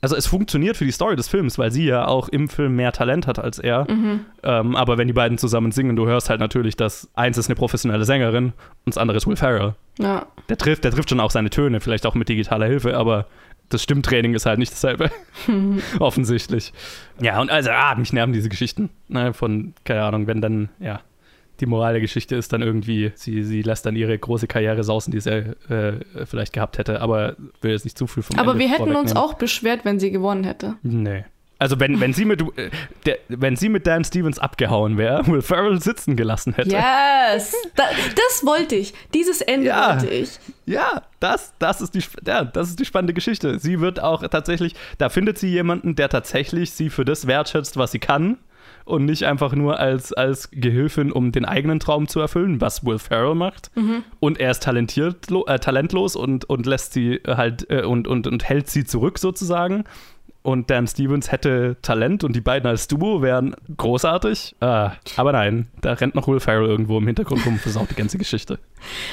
also 0.00 0.14
es 0.14 0.26
funktioniert 0.26 0.76
für 0.76 0.84
die 0.84 0.92
Story 0.92 1.16
des 1.16 1.28
Films, 1.28 1.58
weil 1.58 1.72
sie 1.72 1.84
ja 1.84 2.06
auch 2.06 2.28
im 2.28 2.48
Film 2.48 2.76
mehr 2.76 2.92
Talent 2.92 3.26
hat 3.26 3.38
als 3.38 3.58
er. 3.58 3.86
Ähm, 4.42 4.76
aber 4.76 4.96
wenn 4.98 5.08
die 5.08 5.12
beiden 5.12 5.38
zusammen 5.38 5.72
singen, 5.72 5.96
du 5.96 6.06
hörst 6.06 6.30
halt 6.30 6.40
natürlich, 6.40 6.76
dass 6.76 7.08
eins 7.14 7.36
ist 7.36 7.48
eine 7.48 7.56
professionelle 7.56 8.04
Sängerin 8.04 8.46
und 8.46 8.54
das 8.86 8.98
andere 8.98 9.16
ist 9.16 9.26
Will 9.26 9.36
Ferrell. 9.36 9.74
Ja. 9.98 10.26
Der 10.48 10.56
trifft, 10.56 10.84
der 10.84 10.92
trifft 10.92 11.10
schon 11.10 11.20
auch 11.20 11.32
seine 11.32 11.50
Töne, 11.50 11.80
vielleicht 11.80 12.06
auch 12.06 12.14
mit 12.14 12.28
digitaler 12.28 12.66
Hilfe, 12.66 12.96
aber 12.96 13.26
das 13.68 13.82
Stimmtraining 13.82 14.34
ist 14.34 14.46
halt 14.46 14.58
nicht 14.58 14.72
dasselbe. 14.72 15.10
Offensichtlich. 15.98 16.72
Ja, 17.20 17.40
und 17.40 17.50
also, 17.50 17.70
ah, 17.70 17.94
mich 17.96 18.12
nerven 18.12 18.32
diese 18.32 18.48
Geschichten. 18.48 18.90
Ne, 19.08 19.34
von, 19.34 19.74
keine 19.84 20.04
Ahnung, 20.04 20.26
wenn 20.26 20.40
dann, 20.40 20.68
ja, 20.78 21.00
die 21.60 21.66
Moral 21.66 21.92
der 21.94 22.00
Geschichte 22.00 22.36
ist 22.36 22.52
dann 22.52 22.62
irgendwie, 22.62 23.12
sie, 23.14 23.42
sie 23.42 23.62
lässt 23.62 23.84
dann 23.86 23.96
ihre 23.96 24.16
große 24.18 24.46
Karriere 24.46 24.84
sausen, 24.84 25.10
die 25.10 25.20
sie 25.20 25.30
äh, 25.30 26.00
vielleicht 26.24 26.52
gehabt 26.52 26.78
hätte, 26.78 27.00
aber 27.00 27.36
will 27.60 27.72
jetzt 27.72 27.84
nicht 27.84 27.98
zu 27.98 28.06
viel 28.06 28.22
vom 28.22 28.38
Aber 28.38 28.52
Ende 28.52 28.64
wir 28.64 28.70
hätten 28.70 28.96
uns 28.96 29.16
auch 29.16 29.34
beschwert, 29.34 29.84
wenn 29.84 29.98
sie 29.98 30.10
gewonnen 30.10 30.44
hätte. 30.44 30.76
Nee. 30.82 31.24
Also 31.60 31.80
wenn, 31.80 32.00
wenn, 32.00 32.12
sie 32.12 32.24
mit, 32.24 32.40
äh, 32.56 32.70
der, 33.04 33.18
wenn 33.28 33.56
sie 33.56 33.68
mit 33.68 33.84
Dan 33.86 34.04
Stevens 34.04 34.38
abgehauen 34.38 34.96
wäre, 34.96 35.26
Will 35.26 35.42
Ferrell 35.42 35.80
sitzen 35.82 36.14
gelassen 36.14 36.54
hätte. 36.54 36.70
Yes! 36.70 37.52
Da, 37.74 37.84
das 38.14 38.46
wollte 38.46 38.76
ich. 38.76 38.94
Dieses 39.12 39.40
Ende 39.40 39.66
Ja. 39.66 39.90
wollte 39.90 40.08
ich. 40.08 40.38
Ja, 40.66 41.02
das, 41.18 41.52
das, 41.58 41.80
ist 41.80 41.94
die, 41.94 42.02
ja, 42.24 42.44
das 42.44 42.68
ist 42.68 42.78
die 42.78 42.84
spannende 42.84 43.12
Geschichte. 43.12 43.58
Sie 43.58 43.80
wird 43.80 44.00
auch 44.00 44.22
tatsächlich, 44.28 44.74
da 44.98 45.08
findet 45.08 45.38
sie 45.38 45.48
jemanden, 45.48 45.96
der 45.96 46.08
tatsächlich 46.08 46.70
sie 46.70 46.90
für 46.90 47.04
das 47.04 47.26
wertschätzt, 47.26 47.76
was 47.76 47.90
sie 47.90 47.98
kann. 47.98 48.38
Und 48.88 49.04
nicht 49.04 49.24
einfach 49.24 49.54
nur 49.54 49.78
als, 49.78 50.14
als 50.14 50.50
Gehilfin, 50.50 51.12
um 51.12 51.30
den 51.30 51.44
eigenen 51.44 51.78
Traum 51.78 52.08
zu 52.08 52.20
erfüllen, 52.20 52.60
was 52.62 52.86
Will 52.86 52.98
Ferrell 52.98 53.34
macht. 53.34 53.70
Und 54.18 54.40
er 54.40 54.50
ist 54.50 54.62
talentiert, 54.62 55.26
äh, 55.46 55.58
talentlos 55.58 56.16
und, 56.16 56.46
und 56.46 56.64
lässt 56.64 56.94
sie 56.94 57.20
halt 57.26 57.70
äh, 57.70 57.82
und, 57.82 58.08
und, 58.08 58.26
und 58.26 58.48
hält 58.48 58.70
sie 58.70 58.84
zurück 58.84 59.18
sozusagen. 59.18 59.84
Und 60.42 60.70
Dan 60.70 60.86
Stevens 60.86 61.30
hätte 61.30 61.76
Talent 61.82 62.24
und 62.24 62.34
die 62.34 62.40
beiden 62.40 62.66
als 62.66 62.88
Duo 62.88 63.20
wären 63.20 63.54
großartig. 63.76 64.56
Ah, 64.60 64.92
aber 65.16 65.32
nein, 65.32 65.66
da 65.82 65.92
rennt 65.92 66.14
noch 66.14 66.26
Will 66.26 66.40
Ferrell 66.40 66.66
irgendwo 66.66 66.96
im 66.96 67.06
Hintergrund 67.06 67.44
rum 67.44 67.54
und 67.54 67.60
versaut 67.60 67.90
die 67.90 67.94
ganze 67.94 68.16
Geschichte. 68.16 68.58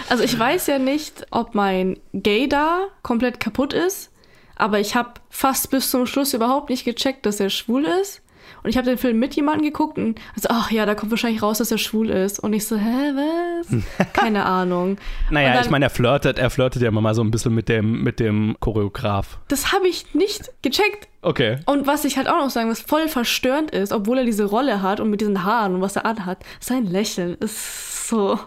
Also 0.07 0.23
ich 0.23 0.39
weiß 0.39 0.67
ja 0.67 0.79
nicht, 0.79 1.27
ob 1.31 1.53
mein 1.53 1.97
Gaydar 2.13 2.87
komplett 3.03 3.41
kaputt 3.41 3.73
ist, 3.73 4.11
aber 4.55 4.79
ich 4.79 4.95
habe 4.95 5.15
fast 5.29 5.71
bis 5.71 5.91
zum 5.91 6.05
Schluss 6.05 6.33
überhaupt 6.33 6.69
nicht 6.69 6.85
gecheckt, 6.85 7.25
dass 7.25 7.41
er 7.41 7.49
schwul 7.49 7.83
ist. 8.01 8.21
Und 8.63 8.69
ich 8.69 8.77
habe 8.77 8.87
den 8.87 8.97
Film 8.97 9.19
mit 9.19 9.35
jemandem 9.35 9.63
geguckt 9.65 9.97
und 9.97 10.19
also, 10.35 10.49
ach 10.51 10.71
ja, 10.71 10.85
da 10.85 10.95
kommt 10.95 11.11
wahrscheinlich 11.11 11.41
raus, 11.41 11.57
dass 11.59 11.71
er 11.71 11.77
schwul 11.77 12.09
ist. 12.09 12.39
Und 12.39 12.53
ich 12.53 12.65
so, 12.67 12.75
hä, 12.77 13.13
was? 13.15 13.67
Keine 14.13 14.45
Ahnung. 14.45 14.97
Naja, 15.29 15.53
dann- 15.53 15.63
ich 15.63 15.69
meine, 15.69 15.85
er 15.85 15.89
flirtet, 15.89 16.39
er 16.39 16.49
flirtet 16.49 16.81
ja 16.81 16.87
immer 16.89 17.01
mal 17.01 17.15
so 17.15 17.23
ein 17.23 17.31
bisschen 17.31 17.53
mit 17.53 17.69
dem, 17.69 18.03
mit 18.03 18.19
dem 18.19 18.55
Choreograf. 18.59 19.37
Das 19.47 19.71
habe 19.73 19.87
ich 19.87 20.13
nicht 20.13 20.51
gecheckt. 20.61 21.07
Okay. 21.21 21.57
Und 21.65 21.87
was 21.87 22.05
ich 22.05 22.17
halt 22.17 22.27
auch 22.29 22.37
noch 22.39 22.49
sagen 22.51 22.69
muss, 22.69 22.81
voll 22.81 23.07
verstörend 23.07 23.71
ist, 23.71 23.91
obwohl 23.91 24.19
er 24.19 24.25
diese 24.25 24.45
Rolle 24.45 24.81
hat 24.81 24.99
und 24.99 25.09
mit 25.09 25.21
diesen 25.21 25.43
Haaren 25.43 25.75
und 25.75 25.81
was 25.81 25.95
er 25.95 26.05
anhat, 26.05 26.37
sein 26.59 26.85
Lächeln 26.85 27.35
ist 27.39 28.07
so 28.07 28.39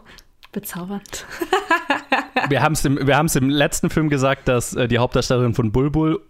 bezaubernd. 0.61 1.27
Wir 2.49 2.63
haben 2.63 2.73
es 2.73 2.85
im, 2.85 3.07
wir 3.07 3.27
im 3.35 3.51
letzten 3.51 3.91
Film 3.91 4.09
gesagt, 4.09 4.49
dass 4.49 4.75
äh, 4.75 4.89
die 4.89 4.99
Hauptdarstellerin 4.99 5.55
von 5.55 5.73
Bulbul 5.73 6.21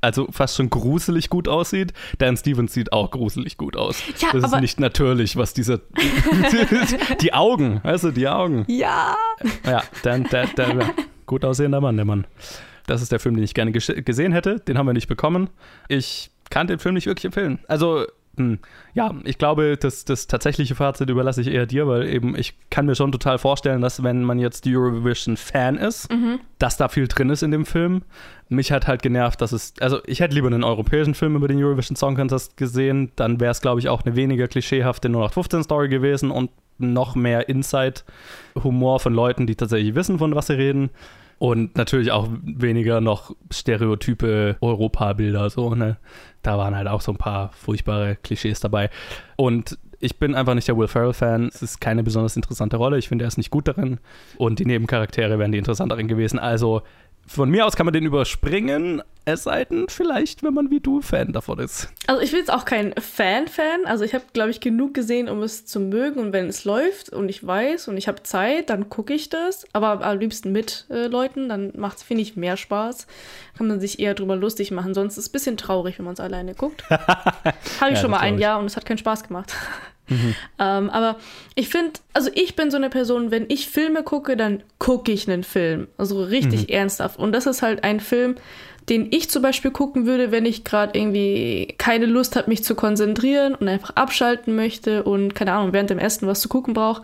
also 0.00 0.26
fast 0.30 0.56
schon 0.56 0.70
gruselig 0.70 1.28
gut 1.28 1.46
aussieht. 1.46 1.92
Dan 2.18 2.36
Stevens 2.36 2.72
sieht 2.72 2.92
auch 2.92 3.10
gruselig 3.10 3.58
gut 3.58 3.76
aus. 3.76 4.02
Ja, 4.18 4.30
das 4.32 4.52
ist 4.52 4.60
nicht 4.60 4.80
natürlich, 4.80 5.36
was 5.36 5.54
dieser. 5.54 5.80
die 7.20 7.32
Augen, 7.32 7.80
weißt 7.84 8.04
du, 8.04 8.10
die 8.10 8.28
Augen. 8.28 8.64
Ja. 8.66 9.16
Ja, 9.64 9.82
Dan, 10.02 10.24
der, 10.24 10.46
der, 10.46 10.74
ja, 10.74 10.90
gut 11.26 11.44
aussehender 11.44 11.80
Mann, 11.80 11.96
der 11.96 12.06
Mann. 12.06 12.26
Das 12.86 13.02
ist 13.02 13.12
der 13.12 13.20
Film, 13.20 13.36
den 13.36 13.44
ich 13.44 13.54
gerne 13.54 13.72
gesehen 13.72 14.32
hätte. 14.32 14.58
Den 14.58 14.78
haben 14.78 14.86
wir 14.86 14.94
nicht 14.94 15.08
bekommen. 15.08 15.50
Ich 15.88 16.30
kann 16.50 16.66
den 16.66 16.78
Film 16.78 16.94
nicht 16.94 17.06
wirklich 17.06 17.26
empfehlen. 17.26 17.60
Also, 17.68 18.06
ja, 18.94 19.14
ich 19.24 19.36
glaube, 19.36 19.76
das, 19.76 20.06
das 20.06 20.26
tatsächliche 20.26 20.74
Fazit 20.74 21.10
überlasse 21.10 21.42
ich 21.42 21.48
eher 21.48 21.66
dir, 21.66 21.86
weil 21.86 22.08
eben 22.08 22.34
ich 22.34 22.54
kann 22.70 22.86
mir 22.86 22.94
schon 22.94 23.12
total 23.12 23.38
vorstellen, 23.38 23.82
dass 23.82 24.02
wenn 24.02 24.24
man 24.24 24.38
jetzt 24.38 24.66
Eurovision-Fan 24.66 25.76
ist, 25.76 26.08
dass 26.58 26.78
da 26.78 26.88
viel 26.88 27.08
drin 27.08 27.28
ist 27.28 27.42
in 27.42 27.50
dem 27.50 27.66
Film. 27.66 28.02
Mich 28.48 28.72
hat 28.72 28.86
halt 28.86 29.02
genervt, 29.02 29.40
dass 29.40 29.52
es, 29.52 29.74
also 29.80 30.00
ich 30.06 30.20
hätte 30.20 30.34
lieber 30.34 30.46
einen 30.46 30.64
europäischen 30.64 31.14
Film 31.14 31.36
über 31.36 31.48
den 31.48 31.62
Eurovision 31.62 31.96
Song 31.96 32.16
Contest 32.16 32.56
gesehen, 32.56 33.12
dann 33.16 33.38
wäre 33.38 33.50
es, 33.50 33.60
glaube 33.60 33.80
ich, 33.80 33.88
auch 33.88 34.02
eine 34.02 34.16
weniger 34.16 34.48
klischeehafte 34.48 35.08
0815-Story 35.08 35.88
gewesen 35.88 36.30
und 36.30 36.50
noch 36.78 37.14
mehr 37.14 37.48
Inside-Humor 37.48 39.00
von 39.00 39.12
Leuten, 39.12 39.46
die 39.46 39.56
tatsächlich 39.56 39.94
wissen, 39.94 40.18
von 40.18 40.34
was 40.34 40.46
sie 40.46 40.54
reden. 40.54 40.90
Und 41.42 41.76
natürlich 41.76 42.12
auch 42.12 42.28
weniger 42.44 43.00
noch 43.00 43.34
stereotype 43.50 44.58
Europabilder, 44.60 45.50
so, 45.50 45.74
ne? 45.74 45.96
Da 46.42 46.56
waren 46.56 46.76
halt 46.76 46.86
auch 46.86 47.00
so 47.00 47.10
ein 47.10 47.18
paar 47.18 47.50
furchtbare 47.50 48.14
Klischees 48.14 48.60
dabei. 48.60 48.90
Und 49.34 49.76
ich 49.98 50.20
bin 50.20 50.36
einfach 50.36 50.54
nicht 50.54 50.68
der 50.68 50.76
Will 50.78 50.86
Ferrell-Fan. 50.86 51.50
Es 51.52 51.60
ist 51.60 51.80
keine 51.80 52.04
besonders 52.04 52.36
interessante 52.36 52.76
Rolle. 52.76 52.96
Ich 52.96 53.08
finde, 53.08 53.24
er 53.24 53.28
ist 53.28 53.38
nicht 53.38 53.50
gut 53.50 53.66
darin. 53.66 53.98
Und 54.36 54.60
die 54.60 54.66
Nebencharaktere 54.66 55.40
wären 55.40 55.50
die 55.50 55.58
interessanteren 55.58 56.06
gewesen. 56.06 56.38
Also 56.38 56.82
von 57.26 57.48
mir 57.50 57.66
aus 57.66 57.76
kann 57.76 57.86
man 57.86 57.92
den 57.92 58.04
überspringen, 58.04 59.02
es 59.24 59.44
sei 59.44 59.64
denn, 59.64 59.86
vielleicht, 59.88 60.42
wenn 60.42 60.52
man 60.52 60.70
wie 60.70 60.80
du 60.80 61.00
Fan 61.00 61.32
davon 61.32 61.60
ist. 61.60 61.88
Also 62.08 62.20
ich 62.20 62.30
bin 62.32 62.40
jetzt 62.40 62.52
auch 62.52 62.64
kein 62.64 62.92
Fan-Fan. 62.94 63.86
Also 63.86 64.04
ich 64.04 64.14
habe, 64.14 64.24
glaube 64.32 64.50
ich, 64.50 64.60
genug 64.60 64.94
gesehen, 64.94 65.28
um 65.28 65.42
es 65.42 65.64
zu 65.64 65.78
mögen. 65.78 66.18
Und 66.18 66.32
wenn 66.32 66.48
es 66.48 66.64
läuft 66.64 67.10
und 67.10 67.28
ich 67.28 67.46
weiß 67.46 67.86
und 67.86 67.96
ich 67.96 68.08
habe 68.08 68.24
Zeit, 68.24 68.68
dann 68.68 68.88
gucke 68.88 69.14
ich 69.14 69.28
das. 69.28 69.64
Aber 69.72 70.04
am 70.04 70.18
liebsten 70.18 70.50
mit 70.50 70.86
äh, 70.90 71.06
Leuten, 71.06 71.48
dann 71.48 71.72
macht 71.76 71.98
es, 71.98 72.02
finde 72.02 72.22
ich, 72.22 72.34
mehr 72.34 72.56
Spaß. 72.56 73.06
Kann 73.56 73.68
man 73.68 73.80
sich 73.80 74.00
eher 74.00 74.14
drüber 74.14 74.34
lustig 74.34 74.72
machen. 74.72 74.92
Sonst 74.92 75.12
ist 75.16 75.24
es 75.24 75.28
ein 75.28 75.32
bisschen 75.32 75.56
traurig, 75.56 75.98
wenn 75.98 76.04
man 76.04 76.14
es 76.14 76.20
alleine 76.20 76.54
guckt. 76.54 76.82
habe 76.90 77.54
ich 77.84 77.90
Ja, 77.90 77.96
schon 77.96 78.10
mal 78.10 78.18
ein. 78.18 78.38
Jahr 78.38 78.58
und 78.58 78.66
es 78.66 78.76
hat 78.76 78.84
keinen 78.84 78.98
Spaß 78.98 79.22
gemacht. 79.22 79.54
Ähm, 80.58 80.90
aber 80.90 81.16
ich 81.54 81.68
finde, 81.68 81.92
also 82.12 82.30
ich 82.34 82.56
bin 82.56 82.70
so 82.70 82.76
eine 82.76 82.90
Person, 82.90 83.30
wenn 83.30 83.46
ich 83.48 83.68
Filme 83.68 84.02
gucke, 84.02 84.36
dann 84.36 84.62
gucke 84.78 85.12
ich 85.12 85.28
einen 85.28 85.44
Film. 85.44 85.88
Also 85.98 86.22
richtig 86.22 86.72
ernsthaft. 86.72 87.18
Und 87.18 87.32
das 87.32 87.46
ist 87.46 87.62
halt 87.62 87.84
ein 87.84 88.00
Film, 88.00 88.36
den 88.88 89.08
ich 89.10 89.30
zum 89.30 89.42
Beispiel 89.42 89.70
gucken 89.70 90.06
würde, 90.06 90.32
wenn 90.32 90.44
ich 90.44 90.64
gerade 90.64 90.98
irgendwie 90.98 91.74
keine 91.78 92.06
Lust 92.06 92.36
habe, 92.36 92.48
mich 92.48 92.64
zu 92.64 92.74
konzentrieren 92.74 93.54
und 93.54 93.68
einfach 93.68 93.90
abschalten 93.90 94.56
möchte 94.56 95.04
und 95.04 95.34
keine 95.34 95.52
Ahnung, 95.52 95.72
während 95.72 95.90
dem 95.90 95.98
Essen 95.98 96.26
was 96.26 96.40
zu 96.40 96.48
gucken 96.48 96.74
brauche. 96.74 97.02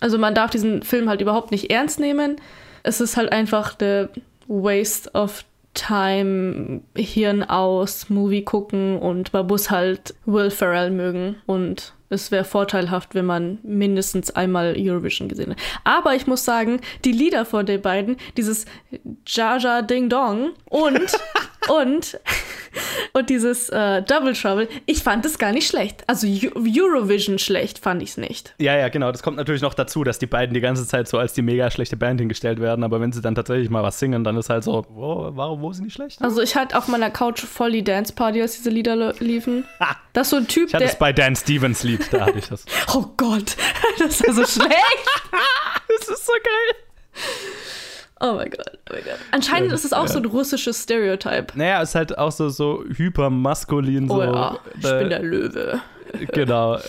Also 0.00 0.18
man 0.18 0.34
darf 0.34 0.50
diesen 0.50 0.82
Film 0.82 1.08
halt 1.08 1.20
überhaupt 1.20 1.50
nicht 1.50 1.70
ernst 1.70 2.00
nehmen. 2.00 2.36
Es 2.82 3.00
ist 3.00 3.16
halt 3.16 3.32
einfach 3.32 3.74
der 3.74 4.10
Waste 4.48 5.10
of 5.12 5.44
Time, 5.74 6.82
Hirn 6.96 7.42
aus, 7.42 8.08
Movie 8.08 8.44
gucken 8.44 8.98
und 8.98 9.32
man 9.32 9.46
muss 9.46 9.70
halt 9.70 10.14
Will 10.24 10.50
Ferrell 10.50 10.90
mögen 10.90 11.36
und 11.46 11.93
es 12.08 12.30
wäre 12.30 12.44
vorteilhaft, 12.44 13.14
wenn 13.14 13.26
man 13.26 13.58
mindestens 13.62 14.30
einmal 14.30 14.74
Eurovision 14.78 15.28
gesehen 15.28 15.50
hat. 15.50 15.58
Aber 15.84 16.14
ich 16.14 16.26
muss 16.26 16.44
sagen, 16.44 16.80
die 17.04 17.12
Lieder 17.12 17.44
von 17.44 17.66
den 17.66 17.82
beiden, 17.82 18.16
dieses 18.36 18.66
Jaja 19.26 19.82
Ding 19.82 20.08
Dong 20.08 20.52
und, 20.66 21.00
und 21.68 22.18
Und 23.12 23.30
dieses 23.30 23.68
äh, 23.68 24.02
Double 24.02 24.32
Trouble, 24.34 24.68
ich 24.86 25.02
fand 25.02 25.24
es 25.24 25.38
gar 25.38 25.52
nicht 25.52 25.68
schlecht. 25.68 26.02
Also 26.08 26.26
Eurovision 26.26 27.38
schlecht 27.38 27.78
fand 27.78 28.02
ich 28.02 28.10
es 28.10 28.16
nicht. 28.16 28.54
Ja, 28.58 28.76
ja, 28.76 28.88
genau. 28.88 29.12
Das 29.12 29.22
kommt 29.22 29.36
natürlich 29.36 29.62
noch 29.62 29.74
dazu, 29.74 30.02
dass 30.02 30.18
die 30.18 30.26
beiden 30.26 30.52
die 30.52 30.60
ganze 30.60 30.84
Zeit 30.84 31.06
so 31.06 31.18
als 31.18 31.32
die 31.32 31.42
mega 31.42 31.70
schlechte 31.70 31.96
Band 31.96 32.20
hingestellt 32.20 32.60
werden. 32.60 32.82
Aber 32.82 33.00
wenn 33.00 33.12
sie 33.12 33.20
dann 33.20 33.36
tatsächlich 33.36 33.70
mal 33.70 33.84
was 33.84 34.00
singen, 34.00 34.24
dann 34.24 34.36
ist 34.36 34.50
halt 34.50 34.64
so, 34.64 34.84
wo, 34.88 35.30
warum, 35.32 35.62
wo 35.62 35.72
sind 35.72 35.84
die 35.84 35.90
schlecht? 35.92 36.20
Also 36.22 36.42
ich 36.42 36.56
hatte 36.56 36.76
auf 36.76 36.88
meiner 36.88 37.10
Couch 37.10 37.40
voll 37.40 37.70
die 37.70 37.84
Dance 37.84 38.12
Party, 38.12 38.42
als 38.42 38.56
diese 38.56 38.70
Lieder 38.70 39.14
liefen. 39.20 39.64
Das 40.12 40.28
ist 40.28 40.30
so 40.30 40.36
ein 40.36 40.46
Typ, 40.46 40.68
ich 40.68 40.74
hatte 40.74 40.84
es 40.84 40.96
bei 40.96 41.12
Dan 41.12 41.34
Stevens 41.34 41.82
Lied, 41.82 42.12
da 42.12 42.26
hatte 42.26 42.38
ich 42.38 42.46
das. 42.46 42.64
oh 42.94 43.06
Gott, 43.16 43.56
das 43.98 44.20
ist 44.20 44.36
so 44.36 44.44
schlecht. 44.44 45.08
das 45.88 46.08
ist 46.08 46.26
so 46.26 46.32
geil. 46.32 46.76
Oh 48.20 48.34
mein 48.34 48.50
Gott, 48.50 48.78
oh 48.90 48.92
mein 48.92 49.04
Gott. 49.04 49.18
Anscheinend 49.32 49.70
ja, 49.70 49.74
ist 49.74 49.84
es 49.84 49.92
auch 49.92 50.06
ja. 50.06 50.08
so 50.08 50.18
ein 50.18 50.24
russisches 50.24 50.82
Stereotype. 50.82 51.46
Naja, 51.54 51.82
ist 51.82 51.94
halt 51.94 52.16
auch 52.16 52.32
so, 52.32 52.48
so 52.48 52.84
hypermaskulin. 52.96 54.10
Oh 54.10 54.16
so, 54.16 54.22
ja, 54.22 54.58
ich 54.78 54.84
äh, 54.84 54.98
bin 54.98 55.10
der 55.10 55.22
Löwe. 55.22 55.80
Genau. 56.32 56.78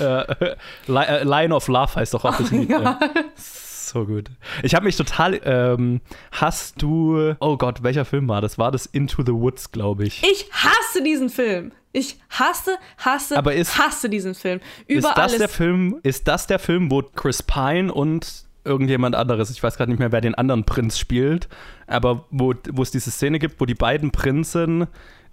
Äh, 0.88 1.24
Line 1.24 1.54
of 1.54 1.68
Love 1.68 1.96
heißt 1.96 2.14
doch 2.14 2.26
auch 2.26 2.38
das 2.38 2.52
Lied. 2.52 2.70
ja. 2.70 3.00
So 3.36 4.06
gut. 4.06 4.30
Ich 4.62 4.76
habe 4.76 4.86
mich 4.86 4.98
total. 4.98 5.40
Ähm, 5.44 6.02
hast 6.32 6.82
du. 6.82 7.36
Oh 7.40 7.58
Gott, 7.58 7.82
welcher 7.84 8.04
Film 8.04 8.28
war 8.28 8.42
das? 8.42 8.58
War 8.58 8.72
das 8.72 8.86
Into 8.86 9.24
the 9.26 9.32
Woods, 9.32 9.72
glaube 9.72 10.06
ich. 10.06 10.24
Ich 10.24 10.50
hasse 10.52 11.04
diesen 11.04 11.30
Film. 11.30 11.72
Ich 11.92 12.20
hasse, 12.30 12.78
hasse, 12.98 13.36
ist, 13.52 13.78
hasse 13.78 14.10
diesen 14.10 14.36
Film. 14.36 14.60
Über 14.88 15.00
ist 15.00 15.06
das 15.06 15.18
alles. 15.18 15.38
Der 15.38 15.50
Film, 15.50 16.00
ist 16.04 16.28
das 16.28 16.46
der 16.46 16.60
Film, 16.60 16.92
wo 16.92 17.02
Chris 17.04 17.42
Pine 17.42 17.94
und 17.94 18.45
irgendjemand 18.66 19.16
anderes, 19.16 19.50
ich 19.50 19.62
weiß 19.62 19.78
gerade 19.78 19.92
nicht 19.92 20.00
mehr, 20.00 20.12
wer 20.12 20.22
den 20.22 20.36
anderen 20.36 20.66
Prinz 20.66 20.98
spielt, 21.00 21.48
aber 21.88 22.26
wo, 22.32 22.54
wo 22.72 22.82
es 22.82 22.92
diese 22.92 23.12
Szene 23.12 23.40
gibt, 23.40 23.62
wo 23.62 23.66
die 23.66 23.76
beiden 23.76 24.12
Prinzen 24.12 24.88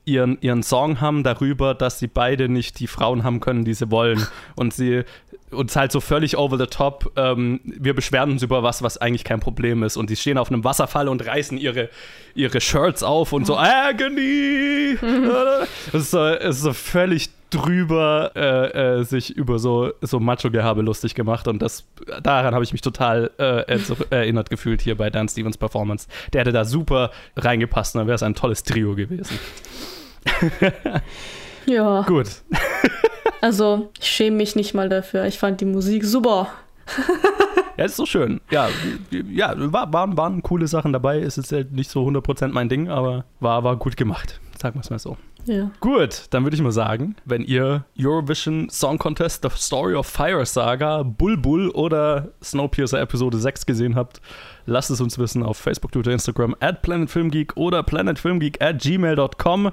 ihren, 0.05 0.39
ihren 0.41 0.63
Song 0.63 1.01
haben 1.01 1.23
darüber, 1.23 1.75
dass 1.75 1.99
sie 1.99 2.09
beide 2.09 2.49
nicht 2.49 2.81
die 2.81 2.87
Frauen 2.87 3.25
haben 3.25 3.41
können, 3.41 3.65
die 3.65 3.75
sie 3.75 3.91
wollen. 3.91 4.27
Und 4.57 4.75
sie 4.75 5.03
uns 5.51 5.77
halt 5.77 5.93
so 5.93 6.01
völlig 6.01 6.37
over 6.39 6.59
the 6.59 6.67
top, 6.67 7.13
ähm, 7.17 7.61
wir 7.65 7.95
beschweren 7.95 8.33
uns 8.33 8.43
über 8.43 8.63
was, 8.63 8.83
was 8.83 8.99
eigentlich 8.99 9.25
kein 9.25 9.41
Problem 9.41 9.83
ist. 9.83 9.97
Und 9.97 10.11
die 10.11 10.17
stehen 10.17 10.39
auf 10.39 10.51
einem 10.51 10.65
Wasserfall 10.65 11.09
und 11.09 11.25
reißen 11.27 11.59
ihre, 11.59 11.91
ihre 12.35 12.61
Shirts 12.61 13.03
auf 13.03 13.33
und 13.33 13.47
so 13.47 13.57
Agony. 13.59 14.97
Es 15.89 15.95
ist, 15.95 16.11
so, 16.11 16.27
es 16.27 16.57
ist 16.57 16.63
so 16.63 16.73
völlig 16.73 17.31
drüber 17.53 18.33
äh, 18.35 19.01
äh, 19.01 19.05
sich 19.05 19.37
über 19.37 19.59
so, 19.59 19.93
so 20.01 20.19
Macho-Gehabe 20.19 20.83
lustig 20.83 21.15
gemacht 21.15 21.47
und 21.49 21.61
das, 21.61 21.87
daran 22.23 22.55
habe 22.55 22.65
ich 22.65 22.73
mich 22.73 22.81
total 22.81 23.31
äh, 23.39 23.79
erinnert 24.11 24.51
gefühlt 24.51 24.81
hier 24.81 24.97
bei 24.97 25.11
Dan 25.11 25.29
Stevens 25.29 25.59
Performance. 25.59 26.09
Der 26.33 26.41
hätte 26.41 26.53
da 26.53 26.65
super 26.65 27.11
reingepasst 27.37 27.95
und 27.95 28.01
dann 28.01 28.07
wäre 28.07 28.17
es 28.17 28.23
ein 28.23 28.35
tolles 28.35 28.65
Trio 28.65 28.95
gewesen. 28.95 29.39
ja. 31.67 32.03
Gut. 32.03 32.29
also, 33.41 33.91
ich 34.01 34.07
schäme 34.07 34.39
mich 34.39 34.57
nicht 34.57 34.73
mal 34.73 34.89
dafür. 34.89 35.27
Ich 35.27 35.39
fand 35.39 35.61
die 35.61 35.67
Musik 35.67 36.05
super. 36.05 36.49
ja, 37.77 37.85
ist 37.85 37.97
so 37.97 38.07
schön. 38.07 38.41
Ja, 38.51 38.69
ja 39.31 39.55
war, 39.73 39.93
waren, 39.93 40.17
waren 40.17 40.43
coole 40.43 40.67
Sachen 40.69 40.93
dabei. 40.93 41.21
Es 41.21 41.39
ist 41.39 41.53
halt 41.53 41.73
nicht 41.73 41.91
so 41.91 42.07
100% 42.07 42.49
mein 42.49 42.69
Ding, 42.69 42.89
aber 42.89 43.25
war, 43.41 43.63
war 43.63 43.77
gut 43.77 43.97
gemacht. 43.97 44.41
Sagen 44.61 44.77
wir 44.77 44.81
es 44.81 44.91
mal 44.91 44.99
so. 44.99 45.17
Ja. 45.47 45.71
Gut, 45.81 46.27
dann 46.31 46.45
würde 46.45 46.57
ich 46.57 46.63
mal 46.63 46.73
sagen, 46.73 47.17
wenn 47.25 47.43
ihr 47.43 47.85
Eurovision 47.99 48.69
Song 48.71 48.99
Contest 48.99 49.43
The 49.43 49.49
Story 49.57 49.95
of 49.95 50.07
Fire 50.07 50.45
Saga, 50.47 51.03
Bulbul 51.03 51.71
oder 51.71 52.29
Snowpiercer 52.43 53.01
Episode 53.01 53.39
6 53.39 53.67
gesehen 53.67 53.97
habt, 53.97 54.21
lasst 54.67 54.91
es 54.91 55.01
uns 55.01 55.19
wissen 55.19 55.43
auf 55.43 55.57
Facebook, 55.57 55.93
Twitter, 55.93 56.13
Instagram 56.13 56.55
at 56.61 56.83
planetfilmgeek 56.83 57.57
oder 57.57 57.83
planetfilmgeek 57.83 58.63
at 58.63 58.81
gmail.com. 58.81 59.73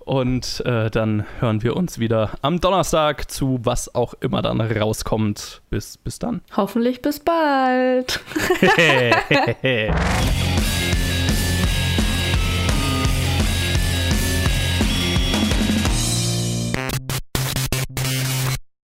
Und 0.00 0.62
äh, 0.64 0.90
dann 0.90 1.24
hören 1.38 1.62
wir 1.62 1.76
uns 1.76 1.98
wieder 1.98 2.32
am 2.42 2.60
Donnerstag 2.60 3.30
zu 3.30 3.60
was 3.62 3.94
auch 3.94 4.14
immer 4.20 4.42
dann 4.42 4.60
rauskommt. 4.60 5.62
Bis, 5.70 5.98
bis 5.98 6.18
dann. 6.18 6.40
Hoffentlich 6.56 7.02
bis 7.02 7.20
bald. 7.20 8.20